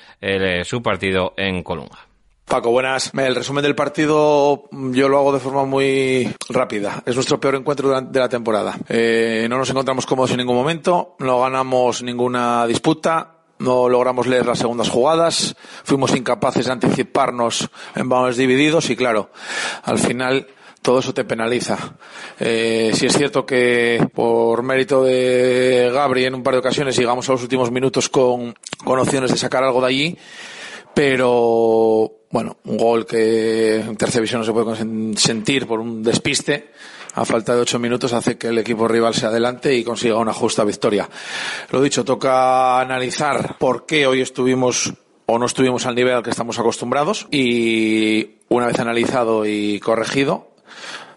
su 0.64 0.82
partido 0.82 1.33
en 1.38 1.64
Colunga. 1.64 2.08
Paco, 2.46 2.72
buenas. 2.72 3.12
El 3.18 3.36
resumen 3.36 3.64
del 3.64 3.74
partido 3.74 4.66
yo 4.72 5.10
lo 5.10 5.18
hago 5.18 5.34
de 5.34 5.40
forma 5.40 5.66
muy 5.66 6.32
rápida. 6.50 7.02
Es 7.06 7.16
nuestro 7.16 7.40
peor 7.40 7.56
encuentro 7.56 8.00
de 8.00 8.20
la 8.20 8.30
temporada. 8.30 8.78
Eh, 8.90 9.48
no 9.50 9.58
nos 9.58 9.70
encontramos 9.70 10.06
cómodos 10.06 10.32
en 10.32 10.38
ningún 10.38 10.58
momento, 10.58 11.16
no 11.20 11.42
ganamos 11.42 12.04
ninguna 12.04 12.68
disputa, 12.68 13.38
no 13.60 13.88
logramos 13.90 14.28
leer 14.28 14.46
las 14.46 14.60
segundas 14.60 14.90
jugadas, 14.90 15.56
fuimos 15.84 16.16
incapaces 16.16 16.66
de 16.66 16.74
anticiparnos 16.74 17.70
en 17.96 18.10
balones 18.10 18.38
divididos 18.38 18.90
y 18.90 18.96
claro, 18.96 19.32
al 19.84 19.98
final 19.98 20.48
todo 20.82 21.00
eso 21.00 21.14
te 21.14 21.24
penaliza. 21.24 21.96
Eh, 22.40 22.92
si 22.94 23.06
es 23.06 23.18
cierto 23.18 23.46
que 23.46 24.06
por 24.14 24.62
mérito 24.64 25.04
de 25.04 25.90
Gabri 25.94 26.26
en 26.26 26.36
un 26.36 26.44
par 26.44 26.54
de 26.54 26.60
ocasiones 26.60 26.98
llegamos 26.98 27.28
a 27.30 27.32
los 27.32 27.42
últimos 27.42 27.72
minutos 27.72 28.10
con, 28.10 28.54
con 28.84 29.00
opciones 29.00 29.32
de 29.32 29.38
sacar 29.38 29.64
algo 29.64 29.80
de 29.82 29.88
allí, 29.88 30.18
pero 30.94 32.12
bueno, 32.30 32.58
un 32.66 32.78
gol 32.78 33.06
que 33.06 33.76
en 33.76 33.96
tercera 33.96 34.22
división 34.22 34.41
no 34.41 34.46
se 34.46 34.54
puede 34.54 35.18
sentir 35.18 35.68
por 35.68 35.80
un 35.80 36.02
despiste 36.02 36.72
a 37.14 37.26
falta 37.26 37.54
de 37.54 37.62
ocho 37.62 37.80
minutos 37.80 38.12
hace 38.14 38.38
que 38.38 38.48
el 38.48 38.58
equipo 38.58 38.88
rival 38.88 39.14
se 39.14 39.28
adelante 39.28 39.76
y 39.76 39.84
consiga 39.84 40.18
una 40.18 40.34
justa 40.34 40.64
victoria. 40.64 41.08
Lo 41.70 41.82
dicho, 41.82 42.04
toca 42.04 42.80
analizar 42.80 43.58
por 43.60 43.86
qué 43.86 44.08
hoy 44.08 44.22
estuvimos 44.22 44.94
o 45.26 45.38
no 45.38 45.46
estuvimos 45.46 45.86
al 45.86 45.96
nivel 45.96 46.16
al 46.16 46.24
que 46.24 46.32
estamos 46.32 46.58
acostumbrados 46.60 47.28
y 47.32 48.39
una 48.50 48.68
vez 48.68 48.80
analizado 48.80 49.46
y 49.46 49.80
corregido, 49.80 50.56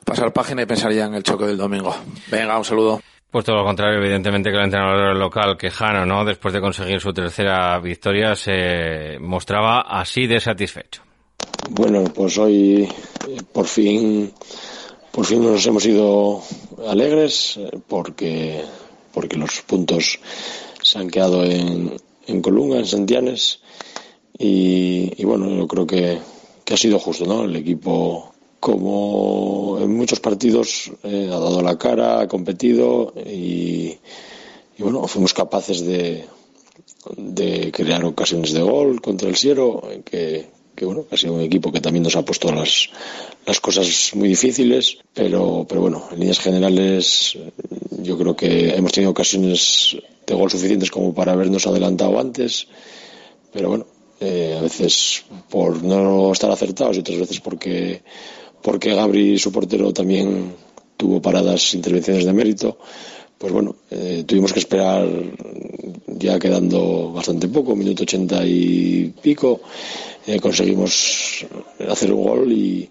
pasar 0.05 0.33
página 0.33 0.63
y 0.63 0.67
pensar 0.67 0.93
ya 0.93 1.07
en 1.07 1.15
el 1.15 1.23
choque 1.23 1.47
del 1.47 1.57
domingo. 1.57 1.97
Venga, 2.31 2.59
un 2.59 2.65
saludo. 2.65 3.01
Pues 3.37 3.45
todo 3.45 3.57
lo 3.57 3.65
contrario, 3.65 3.99
evidentemente 3.99 4.49
que 4.51 4.57
el 4.57 4.65
entrenador 4.65 5.15
local 5.15 5.59
quejano, 5.59 6.07
¿no? 6.07 6.25
Después 6.25 6.55
de 6.55 6.61
conseguir 6.63 7.03
su 7.03 7.13
tercera 7.13 7.79
victoria, 7.81 8.35
se 8.35 9.19
mostraba 9.21 9.83
así 9.83 10.27
de 10.27 10.41
satisfecho. 10.41 11.03
Bueno, 11.69 12.03
pues 12.15 12.39
hoy 12.39 12.85
eh, 13.29 13.43
por 13.53 13.67
fin, 13.67 14.33
por 15.13 15.27
fin 15.27 15.43
nos 15.43 15.67
hemos 15.67 15.85
ido 15.85 16.41
alegres 16.89 17.59
eh, 17.59 17.79
porque, 17.87 18.65
porque 19.13 19.37
los 19.37 19.61
puntos 19.61 20.19
se 20.81 20.99
han 20.99 21.11
quedado 21.11 21.45
en, 21.45 21.95
en 22.27 22.41
Colunga, 22.41 22.79
en 22.79 22.87
Santianes 22.87 23.61
y, 24.39 25.13
y 25.15 25.25
bueno, 25.27 25.55
yo 25.55 25.69
creo 25.69 25.87
que, 25.87 26.21
que 26.65 26.73
ha 26.73 26.79
sido 26.79 26.99
justo, 26.99 27.27
¿no? 27.27 27.45
El 27.45 27.55
equipo 27.57 28.33
como 28.61 29.79
en 29.81 29.95
muchos 29.97 30.21
partidos 30.21 30.91
eh, 31.03 31.29
ha 31.31 31.39
dado 31.39 31.63
la 31.63 31.79
cara, 31.79 32.21
ha 32.21 32.29
competido 32.29 33.13
y, 33.17 33.97
bueno, 34.79 35.07
fuimos 35.07 35.35
capaces 35.35 35.85
de, 35.85 36.25
de 37.17 37.71
crear 37.73 38.05
ocasiones 38.05 38.53
de 38.53 38.63
gol 38.63 39.01
contra 39.01 39.29
el 39.29 39.37
Siero, 39.37 39.83
que, 40.05 40.47
que 40.75 40.85
bueno, 40.85 41.07
ha 41.11 41.17
sido 41.17 41.35
un 41.35 41.41
equipo 41.41 41.73
que 41.73 41.81
también 41.81 42.03
nos 42.03 42.17
ha 42.17 42.25
puesto 42.25 42.53
las, 42.53 42.91
las 43.47 43.61
cosas 43.61 44.11
muy 44.15 44.29
difíciles, 44.29 44.99
pero, 45.15 45.67
pero 45.69 45.81
bueno, 45.81 46.05
en 46.13 46.21
líneas 46.21 46.39
generales 46.39 47.39
yo 47.91 48.19
creo 48.19 48.37
que 48.37 48.75
hemos 48.75 48.93
tenido 48.93 49.11
ocasiones 49.11 49.97
de 50.27 50.35
gol 50.35 50.51
suficientes 50.51 50.91
como 50.91 51.15
para 51.15 51.33
habernos 51.33 51.67
adelantado 51.67 52.19
antes, 52.19 52.67
pero 53.53 53.69
bueno, 53.71 53.87
eh, 54.21 54.57
a 54.59 54.63
veces 54.63 55.25
por 55.51 55.83
no 55.83 56.33
estar 56.33 56.51
acertados 56.51 56.97
y 56.97 57.01
otras 57.01 57.19
veces 57.19 57.41
porque 57.41 58.03
porque 58.67 58.97
Gabri, 58.97 59.39
su 59.39 59.53
portero, 59.53 59.93
también 59.93 60.53
tuvo 60.97 61.23
paradas 61.23 61.73
intervenciones 61.75 62.25
de 62.25 62.33
mérito. 62.33 62.79
pues 63.39 63.53
bueno, 63.53 63.77
eh, 63.93 64.25
tuvimos 64.27 64.53
que 64.53 64.59
esperar 64.59 65.07
ya 66.09 66.37
quedando 66.37 67.13
bastante 67.13 67.47
poco, 67.47 67.77
minuto 67.77 68.03
ochenta 68.03 68.45
y 68.45 69.15
pico, 69.23 69.61
eh, 70.27 70.41
conseguimos 70.41 71.47
hacer 71.89 72.13
un 72.13 72.25
gol 72.25 72.51
y, 72.51 72.91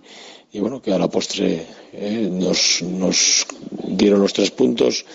y 0.53 0.59
bueno, 0.61 0.81
que 0.81 0.93
a 0.93 0.97
la 0.97 1.09
postre 1.09 1.65
eh, 1.91 2.29
nos, 2.31 2.81
nos 2.81 3.45
dieron 3.85 4.21
los 4.21 4.31
tres 4.31 4.51
puntos 4.51 5.05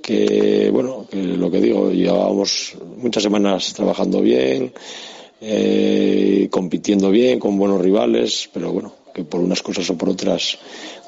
que 0.00 0.70
bueno, 0.72 1.06
que 1.10 1.22
lo 1.22 1.50
que 1.50 1.60
digo, 1.60 1.90
llevábamos 1.90 2.78
muchas 2.96 3.22
semanas 3.22 3.74
trabajando 3.74 4.22
bien, 4.22 4.72
eh, 5.42 6.48
compitiendo 6.50 7.10
bien 7.10 7.38
con 7.38 7.58
buenos 7.58 7.82
rivales, 7.82 8.48
pero 8.54 8.72
bueno, 8.72 8.94
por 9.24 9.40
unas 9.40 9.62
cosas 9.62 9.88
o 9.90 9.96
por 9.96 10.08
otras 10.08 10.58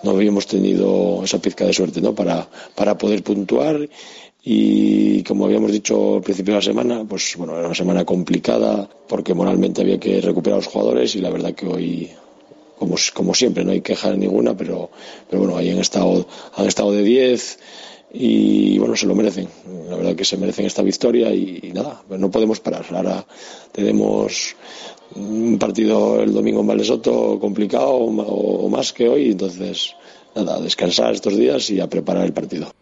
no 0.02 0.12
habíamos 0.12 0.46
tenido 0.46 1.22
esa 1.24 1.40
pizca 1.40 1.64
de 1.64 1.72
suerte, 1.72 2.00
¿no? 2.00 2.14
Para, 2.14 2.48
para 2.74 2.96
poder 2.96 3.22
puntuar 3.22 3.88
y 4.42 5.22
como 5.24 5.44
habíamos 5.44 5.70
dicho 5.72 6.16
al 6.16 6.22
principio 6.22 6.54
de 6.54 6.58
la 6.60 6.64
semana, 6.64 7.04
pues 7.06 7.34
bueno, 7.36 7.56
era 7.56 7.66
una 7.66 7.74
semana 7.74 8.04
complicada 8.04 8.88
porque 9.08 9.34
moralmente 9.34 9.82
había 9.82 10.00
que 10.00 10.20
recuperar 10.20 10.54
a 10.54 10.62
los 10.62 10.66
jugadores 10.66 11.14
y 11.14 11.20
la 11.20 11.30
verdad 11.30 11.54
que 11.54 11.66
hoy 11.66 12.10
como, 12.80 12.96
como 13.12 13.34
siempre, 13.34 13.62
no 13.62 13.72
hay 13.72 13.82
queja 13.82 14.14
ninguna, 14.14 14.56
pero, 14.56 14.90
pero 15.28 15.42
bueno, 15.42 15.58
ahí 15.58 15.68
han 15.68 15.78
estado, 15.78 16.26
han 16.56 16.66
estado 16.66 16.92
de 16.92 17.02
10 17.02 17.58
y 18.14 18.78
bueno, 18.78 18.96
se 18.96 19.06
lo 19.06 19.14
merecen. 19.14 19.48
La 19.88 19.96
verdad 19.96 20.16
que 20.16 20.24
se 20.24 20.38
merecen 20.38 20.64
esta 20.64 20.82
victoria 20.82 21.30
y, 21.32 21.70
nada, 21.74 22.02
pues 22.08 22.18
no 22.18 22.30
podemos 22.30 22.58
parar. 22.58 22.86
Ahora 22.90 23.26
tenemos 23.72 24.56
un 25.14 25.58
partido 25.58 26.20
el 26.22 26.32
domingo 26.32 26.60
en 26.60 26.66
Valdesoto 26.66 27.38
complicado 27.40 27.90
o, 27.90 28.68
más 28.68 28.92
que 28.92 29.08
hoy, 29.08 29.30
entonces 29.30 29.94
nada, 30.34 30.60
descansar 30.60 31.12
estos 31.14 31.36
días 31.36 31.70
y 31.70 31.80
a 31.80 31.88
preparar 31.88 32.24
el 32.24 32.32
partido. 32.32 32.72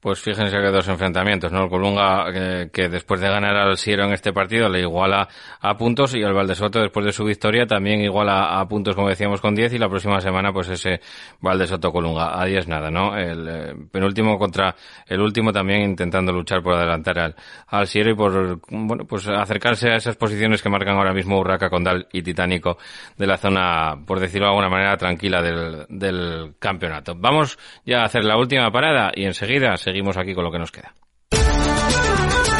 Pues 0.00 0.18
fíjense 0.18 0.56
que 0.56 0.70
dos 0.70 0.88
enfrentamientos, 0.88 1.52
¿no? 1.52 1.64
El 1.64 1.68
Colunga, 1.68 2.24
eh, 2.32 2.70
que 2.72 2.88
después 2.88 3.20
de 3.20 3.28
ganar 3.28 3.54
al 3.54 3.76
Siero 3.76 4.04
en 4.06 4.14
este 4.14 4.32
partido, 4.32 4.66
le 4.70 4.80
iguala 4.80 5.28
a 5.60 5.76
puntos 5.76 6.14
y 6.14 6.22
el 6.22 6.32
Valdesoto, 6.32 6.80
después 6.80 7.04
de 7.04 7.12
su 7.12 7.22
victoria, 7.22 7.66
también 7.66 8.00
iguala 8.00 8.58
a 8.58 8.66
puntos, 8.66 8.94
como 8.94 9.10
decíamos, 9.10 9.42
con 9.42 9.54
10 9.54 9.74
y 9.74 9.78
la 9.78 9.90
próxima 9.90 10.18
semana, 10.22 10.54
pues 10.54 10.70
ese 10.70 11.00
Valdesoto-Colunga. 11.42 12.40
A 12.40 12.46
10 12.46 12.66
nada, 12.68 12.90
¿no? 12.90 13.14
El 13.14 13.46
eh, 13.46 13.74
penúltimo 13.92 14.38
contra 14.38 14.74
el 15.06 15.20
último 15.20 15.52
también 15.52 15.82
intentando 15.82 16.32
luchar 16.32 16.62
por 16.62 16.76
adelantar 16.76 17.18
al, 17.18 17.34
al 17.66 17.86
Siero 17.86 18.10
y 18.10 18.14
por, 18.14 18.58
bueno, 18.70 19.04
pues 19.04 19.28
acercarse 19.28 19.90
a 19.90 19.96
esas 19.96 20.16
posiciones 20.16 20.62
que 20.62 20.70
marcan 20.70 20.96
ahora 20.96 21.12
mismo 21.12 21.38
Urraca, 21.38 21.68
Condal 21.68 22.08
y 22.10 22.22
Titánico 22.22 22.78
de 23.18 23.26
la 23.26 23.36
zona, 23.36 23.98
por 24.06 24.18
decirlo 24.18 24.46
de 24.46 24.52
alguna 24.52 24.70
manera, 24.70 24.96
tranquila 24.96 25.42
del, 25.42 25.84
del 25.90 26.54
campeonato. 26.58 27.14
Vamos 27.18 27.58
ya 27.84 28.00
a 28.00 28.04
hacer 28.04 28.24
la 28.24 28.38
última 28.38 28.70
parada 28.70 29.12
y 29.14 29.26
enseguida 29.26 29.76
se 29.76 29.89
seguimos 29.90 30.16
aquí 30.16 30.34
con 30.34 30.44
lo 30.44 30.52
que 30.52 30.58
nos 30.58 30.70
queda. 30.70 30.94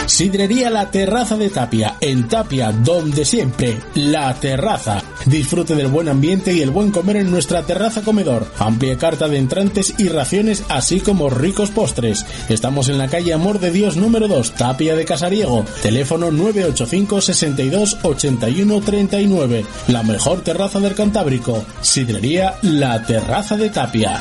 Sidrería 0.07 0.71
La 0.71 0.91
Terraza 0.91 1.37
de 1.37 1.51
Tapia, 1.51 1.97
en 2.01 2.27
Tapia, 2.27 2.73
donde 2.73 3.25
siempre, 3.25 3.79
La 3.95 4.35
Terraza. 4.35 5.01
Disfrute 5.27 5.77
del 5.77 5.87
buen 5.87 6.09
ambiente 6.09 6.53
y 6.53 6.63
el 6.63 6.71
buen 6.71 6.91
comer 6.91 7.17
en 7.17 7.31
nuestra 7.31 7.63
terraza 7.63 8.03
comedor. 8.03 8.45
Amplia 8.59 8.99
carta 8.99 9.29
de 9.29 9.39
entrantes 9.39 9.95
y 9.99 10.09
raciones, 10.09 10.65
así 10.69 11.01
como 11.01 11.31
ricos 11.31 11.71
postres. 11.71 12.27
Estamos 12.49 12.89
en 12.89 12.99
la 12.99 13.07
calle 13.07 13.33
Amor 13.33 13.61
de 13.61 13.71
Dios 13.71 13.97
número 13.97 14.27
2, 14.27 14.53
Tapia 14.55 14.97
de 14.97 15.05
Casariego. 15.05 15.65
Teléfono 15.81 16.33
985 16.33 17.21
62 17.21 17.99
81 18.03 18.81
39. 18.81 19.65
La 19.89 20.03
mejor 20.03 20.43
terraza 20.43 20.81
del 20.81 20.95
Cantábrico. 20.97 21.65
Sidrería 21.83 22.57
La 22.63 23.07
Terraza 23.07 23.57
de 23.57 23.71
Tapia. 23.71 24.21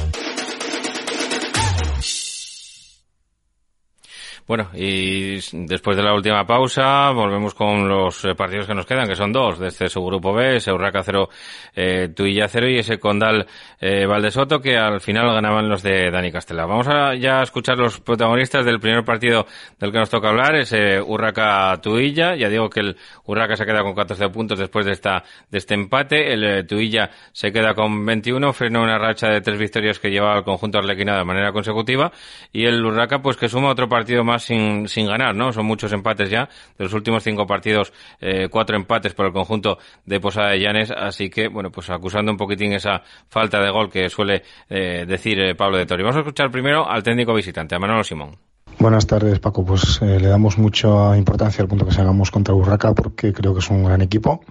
Bueno, 4.47 4.69
y 4.73 5.35
después 5.65 5.95
de 5.95 6.03
la 6.03 6.13
última 6.13 6.45
pausa, 6.45 7.11
volvemos 7.11 7.53
con 7.53 7.87
los 7.87 8.25
eh, 8.25 8.35
partidos 8.35 8.67
que 8.67 8.73
nos 8.73 8.85
quedan, 8.85 9.07
que 9.07 9.15
son 9.15 9.31
dos, 9.31 9.59
de 9.59 9.67
este 9.67 9.87
subgrupo 9.87 10.33
B, 10.33 10.57
ese 10.57 10.71
Urraca 10.71 11.03
0, 11.03 11.29
eh, 11.75 12.09
Tuilla 12.15 12.47
0 12.47 12.69
y 12.69 12.79
ese 12.79 12.99
Condal 12.99 13.45
eh, 13.79 14.05
Valdesoto, 14.05 14.59
que 14.59 14.77
al 14.77 14.99
final 14.99 15.33
ganaban 15.33 15.69
los 15.69 15.83
de 15.83 16.11
Dani 16.11 16.31
Castela. 16.31 16.65
Vamos 16.65 16.87
a 16.87 17.15
ya 17.15 17.41
escuchar 17.41 17.77
los 17.77 17.99
protagonistas 17.99 18.65
del 18.65 18.79
primer 18.79 19.03
partido 19.03 19.45
del 19.79 19.91
que 19.91 19.99
nos 19.99 20.09
toca 20.09 20.29
hablar, 20.29 20.55
ese 20.55 20.99
Urraca 21.01 21.79
Tuilla. 21.81 22.35
Ya 22.35 22.49
digo 22.49 22.69
que 22.69 22.81
el 22.81 22.97
Urraca 23.25 23.55
se 23.55 23.65
queda 23.65 23.83
con 23.83 23.93
14 23.93 24.29
puntos 24.29 24.59
después 24.59 24.85
de 24.85 24.93
esta 24.93 25.23
de 25.49 25.57
este 25.57 25.73
empate. 25.73 26.33
El 26.33 26.43
eh, 26.43 26.63
Tuilla 26.63 27.11
se 27.31 27.51
queda 27.51 27.73
con 27.73 28.05
21, 28.05 28.53
frena 28.53 28.81
una 28.81 28.97
racha 28.97 29.27
de 29.27 29.41
tres 29.41 29.57
victorias 29.57 29.99
que 29.99 30.09
lleva 30.09 30.33
al 30.33 30.43
conjunto 30.43 30.77
arlequinado 30.77 31.19
de 31.19 31.25
manera 31.25 31.51
consecutiva. 31.51 32.11
Y 32.51 32.65
el 32.65 32.83
Urraca, 32.83 33.21
pues 33.21 33.37
que 33.37 33.49
suma 33.49 33.69
otro 33.69 33.87
partido 33.87 34.23
más 34.23 34.30
sin, 34.39 34.87
sin 34.87 35.07
ganar, 35.07 35.35
¿no? 35.35 35.51
Son 35.51 35.65
muchos 35.65 35.91
empates 35.93 36.29
ya. 36.29 36.49
De 36.77 36.83
los 36.85 36.93
últimos 36.93 37.23
cinco 37.23 37.45
partidos, 37.45 37.93
eh, 38.19 38.47
cuatro 38.49 38.75
empates 38.75 39.13
por 39.13 39.25
el 39.25 39.33
conjunto 39.33 39.77
de 40.05 40.19
Posada 40.19 40.51
de 40.51 40.59
Llanes. 40.59 40.91
Así 40.91 41.29
que, 41.29 41.47
bueno, 41.47 41.71
pues 41.71 41.89
acusando 41.89 42.31
un 42.31 42.37
poquitín 42.37 42.73
esa 42.73 43.01
falta 43.29 43.59
de 43.61 43.69
gol 43.71 43.89
que 43.89 44.09
suele 44.09 44.43
eh, 44.69 45.05
decir 45.07 45.39
eh, 45.39 45.55
Pablo 45.55 45.77
de 45.77 45.85
Tori. 45.85 46.03
Vamos 46.03 46.17
a 46.17 46.19
escuchar 46.19 46.51
primero 46.51 46.89
al 46.89 47.03
técnico 47.03 47.33
visitante, 47.33 47.75
a 47.75 47.79
Manolo 47.79 48.03
Simón. 48.03 48.37
Buenas 48.79 49.05
tardes, 49.05 49.39
Paco. 49.39 49.63
Pues 49.63 50.01
eh, 50.01 50.19
le 50.19 50.27
damos 50.27 50.57
mucha 50.57 51.15
importancia 51.15 51.61
al 51.61 51.67
punto 51.67 51.85
que 51.85 51.91
sacamos 51.91 52.31
contra 52.31 52.55
Urraca 52.55 52.93
porque 52.93 53.31
creo 53.31 53.53
que 53.53 53.59
es 53.59 53.69
un 53.69 53.83
gran 53.83 54.01
equipo 54.01 54.41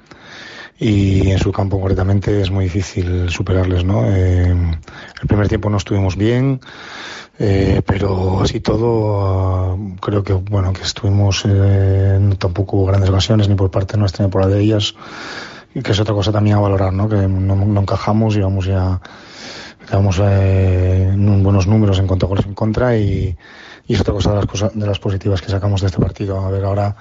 y 0.80 1.30
en 1.30 1.38
su 1.38 1.52
campo 1.52 1.78
concretamente 1.78 2.40
es 2.40 2.50
muy 2.50 2.64
difícil 2.64 3.28
superarles, 3.28 3.84
¿no? 3.84 4.06
Eh, 4.06 4.50
el 4.50 5.28
primer 5.28 5.46
tiempo 5.46 5.68
no 5.68 5.76
estuvimos 5.76 6.16
bien, 6.16 6.60
eh, 7.38 7.82
pero 7.86 8.40
así 8.40 8.60
todo 8.60 9.78
creo 10.00 10.24
que 10.24 10.32
bueno 10.32 10.72
que 10.72 10.82
estuvimos 10.82 11.44
eh, 11.46 12.18
tampoco 12.38 12.78
hubo 12.78 12.86
grandes 12.86 13.10
ocasiones 13.10 13.48
ni 13.48 13.54
por 13.56 13.70
parte 13.70 13.98
nuestra 13.98 14.24
ni 14.24 14.30
por 14.30 14.40
la 14.40 14.48
de 14.48 14.60
ellas 14.60 14.94
y 15.74 15.82
que 15.82 15.92
es 15.92 16.00
otra 16.00 16.14
cosa 16.14 16.32
también 16.32 16.56
a 16.56 16.60
valorar, 16.60 16.94
¿no? 16.94 17.08
Que 17.10 17.28
no, 17.28 17.56
no 17.56 17.80
encajamos 17.80 18.36
y 18.36 18.40
vamos 18.40 18.64
ya 18.64 19.00
llevamos 19.90 20.20
eh, 20.22 21.12
buenos 21.14 21.66
números 21.66 21.98
en 21.98 22.06
cuanto 22.06 22.26
a 22.26 22.28
goles 22.30 22.46
en 22.46 22.54
contra 22.54 22.96
y, 22.96 23.36
y 23.91 23.95
es 23.95 24.03
otra 24.03 24.14
cosa 24.14 24.30
de 24.30 24.36
las, 24.36 24.47
cosas, 24.47 24.72
de 24.72 24.86
las 24.86 25.01
positivas 25.01 25.43
que 25.43 25.49
sacamos 25.49 25.80
de 25.80 25.88
este 25.88 25.99
partido. 25.99 26.38
A 26.38 26.49
ver 26.49 26.64
ahora 26.64 26.95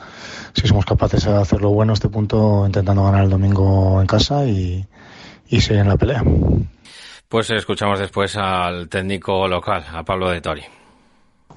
si 0.55 0.67
somos 0.67 0.85
capaces 0.85 1.23
de 1.23 1.35
hacerlo 1.35 1.69
bueno 1.69 1.91
a 1.91 1.93
este 1.93 2.09
punto, 2.09 2.65
intentando 2.65 3.03
ganar 3.03 3.25
el 3.25 3.29
domingo 3.29 4.01
en 4.01 4.07
casa 4.07 4.43
y, 4.47 4.83
y 5.49 5.61
seguir 5.61 5.81
en 5.81 5.89
la 5.89 5.97
pelea. 5.97 6.23
Pues 7.27 7.51
escuchamos 7.51 7.99
después 7.99 8.35
al 8.37 8.89
técnico 8.89 9.47
local, 9.47 9.85
a 9.93 10.03
Pablo 10.03 10.31
de 10.31 10.41
Tori. 10.41 10.63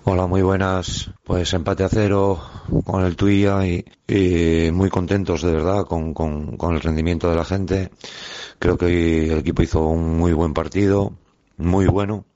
Hola, 0.04 0.26
muy 0.26 0.42
buenas. 0.42 1.10
Pues 1.24 1.54
empate 1.54 1.84
a 1.84 1.88
cero 1.88 2.38
con 2.84 3.02
el 3.02 3.16
Tuya 3.16 3.66
y, 3.66 3.86
y 4.06 4.70
muy 4.70 4.90
contentos 4.90 5.40
de 5.40 5.52
verdad 5.52 5.86
con, 5.86 6.12
con, 6.12 6.58
con, 6.58 6.74
el 6.74 6.82
rendimiento 6.82 7.30
de 7.30 7.36
la 7.36 7.46
gente. 7.46 7.88
Creo 8.58 8.76
que 8.76 9.32
el 9.32 9.38
equipo 9.38 9.62
hizo 9.62 9.80
un 9.86 10.18
muy 10.18 10.34
buen 10.34 10.52
partido, 10.52 11.14
muy 11.56 11.86
bueno 11.86 12.26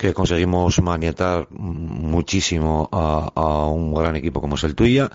que 0.00 0.14
conseguimos 0.14 0.80
maniatar 0.80 1.46
muchísimo 1.50 2.88
a, 2.90 3.66
un 3.66 3.92
gran 3.92 4.16
equipo 4.16 4.40
como 4.40 4.54
es 4.54 4.64
el 4.64 4.74
tuya. 4.74 5.10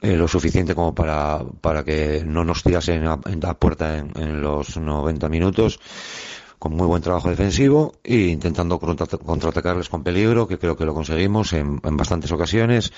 Eh, 0.00 0.16
lo 0.16 0.26
suficiente 0.28 0.74
como 0.74 0.94
para, 0.94 1.44
para 1.60 1.84
que 1.84 2.22
no 2.24 2.42
nos 2.42 2.62
tirasen 2.62 3.04
en 3.26 3.40
la 3.40 3.52
puerta 3.52 3.98
en, 3.98 4.40
los 4.40 4.78
90 4.78 5.28
minutos 5.28 5.78
con 6.58 6.74
muy 6.74 6.86
buen 6.86 7.02
trabajo 7.02 7.28
defensivo 7.28 7.92
e 8.02 8.32
intentando 8.32 8.78
contraatacarles 8.78 9.90
con 9.90 10.02
peligro, 10.02 10.48
que 10.48 10.58
creo 10.58 10.74
que 10.74 10.86
lo 10.86 10.94
conseguimos 10.94 11.52
en 11.52 11.80
bastantes 11.82 12.32
ocasiones 12.32 12.92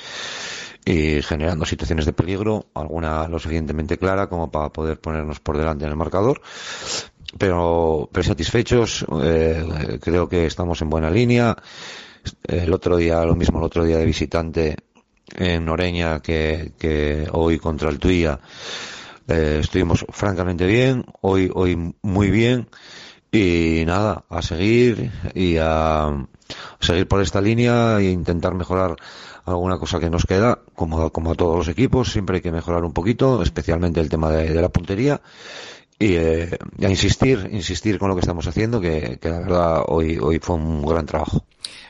y 0.84 1.22
generando 1.22 1.64
situaciones 1.64 2.06
de 2.06 2.12
peligro, 2.12 2.66
alguna 2.74 3.28
lo 3.28 3.38
suficientemente 3.38 3.98
clara 3.98 4.28
como 4.28 4.50
para 4.50 4.70
poder 4.70 5.00
ponernos 5.00 5.40
por 5.40 5.56
delante 5.56 5.84
en 5.84 5.90
el 5.90 5.96
marcador. 5.96 6.40
Pero, 7.38 8.08
pero 8.12 8.22
satisfechos, 8.24 9.06
eh, 9.22 9.98
creo 10.00 10.28
que 10.28 10.46
estamos 10.46 10.80
en 10.82 10.90
buena 10.90 11.10
línea. 11.10 11.56
El 12.44 12.72
otro 12.72 12.96
día, 12.96 13.24
lo 13.24 13.34
mismo 13.34 13.58
el 13.58 13.64
otro 13.64 13.84
día 13.84 13.98
de 13.98 14.04
visitante 14.04 14.76
en 15.36 15.64
Noreña 15.64 16.20
que, 16.20 16.72
que 16.78 17.26
hoy 17.32 17.58
contra 17.58 17.90
el 17.90 17.98
Tuya. 17.98 18.38
Eh, 19.28 19.58
estuvimos 19.60 20.04
francamente 20.10 20.66
bien, 20.66 21.04
hoy, 21.20 21.50
hoy 21.54 21.94
muy 22.02 22.30
bien. 22.30 22.68
Y 23.34 23.84
nada, 23.86 24.24
a 24.28 24.42
seguir 24.42 25.10
y 25.34 25.56
a 25.58 26.26
seguir 26.80 27.08
por 27.08 27.22
esta 27.22 27.40
línea 27.40 27.98
e 27.98 28.10
intentar 28.10 28.54
mejorar 28.54 28.96
alguna 29.46 29.78
cosa 29.78 29.98
que 29.98 30.10
nos 30.10 30.26
queda, 30.26 30.58
como, 30.74 31.10
como 31.10 31.32
a 31.32 31.34
todos 31.34 31.56
los 31.56 31.68
equipos, 31.68 32.12
siempre 32.12 32.36
hay 32.36 32.42
que 32.42 32.52
mejorar 32.52 32.84
un 32.84 32.92
poquito, 32.92 33.42
especialmente 33.42 34.00
el 34.00 34.08
tema 34.08 34.30
de, 34.30 34.54
la 34.54 34.68
puntería. 34.68 35.20
Y 36.02 36.16
eh, 36.16 36.58
a 36.82 36.88
insistir, 36.88 37.48
insistir 37.52 37.96
con 37.96 38.08
lo 38.08 38.16
que 38.16 38.22
estamos 38.22 38.44
haciendo, 38.48 38.80
que, 38.80 39.20
que 39.22 39.28
la 39.28 39.38
verdad 39.38 39.84
hoy, 39.86 40.18
hoy 40.20 40.40
fue 40.40 40.56
un 40.56 40.84
gran 40.84 41.06
trabajo 41.06 41.44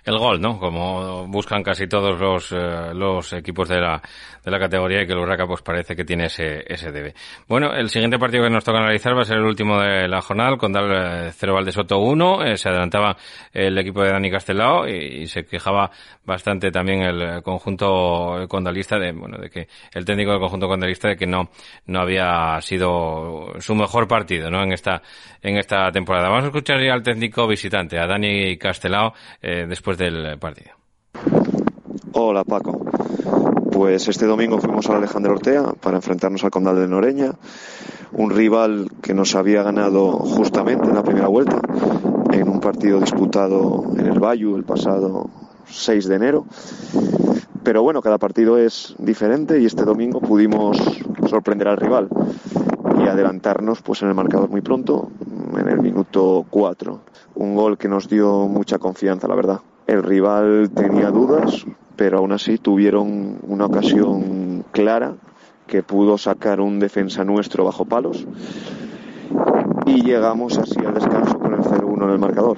el 0.04 0.18
gol, 0.18 0.40
¿no? 0.40 0.58
Como 0.58 1.26
buscan 1.28 1.62
casi 1.62 1.86
todos 1.86 2.18
los, 2.20 2.52
eh, 2.52 2.92
los 2.94 3.32
equipos 3.32 3.68
de 3.68 3.80
la, 3.80 4.02
de 4.44 4.50
la 4.50 4.58
categoría 4.58 5.02
y 5.02 5.06
que 5.06 5.12
el 5.12 5.18
Urraca 5.18 5.46
pues 5.46 5.62
parece 5.62 5.94
que 5.94 6.04
tiene 6.04 6.26
ese, 6.26 6.64
ese 6.66 6.90
debe. 6.90 7.14
Bueno, 7.48 7.72
el 7.72 7.88
siguiente 7.88 8.18
partido 8.18 8.44
que 8.44 8.50
nos 8.50 8.64
toca 8.64 8.78
analizar 8.78 9.16
va 9.16 9.22
a 9.22 9.24
ser 9.24 9.38
el 9.38 9.44
último 9.44 9.80
de 9.80 10.08
la 10.08 10.20
jornada, 10.20 10.56
con 10.56 10.72
Dal 10.72 11.32
0 11.32 11.54
Valdesoto 11.54 11.98
1. 11.98 12.44
Eh, 12.44 12.56
se 12.56 12.68
adelantaba 12.68 13.16
el 13.52 13.78
equipo 13.78 14.02
de 14.02 14.10
Dani 14.10 14.30
Castelao 14.30 14.88
y, 14.88 15.26
se 15.26 15.44
quejaba 15.44 15.90
bastante 16.24 16.70
también 16.70 17.02
el 17.02 17.42
conjunto 17.42 18.46
condalista 18.48 18.98
de, 18.98 19.12
bueno, 19.12 19.38
de 19.38 19.48
que 19.48 19.68
el 19.92 20.04
técnico 20.04 20.32
del 20.32 20.40
conjunto 20.40 20.66
condalista 20.66 21.08
de 21.08 21.16
que 21.16 21.26
no, 21.26 21.50
no 21.86 22.00
había 22.00 22.60
sido 22.60 23.52
su 23.60 23.74
mejor 23.74 24.08
partido, 24.08 24.50
¿no? 24.50 24.62
En 24.62 24.72
esta, 24.72 25.00
en 25.40 25.56
esta 25.58 25.90
temporada. 25.92 26.28
Vamos 26.28 26.44
a 26.44 26.46
escuchar 26.48 26.82
ya 26.82 26.92
al 26.92 27.02
técnico 27.02 27.46
visitante, 27.46 27.98
a 27.98 28.06
Dani 28.06 28.56
Castelao, 28.58 29.14
eh, 29.40 29.66
después 29.68 29.91
del 29.96 30.38
partido. 30.38 30.72
Hola 32.12 32.44
Paco. 32.44 32.84
Pues 33.70 34.06
este 34.08 34.26
domingo 34.26 34.58
fuimos 34.58 34.88
a 34.90 34.96
Alejandro 34.96 35.32
Ortea 35.32 35.72
para 35.80 35.96
enfrentarnos 35.96 36.44
al 36.44 36.50
Condal 36.50 36.76
de 36.76 36.86
Noreña, 36.86 37.32
un 38.12 38.30
rival 38.30 38.90
que 39.02 39.14
nos 39.14 39.34
había 39.34 39.62
ganado 39.62 40.12
justamente 40.12 40.88
en 40.88 40.94
la 40.94 41.02
primera 41.02 41.28
vuelta, 41.28 41.60
en 42.32 42.48
un 42.48 42.60
partido 42.60 43.00
disputado 43.00 43.84
en 43.96 44.06
el 44.06 44.20
Bayu 44.20 44.56
el 44.56 44.64
pasado 44.64 45.30
6 45.66 46.06
de 46.06 46.14
enero. 46.16 46.46
Pero 47.62 47.82
bueno, 47.82 48.02
cada 48.02 48.18
partido 48.18 48.58
es 48.58 48.94
diferente 48.98 49.60
y 49.60 49.66
este 49.66 49.84
domingo 49.84 50.20
pudimos 50.20 50.76
sorprender 51.28 51.68
al 51.68 51.76
rival 51.76 52.08
y 52.98 53.08
adelantarnos 53.08 53.82
pues 53.82 54.02
en 54.02 54.08
el 54.08 54.14
marcador 54.14 54.50
muy 54.50 54.60
pronto, 54.60 55.10
en 55.56 55.68
el 55.68 55.80
minuto 55.80 56.44
4. 56.50 57.00
Un 57.36 57.54
gol 57.54 57.78
que 57.78 57.88
nos 57.88 58.08
dio 58.08 58.48
mucha 58.48 58.78
confianza, 58.78 59.28
la 59.28 59.34
verdad. 59.34 59.60
El 59.92 60.02
rival 60.02 60.70
tenía 60.74 61.10
dudas, 61.10 61.66
pero 61.96 62.16
aún 62.16 62.32
así 62.32 62.56
tuvieron 62.56 63.36
una 63.46 63.66
ocasión 63.66 64.64
clara 64.72 65.16
que 65.66 65.82
pudo 65.82 66.16
sacar 66.16 66.62
un 66.62 66.78
defensa 66.78 67.24
nuestro 67.24 67.66
bajo 67.66 67.84
palos. 67.84 68.26
Y 69.84 70.02
llegamos 70.02 70.56
así 70.56 70.78
al 70.78 70.94
descanso 70.94 71.38
con 71.38 71.52
el 71.52 71.60
0-1 71.60 72.04
en 72.04 72.10
el 72.10 72.18
marcador. 72.18 72.56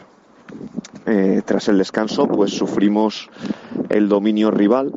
Eh, 1.07 1.43
tras 1.45 1.67
el 1.67 1.79
descanso, 1.79 2.29
pues 2.29 2.53
sufrimos 2.53 3.29
el 3.89 4.09
dominio 4.09 4.53
rival 4.53 4.93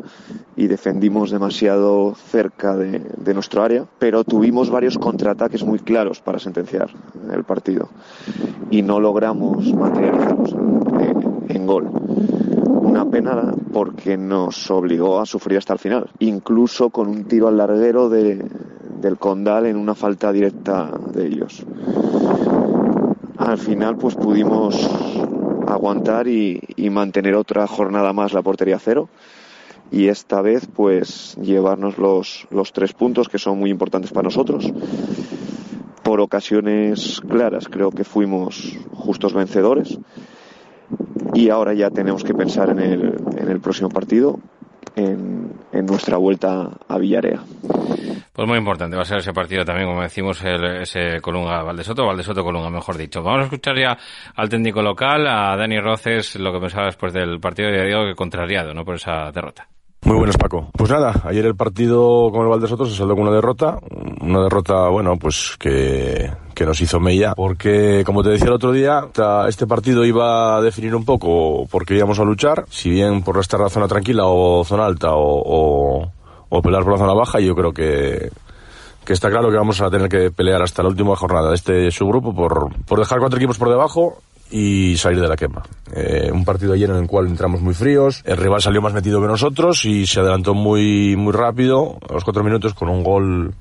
y 0.55 0.67
defendimos 0.67 1.31
demasiado 1.31 2.13
cerca 2.13 2.77
de, 2.77 3.33
nuestro 3.33 3.63
área, 3.63 3.85
pero 3.97 4.23
tuvimos 4.23 4.69
varios 4.69 4.99
contraataques 4.99 5.63
muy 5.63 5.79
claros 5.79 6.21
para 6.21 6.37
sentenciar 6.37 6.91
el 7.33 7.43
partido. 7.45 7.89
Y 8.69 8.83
no 8.83 8.99
logramos 8.99 9.73
materializarlos 9.73 10.55
en, 11.47 11.65
gol. 11.65 11.89
Una 12.81 13.05
pena 13.05 13.53
porque 13.73 14.17
nos 14.17 14.69
obligó 14.71 15.19
a 15.19 15.25
sufrir 15.25 15.57
hasta 15.57 15.73
el 15.73 15.79
final, 15.79 16.09
incluso 16.19 16.89
con 16.89 17.07
un 17.07 17.25
tiro 17.25 17.47
al 17.47 17.57
larguero 17.57 18.09
de, 18.09 18.43
del 19.01 19.17
Condal 19.17 19.65
en 19.65 19.77
una 19.77 19.95
falta 19.95 20.31
directa 20.31 20.91
de 21.13 21.27
ellos. 21.27 21.65
Al 23.37 23.57
final 23.57 23.97
pues 23.97 24.15
pudimos 24.15 24.89
aguantar 25.67 26.27
y, 26.27 26.61
mantener 26.89 27.35
otra 27.35 27.67
jornada 27.67 28.13
más 28.13 28.33
la 28.33 28.41
portería 28.41 28.79
cero 28.79 29.09
y 29.91 30.07
esta 30.07 30.41
vez 30.41 30.67
pues 30.73 31.35
llevarnos 31.41 31.97
los, 31.97 32.47
los 32.49 32.73
tres 32.73 32.93
puntos 32.93 33.29
que 33.29 33.37
son 33.37 33.59
muy 33.59 33.69
importantes 33.69 34.11
para 34.11 34.25
nosotros. 34.25 34.71
Por 36.03 36.21
ocasiones 36.21 37.21
claras 37.27 37.67
creo 37.67 37.91
que 37.91 38.03
fuimos 38.03 38.77
justos 38.93 39.33
vencedores 39.33 39.99
y 41.33 41.49
ahora 41.49 41.73
ya 41.73 41.89
tenemos 41.89 42.23
que 42.23 42.33
pensar 42.33 42.69
en 42.69 42.79
el, 42.79 43.15
en 43.37 43.49
el 43.49 43.59
próximo 43.59 43.89
partido, 43.89 44.39
en, 44.95 45.51
en 45.71 45.85
nuestra 45.85 46.17
vuelta 46.17 46.71
a 46.87 46.97
Villarea. 46.97 47.41
Pues 48.33 48.47
muy 48.47 48.57
importante, 48.57 48.95
va 48.95 49.01
a 49.01 49.05
ser 49.05 49.17
ese 49.17 49.33
partido 49.33 49.65
también, 49.65 49.87
como 49.87 50.01
decimos, 50.01 50.43
el, 50.43 50.81
ese 50.81 51.19
Colunga 51.21 51.63
Valdesoto, 51.63 52.05
Valdesoto 52.05 52.43
Colunga, 52.43 52.69
mejor 52.69 52.95
dicho. 52.97 53.23
Vamos 53.23 53.41
a 53.41 53.43
escuchar 53.45 53.75
ya 53.77 53.97
al 54.35 54.47
técnico 54.47 54.81
local, 54.81 55.25
a 55.27 55.55
Dani 55.57 55.79
Roces, 55.79 56.35
lo 56.35 56.53
que 56.53 56.59
pensaba 56.59 56.85
después 56.85 57.13
del 57.13 57.39
partido 57.39 57.69
de 57.69 57.85
Diego, 57.85 58.05
que 58.05 58.15
contrariado, 58.15 58.73
¿no? 58.73 58.85
Por 58.85 58.95
esa 58.95 59.31
derrota. 59.31 59.67
Muy 60.07 60.15
buenas, 60.15 60.37
Paco. 60.37 60.69
Pues 60.71 60.89
nada, 60.89 61.21
ayer 61.25 61.45
el 61.45 61.55
partido 61.55 62.31
con 62.31 62.41
el 62.41 62.47
Valdesoto 62.47 62.85
se 62.85 62.95
saldó 62.95 63.13
con 63.15 63.27
una 63.27 63.35
derrota. 63.35 63.77
Una 64.21 64.41
derrota, 64.41 64.87
bueno, 64.87 65.17
pues 65.17 65.57
que, 65.59 66.31
que 66.55 66.65
nos 66.65 66.79
hizo 66.79 66.99
mella. 66.99 67.33
Porque, 67.35 68.03
como 68.05 68.23
te 68.23 68.29
decía 68.29 68.47
el 68.47 68.53
otro 68.53 68.71
día, 68.71 69.05
este 69.49 69.67
partido 69.67 70.05
iba 70.05 70.55
a 70.55 70.61
definir 70.61 70.95
un 70.95 71.03
poco 71.03 71.67
por 71.67 71.85
qué 71.85 71.95
íbamos 71.95 72.19
a 72.19 72.23
luchar. 72.23 72.63
Si 72.69 72.89
bien 72.89 73.21
por 73.21 73.37
estar 73.37 73.59
la 73.59 73.69
zona 73.69 73.89
tranquila 73.89 74.23
o 74.25 74.63
zona 74.63 74.85
alta 74.85 75.09
o 75.11 76.09
o 76.49 76.61
pelear 76.61 76.83
por 76.83 76.93
la 76.93 76.99
zona 76.99 77.13
baja. 77.13 77.39
Yo 77.39 77.55
creo 77.55 77.73
que, 77.73 78.31
que 79.05 79.13
está 79.13 79.29
claro 79.29 79.49
que 79.49 79.57
vamos 79.57 79.81
a 79.81 79.89
tener 79.89 80.09
que 80.09 80.31
pelear 80.31 80.61
hasta 80.61 80.83
la 80.83 80.89
última 80.89 81.15
jornada 81.15 81.49
de 81.49 81.55
este 81.55 81.91
subgrupo 81.91 82.33
por, 82.33 82.73
por 82.85 82.99
dejar 82.99 83.19
cuatro 83.19 83.37
equipos 83.37 83.57
por 83.57 83.69
debajo 83.69 84.21
y 84.51 84.95
salir 84.97 85.21
de 85.21 85.27
la 85.27 85.35
quema. 85.35 85.63
Eh, 85.93 86.29
un 86.31 86.45
partido 86.45 86.73
ayer 86.73 86.89
en 86.89 86.97
el 86.97 87.07
cual 87.07 87.27
entramos 87.27 87.61
muy 87.61 87.73
fríos, 87.73 88.21
el 88.25 88.37
rival 88.37 88.61
salió 88.61 88.81
más 88.81 88.93
metido 88.93 89.21
que 89.21 89.27
nosotros 89.27 89.85
y 89.85 90.05
se 90.05 90.19
adelantó 90.19 90.53
muy, 90.53 91.15
muy 91.15 91.33
rápido 91.33 91.97
a 92.09 92.13
los 92.13 92.23
cuatro 92.23 92.43
minutos 92.43 92.73
con 92.73 92.89
un 92.89 93.03
gol 93.03 93.53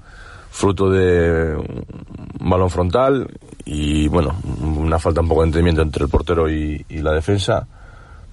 fruto 0.50 0.90
de 0.90 1.54
un 1.54 2.48
balón 2.50 2.70
frontal 2.70 3.28
y 3.64 4.08
bueno, 4.08 4.36
una 4.62 4.98
falta 4.98 5.20
un 5.20 5.28
poco 5.28 5.42
de 5.42 5.48
entendimiento 5.48 5.82
entre 5.82 6.04
el 6.04 6.10
portero 6.10 6.50
y, 6.50 6.84
y 6.88 6.98
la 6.98 7.12
defensa, 7.12 7.66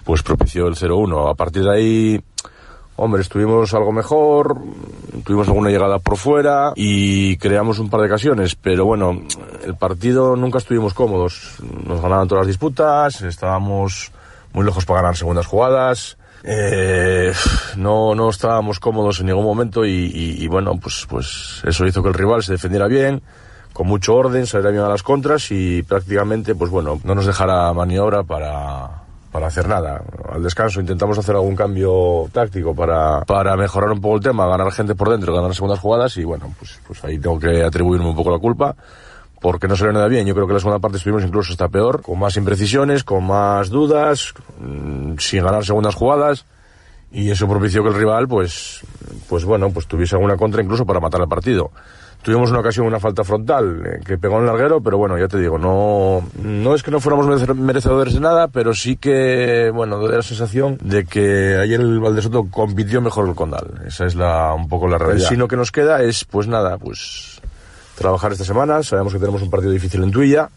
pues 0.04 0.24
propició 0.24 0.68
el 0.68 0.76
0-1. 0.76 1.32
A 1.32 1.34
partir 1.34 1.64
de 1.64 1.72
ahí 1.72 2.24
Hombre, 2.96 3.22
estuvimos 3.22 3.74
algo 3.74 3.91
mejor, 3.91 4.56
tuvimos 5.26 5.48
alguna 5.48 5.70
llegada 5.70 5.98
por 5.98 6.16
fuera 6.16 6.74
y 6.76 7.38
creamos 7.38 7.80
un 7.80 7.89
par 7.89 8.02
de 8.02 8.08
ocasiones, 8.08 8.56
pero 8.56 8.86
bueno, 8.86 9.20
el 9.64 9.76
partido 9.76 10.36
nunca 10.36 10.60
estuvimos 10.60 10.94
cómodos. 10.94 11.56
Nos 11.88 12.02
ganaban 12.02 12.28
todas 12.28 12.44
las 12.44 12.48
disputas, 12.48 13.22
estábamos 13.24 14.12
muy 14.54 14.64
lejos 14.64 14.86
para 14.86 15.02
ganar 15.02 15.18
segundas 15.18 15.48
jugadas. 15.48 16.18
Eh, 16.44 17.34
no, 17.78 18.14
no 18.14 18.30
estábamos 18.30 18.80
cómodos 18.80 19.22
en 19.22 19.28
ningún 19.28 19.46
momento 19.46 19.86
y, 19.86 20.48
bueno, 20.48 20.78
pues, 20.80 21.08
pues 21.10 21.64
eso 21.66 21.88
hizo 21.88 22.04
que 22.04 22.10
el 22.10 22.16
rival 22.16 22.44
se 22.44 22.52
defendiera 22.52 22.88
bien, 22.88 23.24
con 23.72 23.88
mucho 23.88 24.14
orden, 24.14 24.46
saliera 24.46 24.70
bien 24.70 24.84
a 24.84 24.89
las 24.89 25.02
contras 25.02 25.50
y 25.50 25.82
prácticamente, 25.82 26.54
pues 26.54 26.70
bueno, 26.70 27.00
no 27.04 27.16
nos 27.16 27.26
dejara 27.26 27.74
maniobra 27.74 28.22
para, 28.24 29.03
para 29.34 29.48
hacer 29.48 29.68
nada. 29.68 30.04
Al 30.32 30.44
descanso 30.44 30.80
intentamos 30.80 31.18
hacer 31.18 31.36
algún 31.36 31.56
cambio 31.56 32.30
táctico 32.32 32.76
para, 32.76 33.22
para 33.26 33.58
mejorar 33.58 33.90
un 33.92 34.00
poco 34.00 34.18
el 34.18 34.22
tema, 34.22 34.46
ganar 34.46 34.72
gente 34.72 34.94
por 34.94 35.10
dentro, 35.10 35.34
ganar 35.34 35.56
segundas 35.56 35.80
jugadas 35.80 36.16
y 36.18 36.24
bueno, 36.24 36.54
pues, 36.58 36.80
pues 36.86 37.04
ahí 37.04 37.18
tengo 37.18 37.40
que 37.40 37.64
atribuirme 37.64 38.08
un 38.08 38.16
poco 38.16 38.30
la 38.30 38.38
culpa 38.38 38.76
porque 39.42 39.68
no 39.68 39.76
salió 39.76 39.92
nada 39.92 40.08
bien. 40.08 40.28
Yo 40.28 40.36
creo 40.36 40.46
que 40.46 40.54
la 40.54 40.60
segunda 40.60 40.78
parte 40.78 40.98
estuvimos 40.98 41.24
incluso 41.24 41.52
hasta 41.52 41.68
peor, 41.68 42.04
con 42.04 42.20
más 42.20 42.38
imprecisiones, 42.38 43.04
con 43.04 43.26
más 43.26 43.70
dudas, 43.70 44.36
mm, 44.60 45.16
sin 45.18 45.44
ganar 45.44 45.66
segundas 45.66 45.96
jugadas 45.96 46.46
y 47.12 47.32
eso 47.32 47.48
propició 47.48 47.82
que 47.82 47.90
el 47.90 47.96
rival 47.96 48.28
pues 48.28 48.82
pues 49.28 49.46
bueno, 49.46 49.72
pues 49.72 49.88
tuviese 49.88 50.16
alguna 50.16 50.38
contra 50.38 50.62
incluso 50.62 50.86
para 50.86 51.00
matar 51.00 51.22
el 51.22 51.28
partido. 51.28 51.72
Tuvimos 52.24 52.52
una 52.52 52.62
ocasión, 52.62 52.88
una 52.88 53.02
falta 53.02 53.26
frontal, 53.26 53.84
eh, 53.86 54.00
que 54.06 54.18
pegó 54.18 54.40
en 54.40 54.46
larguero, 54.46 54.80
pero 54.82 54.98
bueno, 54.98 55.18
ya 55.18 55.28
te 55.28 55.38
digo, 55.38 55.58
no, 55.58 56.26
no 56.42 56.74
es 56.74 56.82
que 56.82 56.90
no 56.90 57.02
fuéramos 57.02 57.28
merecedores 57.54 58.14
de 58.14 58.22
nada, 58.22 58.48
pero 58.48 58.74
sí 58.74 58.96
que, 58.96 59.70
bueno, 59.74 59.98
doy 59.98 60.16
la 60.16 60.22
sensación 60.22 60.78
de 60.82 61.04
que 61.04 61.58
ayer 61.58 61.82
el 61.82 62.00
Valdesoto 62.00 62.48
compitió 62.50 63.02
mejor 63.02 63.28
el 63.28 63.36
Condal. 63.36 63.82
Esa 63.86 64.06
es 64.06 64.16
la, 64.16 64.54
un 64.54 64.70
poco 64.70 64.88
la 64.88 64.98
realidad. 64.98 65.28
Si 65.28 65.36
lo 65.36 65.50
que 65.50 65.58
nos 65.58 65.74
queda 65.74 66.02
es, 66.02 66.24
pues 66.24 66.48
nada, 66.48 66.78
pues 66.78 67.42
trabajar 67.96 68.32
esta 68.32 68.46
semana. 68.46 68.84
Sabemos 68.84 69.12
que 69.12 69.20
tenemos 69.20 69.42
un 69.42 69.50
partido 69.50 69.74
difícil 69.74 70.02
en 70.02 70.12
Tuilla, 70.12 70.50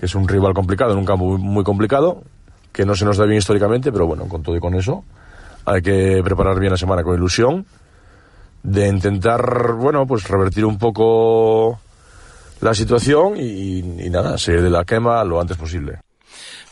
que 0.00 0.06
es 0.06 0.14
un 0.16 0.26
rival 0.26 0.54
complicado, 0.54 0.90
en 0.92 0.98
un 0.98 1.04
campo 1.04 1.38
muy 1.38 1.62
complicado, 1.62 2.24
que 2.72 2.84
no 2.84 2.96
se 2.96 3.04
nos 3.04 3.16
da 3.16 3.26
bien 3.26 3.38
históricamente, 3.38 3.92
pero 3.92 4.08
bueno, 4.08 4.26
con 4.26 4.42
todo 4.42 4.56
y 4.56 4.60
con 4.60 4.74
eso, 4.74 5.04
hay 5.66 5.82
que 5.82 6.20
preparar 6.24 6.58
bien 6.58 6.72
la 6.72 6.78
semana 6.78 7.04
con 7.04 7.14
ilusión 7.14 7.64
de 8.66 8.88
intentar, 8.88 9.74
bueno, 9.74 10.06
pues 10.06 10.28
revertir 10.28 10.64
un 10.64 10.76
poco 10.76 11.78
la 12.60 12.74
situación 12.74 13.36
y, 13.36 14.10
nada, 14.10 14.36
salir 14.38 14.62
de 14.62 14.70
la 14.70 14.84
quema 14.84 15.22
lo 15.24 15.40
antes 15.40 15.56
posible. 15.56 16.00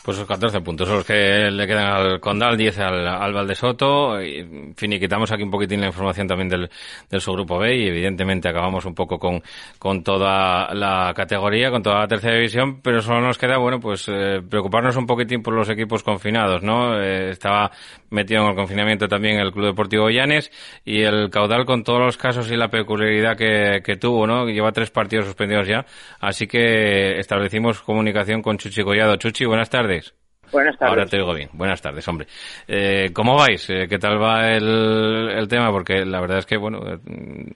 Pues 0.03 0.17
esos 0.17 0.27
14 0.27 0.61
puntos 0.61 0.87
son 0.87 0.97
los 0.97 1.05
que 1.05 1.49
le 1.49 1.65
quedan 1.65 1.87
al 1.87 2.19
Condal, 2.19 2.55
10 2.55 2.77
al, 2.77 3.07
al 3.07 3.33
Valdesoto. 3.33 4.21
Y, 4.21 4.73
finiquitamos 4.75 5.31
aquí 5.31 5.41
un 5.41 5.49
poquitín 5.49 5.81
la 5.81 5.87
información 5.87 6.27
también 6.27 6.49
del, 6.49 6.69
del 7.09 7.21
subgrupo 7.21 7.57
B 7.57 7.75
y 7.75 7.87
evidentemente 7.87 8.47
acabamos 8.47 8.85
un 8.85 8.93
poco 8.93 9.17
con, 9.17 9.41
con 9.79 10.03
toda 10.03 10.71
la 10.75 11.11
categoría, 11.15 11.71
con 11.71 11.81
toda 11.81 12.01
la 12.01 12.07
tercera 12.07 12.35
división, 12.35 12.81
pero 12.81 13.01
solo 13.01 13.21
nos 13.21 13.39
queda, 13.39 13.57
bueno, 13.57 13.79
pues 13.79 14.05
eh, 14.07 14.41
preocuparnos 14.47 14.95
un 14.95 15.07
poquitín 15.07 15.41
por 15.41 15.55
los 15.55 15.69
equipos 15.69 16.03
confinados, 16.03 16.61
¿no? 16.61 17.01
Eh, 17.01 17.31
estaba 17.31 17.71
metido 18.15 18.41
en 18.41 18.49
el 18.49 18.55
confinamiento 18.55 19.07
también 19.07 19.39
el 19.39 19.51
Club 19.51 19.67
Deportivo 19.67 20.09
Llanes 20.09 20.51
y 20.83 21.03
el 21.03 21.29
Caudal 21.29 21.65
con 21.65 21.83
todos 21.83 21.99
los 21.99 22.17
casos 22.17 22.49
y 22.49 22.55
la 22.55 22.69
peculiaridad 22.69 23.37
que, 23.37 23.81
que 23.83 23.97
tuvo, 23.97 24.25
¿no? 24.25 24.47
Lleva 24.47 24.71
tres 24.71 24.89
partidos 24.89 25.25
suspendidos 25.25 25.67
ya, 25.67 25.85
así 26.19 26.47
que 26.47 27.19
establecimos 27.19 27.81
comunicación 27.81 28.41
con 28.41 28.57
Chuchi 28.57 28.81
Collado. 28.83 29.17
Chuchi, 29.17 29.45
buenas 29.45 29.69
tardes. 29.69 30.15
Buenas 30.51 30.77
tardes. 30.77 30.91
Ahora 30.91 31.05
te 31.05 31.17
digo 31.17 31.33
bien. 31.33 31.49
Buenas 31.53 31.81
tardes, 31.81 32.07
hombre. 32.07 32.27
Eh, 32.67 33.09
¿Cómo 33.13 33.35
vais? 33.35 33.69
Eh, 33.69 33.87
¿Qué 33.89 33.97
tal 33.97 34.21
va 34.21 34.51
el, 34.51 35.29
el, 35.35 35.47
tema? 35.47 35.71
Porque 35.71 36.05
la 36.05 36.21
verdad 36.21 36.39
es 36.39 36.45
que, 36.45 36.57
bueno, 36.57 36.79
eh, 36.85 36.97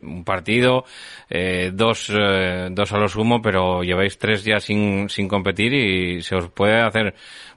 un 0.01 0.23
partido, 0.23 0.85
eh, 1.29 1.71
dos, 1.73 2.09
eh, 2.09 2.67
dos 2.71 2.91
a 2.91 2.97
lo 2.97 3.07
sumo, 3.07 3.41
pero 3.41 3.83
lleváis 3.83 4.17
tres 4.17 4.43
ya 4.43 4.59
sin, 4.59 5.09
sin 5.09 5.27
competir 5.27 5.73
y 5.73 6.21
se 6.21 6.35
os 6.35 6.49
puede 6.49 6.81
hacer 6.81 7.13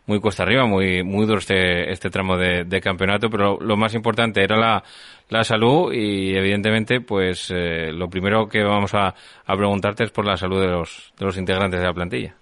muy 0.07 0.20
cuesta 0.20 0.42
arriba, 0.42 0.66
muy, 0.66 1.03
muy 1.03 1.26
duro 1.26 1.38
este, 1.38 1.90
este 1.90 2.11
tramo 2.11 2.36
de, 2.36 2.80
campeonato, 2.80 3.30
pero 3.30 3.59
lo 3.61 3.76
más 3.76 3.94
importante 3.94 4.42
era 4.42 4.57
la, 4.57 4.82
la 5.28 5.44
salud 5.44 5.92
y 5.92 6.36
evidentemente, 6.36 7.00
pues, 7.00 7.50
eh, 7.55 7.92
lo 7.92 8.09
primero 8.09 8.48
que 8.48 8.62
vamos 8.62 8.94
a, 8.94 9.14
a 9.46 9.57
preguntarte 9.57 10.05
es 10.05 10.11
por 10.11 10.26
la 10.26 10.36
salud 10.36 10.61
de 10.61 10.68
los, 10.68 11.12
de 11.18 11.24
los 11.24 11.38
integrantes 11.38 11.80
de 11.80 11.86
la 11.86 11.94
plantilla. 11.94 12.34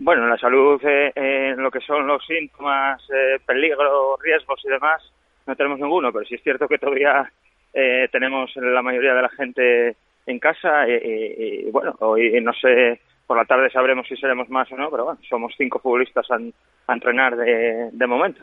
Bueno, 0.00 0.28
la 0.28 0.38
salud 0.38 0.80
eh, 0.84 1.12
en 1.14 1.60
lo 1.60 1.70
que 1.70 1.80
son 1.80 2.06
los 2.06 2.24
síntomas, 2.24 3.02
eh, 3.10 3.38
peligros, 3.44 4.20
riesgos 4.22 4.60
y 4.64 4.68
demás, 4.68 5.02
no 5.46 5.56
tenemos 5.56 5.80
ninguno, 5.80 6.12
pero 6.12 6.24
sí 6.24 6.36
es 6.36 6.42
cierto 6.42 6.68
que 6.68 6.78
todavía 6.78 7.30
eh, 7.74 8.08
tenemos 8.12 8.54
la 8.56 8.80
mayoría 8.80 9.14
de 9.14 9.22
la 9.22 9.28
gente 9.30 9.96
en 10.26 10.38
casa 10.38 10.86
y, 10.88 10.92
y, 10.92 11.66
y, 11.66 11.70
bueno, 11.72 11.96
hoy 11.98 12.40
no 12.40 12.52
sé, 12.52 13.00
por 13.28 13.36
la 13.36 13.44
tarde 13.44 13.70
sabremos 13.70 14.08
si 14.08 14.16
seremos 14.16 14.48
más 14.48 14.72
o 14.72 14.76
no, 14.76 14.90
pero 14.90 15.04
bueno, 15.04 15.20
somos 15.28 15.54
cinco 15.56 15.78
futbolistas 15.78 16.26
a, 16.30 16.38
a 16.86 16.94
entrenar 16.94 17.36
de, 17.36 17.90
de 17.92 18.06
momento. 18.06 18.42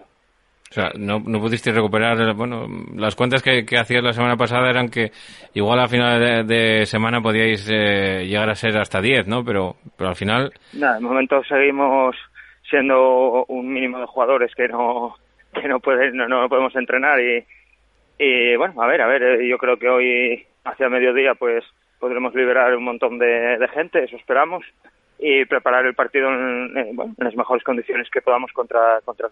O 0.70 0.74
sea, 0.74 0.92
no, 0.98 1.20
no 1.20 1.40
pudiste 1.40 1.72
recuperar, 1.72 2.34
bueno, 2.36 2.68
las 2.96 3.16
cuentas 3.16 3.42
que, 3.42 3.66
que 3.66 3.78
hacías 3.78 4.04
la 4.04 4.14
semana 4.14 4.38
pasada 4.38 4.70
eran 4.70 4.90
que 4.90 5.12
igual 5.54 5.80
a 5.80 5.88
final 5.88 6.20
de, 6.20 6.44
de 6.44 6.86
semana 6.86 7.22
podíais 7.22 7.68
eh, 7.72 8.26
llegar 8.28 8.50
a 8.50 8.56
ser 8.56 8.78
hasta 8.78 9.02
10, 9.02 9.28
¿no? 9.28 9.44
Pero, 9.44 9.76
pero 9.98 10.10
al 10.10 10.16
final... 10.16 10.52
Nada, 10.74 10.96
de 10.96 11.02
momento 11.02 11.44
seguimos 11.44 12.16
siendo 12.70 13.46
un 13.46 13.74
mínimo 13.74 14.00
de 14.00 14.06
jugadores 14.06 14.54
que 14.56 14.68
no 14.68 15.16
que 15.54 15.68
no 15.68 15.80
pueden 15.80 16.18
no, 16.18 16.28
no 16.28 16.50
podemos 16.50 16.76
entrenar 16.76 17.20
y, 17.22 17.46
y 18.20 18.56
bueno, 18.56 18.82
a 18.82 18.88
ver, 18.88 19.02
a 19.02 19.08
ver, 19.08 19.24
eh, 19.24 19.50
yo 19.50 19.58
creo 19.58 19.78
que 19.78 19.88
hoy 19.88 20.46
hacia 20.64 20.90
mediodía 20.90 21.34
pues 21.36 21.64
podremos 22.06 22.36
liberar 22.36 22.76
un 22.76 22.84
montón 22.84 23.18
de, 23.18 23.58
de 23.58 23.68
gente, 23.70 24.04
eso 24.04 24.16
esperamos 24.16 24.64
y 25.18 25.44
preparar 25.46 25.88
el 25.88 25.96
partido 25.96 26.30
en, 26.30 26.78
en, 26.78 26.96
bueno, 26.96 27.16
en 27.18 27.26
las 27.26 27.36
mejores 27.36 27.64
condiciones 27.64 28.08
que 28.12 28.22
podamos 28.22 28.52
contra 28.52 29.02
contra 29.04 29.28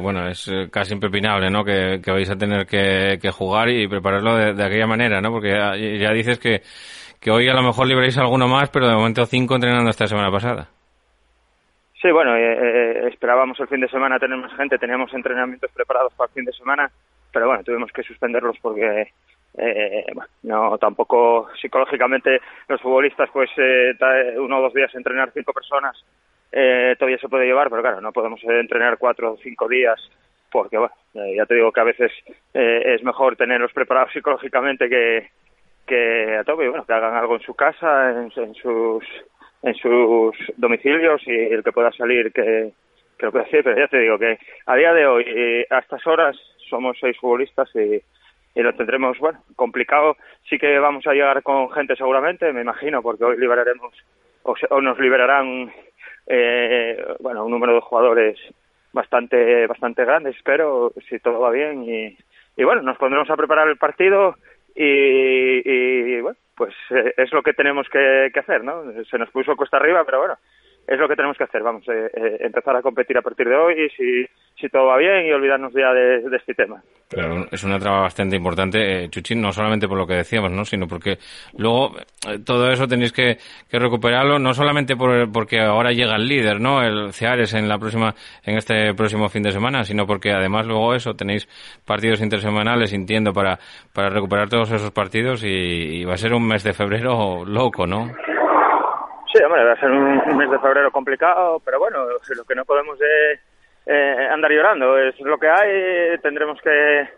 bueno, 0.00 0.26
es 0.26 0.50
casi 0.72 0.94
impepinable, 0.94 1.50
¿no? 1.50 1.62
Que, 1.64 2.00
que 2.02 2.10
vais 2.10 2.30
a 2.30 2.38
tener 2.38 2.64
que, 2.64 3.18
que 3.20 3.30
jugar 3.30 3.68
y 3.68 3.86
prepararlo 3.86 4.34
de, 4.34 4.54
de, 4.54 4.64
aquella 4.64 4.86
manera, 4.86 5.20
¿no? 5.20 5.30
Porque 5.30 5.50
ya, 5.50 5.76
ya, 5.76 6.10
dices 6.14 6.38
que, 6.38 6.62
que 7.20 7.30
hoy 7.30 7.50
a 7.50 7.54
lo 7.54 7.62
mejor 7.62 7.86
libréis 7.86 8.16
alguno 8.16 8.48
más, 8.48 8.70
pero 8.70 8.88
de 8.88 8.94
momento 8.94 9.26
cinco 9.26 9.56
entrenando 9.56 9.90
esta 9.90 10.06
semana 10.06 10.30
pasada. 10.30 10.68
Sí, 12.00 12.10
bueno, 12.10 12.34
eh, 12.34 12.54
eh, 12.54 13.08
esperábamos 13.12 13.60
el 13.60 13.68
fin 13.68 13.80
de 13.82 13.88
semana 13.88 14.18
tener 14.18 14.38
más 14.38 14.56
gente, 14.56 14.78
teníamos 14.78 15.12
entrenamientos 15.12 15.70
preparados 15.72 16.14
para 16.14 16.28
el 16.28 16.34
fin 16.34 16.46
de 16.46 16.52
semana, 16.52 16.90
pero 17.30 17.48
bueno, 17.48 17.62
tuvimos 17.62 17.92
que 17.92 18.04
suspenderlos 18.04 18.56
porque 18.62 19.12
eh, 19.58 20.04
no 20.42 20.78
tampoco 20.78 21.48
psicológicamente 21.60 22.40
los 22.68 22.80
futbolistas 22.80 23.28
pues 23.32 23.50
eh, 23.56 23.94
uno 24.38 24.58
o 24.58 24.62
dos 24.62 24.74
días 24.74 24.94
entrenar 24.94 25.32
cinco 25.32 25.52
personas 25.52 25.96
eh, 26.50 26.96
todavía 26.98 27.18
se 27.18 27.28
puede 27.28 27.46
llevar, 27.46 27.68
pero 27.68 27.82
claro, 27.82 28.00
no 28.00 28.12
podemos 28.12 28.42
entrenar 28.44 28.96
cuatro 28.98 29.32
o 29.32 29.36
cinco 29.36 29.68
días 29.68 30.00
porque, 30.50 30.78
bueno, 30.78 30.94
eh, 31.14 31.34
ya 31.36 31.44
te 31.44 31.54
digo 31.54 31.72
que 31.72 31.80
a 31.80 31.84
veces 31.84 32.10
eh, 32.54 32.94
es 32.94 33.02
mejor 33.02 33.36
tenerlos 33.36 33.72
preparados 33.72 34.12
psicológicamente 34.12 34.88
que, 34.88 35.28
que 35.86 36.36
a 36.38 36.44
tope, 36.44 36.68
bueno, 36.68 36.86
que 36.86 36.92
hagan 36.92 37.14
algo 37.14 37.34
en 37.34 37.42
su 37.42 37.54
casa, 37.54 38.10
en, 38.10 38.32
en 38.34 38.54
sus 38.54 39.04
en 39.60 39.74
sus 39.74 40.36
domicilios 40.56 41.20
y 41.26 41.32
el 41.32 41.64
que 41.64 41.72
pueda 41.72 41.90
salir 41.90 42.32
que, 42.32 42.70
que 43.18 43.26
lo 43.26 43.32
pueda 43.32 43.44
hacer, 43.44 43.64
pero 43.64 43.76
ya 43.76 43.88
te 43.88 43.98
digo 43.98 44.16
que 44.16 44.38
a 44.66 44.76
día 44.76 44.94
de 44.94 45.06
hoy, 45.06 45.24
eh, 45.26 45.66
a 45.68 45.80
estas 45.80 46.06
horas, 46.06 46.36
somos 46.70 46.96
seis 47.00 47.16
futbolistas 47.18 47.68
y, 47.74 48.00
y 48.54 48.62
lo 48.62 48.74
tendremos, 48.74 49.18
bueno, 49.18 49.40
complicado. 49.56 50.16
Sí 50.48 50.58
que 50.58 50.78
vamos 50.78 51.06
a 51.06 51.12
llegar 51.12 51.42
con 51.42 51.70
gente 51.70 51.96
seguramente, 51.96 52.52
me 52.52 52.62
imagino, 52.62 53.02
porque 53.02 53.24
hoy 53.24 53.36
liberaremos 53.38 53.94
o, 54.42 54.56
se, 54.56 54.66
o 54.70 54.80
nos 54.80 54.98
liberarán 54.98 55.72
eh, 56.26 57.04
bueno, 57.20 57.44
un 57.44 57.50
número 57.50 57.74
de 57.74 57.80
jugadores 57.80 58.38
bastante 58.92 59.66
bastante 59.66 60.04
grande, 60.04 60.30
espero, 60.30 60.92
si 61.08 61.18
todo 61.18 61.40
va 61.40 61.50
bien. 61.50 61.84
Y, 61.84 62.16
y 62.56 62.64
bueno, 62.64 62.82
nos 62.82 62.98
pondremos 62.98 63.30
a 63.30 63.36
preparar 63.36 63.68
el 63.68 63.76
partido 63.76 64.34
y, 64.74 65.62
y 65.64 66.20
bueno, 66.20 66.38
pues 66.56 66.74
eh, 66.90 67.14
es 67.16 67.32
lo 67.32 67.42
que 67.42 67.52
tenemos 67.52 67.88
que, 67.88 68.30
que, 68.32 68.40
hacer, 68.40 68.64
¿no? 68.64 68.82
Se 69.04 69.18
nos 69.18 69.30
puso 69.30 69.56
cuesta 69.56 69.76
arriba, 69.76 70.04
pero 70.04 70.18
bueno, 70.18 70.34
es 70.88 70.98
lo 70.98 71.06
que 71.06 71.16
tenemos 71.16 71.36
que 71.36 71.44
hacer. 71.44 71.62
Vamos, 71.62 71.86
eh, 71.88 72.10
eh, 72.14 72.36
empezar 72.40 72.74
a 72.74 72.82
competir 72.82 73.18
a 73.18 73.22
partir 73.22 73.46
de 73.46 73.54
hoy, 73.54 73.90
si, 73.94 74.24
si 74.58 74.68
todo 74.70 74.86
va 74.86 74.96
bien, 74.96 75.26
y 75.26 75.32
olvidarnos 75.32 75.72
ya 75.74 75.92
de, 75.92 76.22
de 76.28 76.36
este 76.36 76.54
tema. 76.54 76.82
Claro, 77.08 77.44
es 77.50 77.62
una 77.62 77.78
traba 77.78 78.00
bastante 78.00 78.36
importante, 78.36 79.04
eh, 79.04 79.08
Chuchín, 79.10 79.42
no 79.42 79.52
solamente 79.52 79.86
por 79.86 79.98
lo 79.98 80.06
que 80.06 80.14
decíamos, 80.14 80.50
¿no? 80.50 80.64
sino 80.64 80.86
porque 80.86 81.18
luego 81.58 81.92
eh, 82.26 82.38
todo 82.44 82.70
eso 82.70 82.86
tenéis 82.86 83.12
que, 83.12 83.36
que 83.70 83.78
recuperarlo, 83.78 84.38
no 84.38 84.54
solamente 84.54 84.96
por, 84.96 85.30
porque 85.30 85.60
ahora 85.60 85.92
llega 85.92 86.16
el 86.16 86.26
líder, 86.26 86.58
¿no? 86.58 86.82
el 86.82 87.12
Ceares 87.12 87.52
en 87.52 87.68
la 87.68 87.78
próxima, 87.78 88.14
en 88.44 88.56
este 88.56 88.94
próximo 88.94 89.28
fin 89.28 89.42
de 89.42 89.52
semana, 89.52 89.84
sino 89.84 90.06
porque 90.06 90.32
además 90.32 90.66
luego 90.66 90.94
eso 90.94 91.12
tenéis 91.12 91.46
partidos 91.86 92.22
intersemanales, 92.22 92.94
entiendo, 92.94 93.32
para, 93.34 93.58
para 93.92 94.08
recuperar 94.08 94.48
todos 94.48 94.72
esos 94.72 94.90
partidos 94.90 95.44
y, 95.44 95.48
y 96.00 96.04
va 96.04 96.14
a 96.14 96.18
ser 96.18 96.32
un 96.32 96.46
mes 96.46 96.64
de 96.64 96.72
febrero 96.72 97.44
loco, 97.44 97.86
¿no? 97.86 98.10
Va 99.48 99.72
a 99.72 99.80
ser 99.80 99.90
un, 99.90 100.36
mes 100.36 100.50
de 100.50 100.58
febrero 100.58 100.90
complicado, 100.90 101.60
pero 101.64 101.78
bueno, 101.78 102.06
lo 102.06 102.44
que 102.44 102.54
no 102.54 102.64
podemos 102.64 102.98
es 103.00 103.40
eh, 103.86 104.28
andar 104.30 104.50
llorando, 104.50 104.98
es 104.98 105.18
lo 105.20 105.38
que 105.38 105.48
hay, 105.48 106.18
tendremos 106.18 106.60
que, 106.60 107.08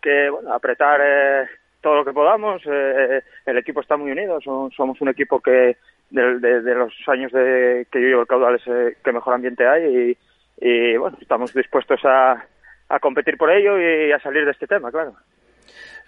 que 0.00 0.30
bueno, 0.30 0.52
apretar 0.52 1.00
eh, 1.02 1.48
todo 1.80 1.96
lo 1.96 2.04
que 2.04 2.12
podamos, 2.12 2.62
eh, 2.66 3.22
el 3.46 3.58
equipo 3.58 3.80
está 3.80 3.96
muy 3.96 4.10
unido, 4.10 4.40
somos, 4.40 4.74
somos 4.74 5.00
un 5.00 5.08
equipo 5.08 5.40
que 5.40 5.76
de, 6.10 6.38
de, 6.38 6.62
de, 6.62 6.74
los 6.74 6.92
años 7.08 7.30
de 7.32 7.86
que 7.90 8.00
yo 8.00 8.08
llevo 8.08 8.20
el 8.22 8.26
caudal 8.26 8.54
es 8.54 8.66
eh, 8.66 8.96
que 9.04 9.12
mejor 9.12 9.34
ambiente 9.34 9.66
hay 9.66 9.84
y, 9.84 10.18
y 10.60 10.96
bueno, 10.96 11.18
estamos 11.20 11.52
dispuestos 11.52 12.00
a, 12.04 12.42
a 12.88 12.98
competir 13.00 13.36
por 13.36 13.50
ello 13.50 13.78
y 13.78 14.12
a 14.12 14.20
salir 14.20 14.44
de 14.44 14.52
este 14.52 14.66
tema, 14.66 14.90
claro. 14.90 15.14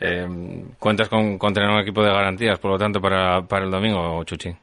Eh, 0.01 0.27
¿Cuentas 0.79 1.09
con, 1.09 1.39
con 1.39 1.55
tener 1.55 1.71
un 1.71 1.81
equipo 1.81 2.03
de 2.03 2.13
garantías, 2.13 2.59
por 2.59 2.73
lo 2.73 2.79
tanto, 2.79 3.01
para, 3.01 3.43
para 3.43 3.65
el 3.65 3.71
domingo, 3.71 4.23
Chuchi? 4.25 4.55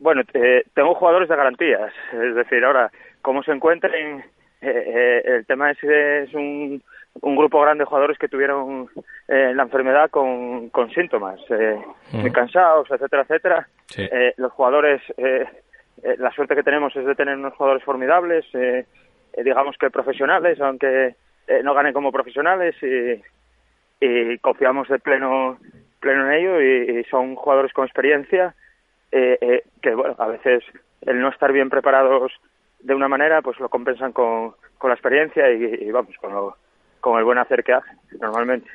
Bueno, 0.00 0.22
eh, 0.32 0.64
tengo 0.74 0.94
jugadores 0.94 1.28
de 1.28 1.36
garantías, 1.36 1.92
es 2.12 2.34
decir, 2.34 2.64
ahora, 2.64 2.90
cómo 3.22 3.42
se 3.42 3.52
encuentren, 3.52 4.24
eh, 4.62 4.84
eh, 4.86 5.22
el 5.24 5.46
tema 5.46 5.70
es, 5.70 5.82
es 5.84 6.34
un, 6.34 6.82
un, 7.20 7.36
grupo 7.36 7.60
grande 7.60 7.82
de 7.82 7.86
jugadores 7.86 8.18
que 8.18 8.28
tuvieron 8.28 8.88
eh, 9.28 9.52
la 9.54 9.62
enfermedad 9.62 10.10
con, 10.10 10.70
con 10.70 10.90
síntomas, 10.90 11.38
eh, 11.50 11.78
mm. 12.12 12.26
cansados, 12.28 12.90
etcétera, 12.90 13.22
etcétera. 13.22 13.68
Sí. 13.86 14.08
los 14.36 14.52
jugadores, 14.52 15.02
la 16.18 16.30
suerte 16.30 16.54
que 16.54 16.62
tenemos 16.62 16.94
es 16.94 17.04
de 17.04 17.16
tener 17.16 17.36
unos 17.36 17.54
jugadores 17.54 17.82
formidables, 17.82 18.46
digamos 19.36 19.76
que 19.78 19.90
profesionales, 19.90 20.60
aunque 20.60 21.16
no 21.64 21.74
ganen 21.74 21.92
como 21.92 22.12
profesionales, 22.12 22.76
y, 22.82 23.20
y 24.00 24.38
confiamos 24.38 24.88
de 24.88 25.00
pleno 25.00 25.58
pleno 25.98 26.30
en 26.30 26.32
ello 26.32 26.60
y, 26.60 27.04
son 27.10 27.34
jugadores 27.34 27.72
con 27.72 27.84
experiencia 27.84 28.54
eh, 29.12 29.38
eh, 29.40 29.64
que, 29.82 29.94
bueno, 29.94 30.14
a 30.18 30.28
veces 30.28 30.64
el 31.02 31.20
no 31.20 31.28
estar 31.28 31.52
bien 31.52 31.70
preparados 31.70 32.32
de 32.80 32.94
una 32.94 33.08
manera, 33.08 33.42
pues 33.42 33.58
lo 33.60 33.68
compensan 33.68 34.12
con, 34.12 34.54
con 34.78 34.90
la 34.90 34.94
experiencia 34.94 35.50
y, 35.50 35.90
vamos, 35.90 36.16
con, 36.18 36.32
lo, 36.32 36.56
con 37.00 37.18
el 37.18 37.24
buen 37.24 37.38
hacer 37.38 37.62
que 37.62 37.72
hacen 37.72 37.98
normalmente. 38.20 38.70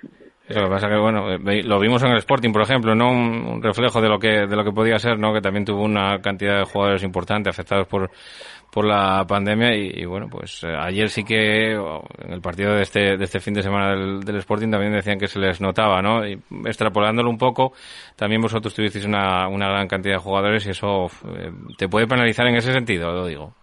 Lo 0.47 0.65
que 0.65 0.69
pasa 0.69 0.87
que, 0.87 0.97
bueno, 0.97 1.37
lo 1.39 1.79
vimos 1.79 2.03
en 2.03 2.11
el 2.11 2.17
Sporting, 2.17 2.51
por 2.51 2.61
ejemplo, 2.61 2.93
¿no? 2.93 3.09
Un, 3.09 3.63
reflejo 3.63 3.99
de 3.99 4.09
lo 4.09 4.19
que 4.19 4.45
de 4.45 4.55
lo 4.55 4.63
que 4.63 4.71
podía 4.71 4.99
ser, 4.99 5.17
¿no? 5.17 5.33
Que 5.33 5.41
también 5.41 5.65
tuvo 5.65 5.83
una 5.83 6.19
cantidad 6.21 6.59
de 6.59 6.65
jugadores 6.65 7.01
importantes 7.01 7.49
afectados 7.49 7.87
por 7.87 8.11
por 8.71 8.85
la 8.85 9.23
pandemia 9.25 9.73
y, 9.73 10.03
bueno, 10.05 10.27
pues 10.29 10.61
eh, 10.65 10.75
ayer 10.77 11.07
sí 11.07 11.23
que 11.23 11.71
en 11.71 12.33
el 12.33 12.41
partido 12.41 12.75
de 12.75 12.81
este 12.81 13.15
de 13.15 13.23
este 13.23 13.39
fin 13.39 13.53
de 13.53 13.63
semana 13.63 13.91
del, 13.95 14.35
Sporting 14.35 14.69
también 14.69 14.91
decían 14.91 15.17
que 15.17 15.27
se 15.27 15.39
les 15.39 15.61
notaba, 15.61 16.01
¿no? 16.01 16.27
Y 16.27 16.37
extrapolándolo 16.65 17.29
un 17.29 17.37
poco, 17.37 17.71
también 18.17 18.41
vosotros 18.41 18.75
tuvisteis 18.75 19.05
una, 19.05 19.47
una 19.47 19.69
gran 19.69 19.87
cantidad 19.87 20.15
de 20.15 20.21
jugadores 20.21 20.67
y 20.67 20.71
eso 20.71 21.05
eh, 21.05 21.51
te 21.77 21.87
puede 21.87 22.05
penalizar 22.05 22.45
en 22.47 22.57
ese 22.57 22.73
sentido, 22.73 23.13
lo 23.13 23.25
digo. 23.25 23.53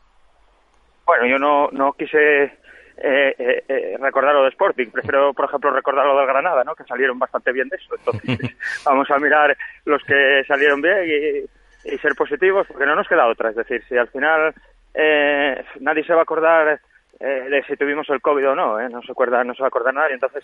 Bueno, 1.05 1.27
yo 1.27 1.39
no 1.39 1.69
no 1.73 1.93
quise 1.93 2.59
eh, 2.97 3.35
eh, 3.39 3.65
eh, 3.69 3.97
recordar 3.99 4.35
lo 4.35 4.43
de 4.43 4.51
Sporting. 4.51 4.89
Prefiero, 4.91 5.33
por 5.33 5.47
ejemplo, 5.47 5.71
recordar 5.71 6.07
lo 6.07 6.17
del 6.17 6.27
Granada, 6.27 6.63
¿no? 6.65 6.75
Que 6.75 6.85
salieron 6.85 7.19
bastante 7.19 7.53
bien 7.53 7.69
de 7.69 7.77
eso. 7.77 7.95
Entonces, 7.97 8.57
vamos 8.85 9.11
a 9.11 9.19
mirar 9.19 9.57
los 9.85 10.03
que 10.05 10.45
salieron 10.47 10.81
bien 10.81 11.49
y, 11.85 11.99
ser 11.99 12.15
positivos, 12.15 12.67
porque 12.69 12.87
no 12.87 12.95
nos 12.95 13.09
queda 13.09 13.27
otra. 13.27 13.51
Es 13.51 13.57
decir, 13.57 13.83
si 13.89 13.97
al 13.97 14.09
final 14.09 14.55
eh, 14.95 15.65
nadie 15.81 16.05
se 16.05 16.13
va 16.13 16.21
a 16.21 16.23
acordar 16.23 16.81
de 17.19 17.63
si 17.69 17.77
tuvimos 17.77 18.09
el 18.11 18.21
COVID 18.21 18.49
o 18.49 18.55
no, 18.57 18.89
no 18.89 19.01
se 19.03 19.13
acuerda, 19.13 19.45
no 19.45 19.55
se 19.55 19.63
va 19.63 19.67
a 19.67 19.69
acordar 19.69 19.95
nadie. 19.95 20.15
Entonces, 20.15 20.43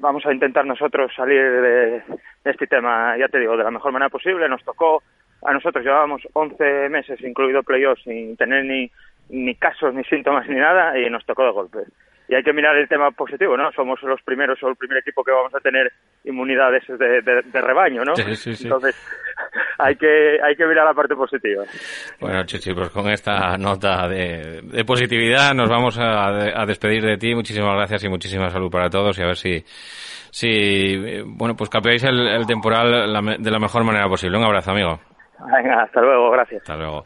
vamos 0.00 0.24
a 0.24 0.32
intentar 0.32 0.64
nosotros 0.64 1.12
salir 1.14 1.42
de, 1.42 2.02
este 2.44 2.66
tema, 2.66 3.18
ya 3.18 3.28
te 3.28 3.38
digo, 3.38 3.54
de 3.56 3.64
la 3.64 3.70
mejor 3.70 3.92
manera 3.92 4.08
posible. 4.08 4.48
Nos 4.48 4.64
tocó, 4.64 5.02
a 5.42 5.52
nosotros 5.52 5.84
llevábamos 5.84 6.22
11 6.32 6.88
meses, 6.88 7.20
incluido 7.20 7.62
playoffs, 7.62 8.02
sin 8.04 8.34
tener 8.36 8.64
ni 8.64 8.90
ni 9.28 9.54
casos, 9.54 9.94
ni 9.94 10.04
síntomas, 10.04 10.48
ni 10.48 10.56
nada, 10.56 10.98
y 10.98 11.08
nos 11.10 11.24
tocó 11.24 11.44
de 11.44 11.52
golpe. 11.52 11.78
Y 12.28 12.34
hay 12.34 12.42
que 12.42 12.52
mirar 12.52 12.76
el 12.76 12.88
tema 12.88 13.12
positivo, 13.12 13.56
¿no? 13.56 13.70
Somos 13.70 14.02
los 14.02 14.20
primeros 14.22 14.60
o 14.62 14.68
el 14.68 14.74
primer 14.74 14.98
equipo 14.98 15.22
que 15.22 15.30
vamos 15.30 15.54
a 15.54 15.60
tener 15.60 15.92
inmunidades 16.24 16.82
de, 16.88 17.22
de, 17.22 17.60
rebaño, 17.60 18.02
¿no? 18.04 18.14
Entonces, 18.16 18.66
hay 19.78 19.94
que, 19.94 20.38
hay 20.42 20.56
que 20.56 20.66
mirar 20.66 20.86
la 20.86 20.94
parte 20.94 21.14
positiva. 21.14 21.62
Bueno, 22.20 22.44
Chichi, 22.44 22.74
pues 22.74 22.90
con 22.90 23.08
esta 23.08 23.56
nota 23.56 24.08
de, 24.08 24.60
de 24.62 24.84
positividad 24.84 25.54
nos 25.54 25.70
vamos 25.70 26.00
a, 26.00 26.60
a, 26.60 26.66
despedir 26.66 27.04
de 27.04 27.16
ti. 27.16 27.32
Muchísimas 27.32 27.76
gracias 27.76 28.02
y 28.02 28.08
muchísima 28.08 28.50
salud 28.50 28.72
para 28.72 28.90
todos 28.90 29.16
y 29.20 29.22
a 29.22 29.26
ver 29.26 29.36
si, 29.36 29.62
si 29.64 31.22
bueno, 31.24 31.54
pues 31.54 31.70
capeáis 31.70 32.02
el, 32.02 32.26
el 32.26 32.44
temporal 32.44 32.90
de 33.38 33.50
la 33.52 33.58
mejor 33.60 33.84
manera 33.84 34.08
posible. 34.08 34.36
Un 34.36 34.44
abrazo, 34.46 34.72
amigo. 34.72 34.98
Venga, 35.38 35.82
hasta 35.82 36.00
luego, 36.00 36.30
gracias. 36.30 36.62
Hasta 36.62 36.76
luego. 36.76 37.04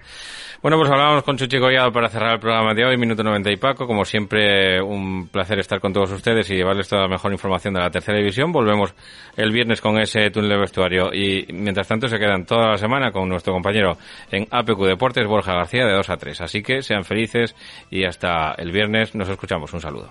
Bueno, 0.63 0.77
pues 0.77 0.91
hablamos 0.91 1.23
con 1.23 1.39
Chuchi 1.39 1.59
Collado 1.59 1.91
para 1.91 2.11
cerrar 2.11 2.35
el 2.35 2.39
programa 2.39 2.75
de 2.75 2.85
hoy, 2.85 2.99
Minuto 2.99 3.23
90 3.23 3.51
y 3.51 3.57
Paco. 3.57 3.87
Como 3.87 4.05
siempre, 4.05 4.83
un 4.83 5.29
placer 5.29 5.59
estar 5.59 5.81
con 5.81 5.95
todos 5.95 6.13
ustedes 6.13 6.51
y 6.51 6.57
llevarles 6.57 6.87
toda 6.87 7.03
la 7.03 7.09
mejor 7.09 7.33
información 7.33 7.73
de 7.73 7.81
la 7.81 7.91
tercera 7.91 8.19
división. 8.19 8.53
Volvemos 8.53 8.95
el 9.39 9.53
viernes 9.53 9.81
con 9.81 9.99
ese 9.99 10.31
túnel 10.31 10.51
de 10.51 10.59
vestuario 10.59 11.15
y 11.15 11.47
mientras 11.55 11.89
tanto 11.89 12.09
se 12.09 12.19
quedan 12.19 12.45
toda 12.45 12.73
la 12.73 12.77
semana 12.77 13.11
con 13.11 13.27
nuestro 13.27 13.55
compañero 13.55 13.97
en 14.31 14.47
APQ 14.51 14.85
Deportes, 14.85 15.27
Borja 15.27 15.55
García, 15.55 15.87
de 15.87 15.95
2 15.95 16.11
a 16.11 16.17
3. 16.19 16.43
Así 16.43 16.63
que 16.63 16.83
sean 16.83 17.05
felices 17.05 17.57
y 17.91 18.05
hasta 18.05 18.53
el 18.59 18.71
viernes 18.71 19.15
nos 19.15 19.31
escuchamos. 19.31 19.73
Un 19.73 19.81
saludo. 19.81 20.11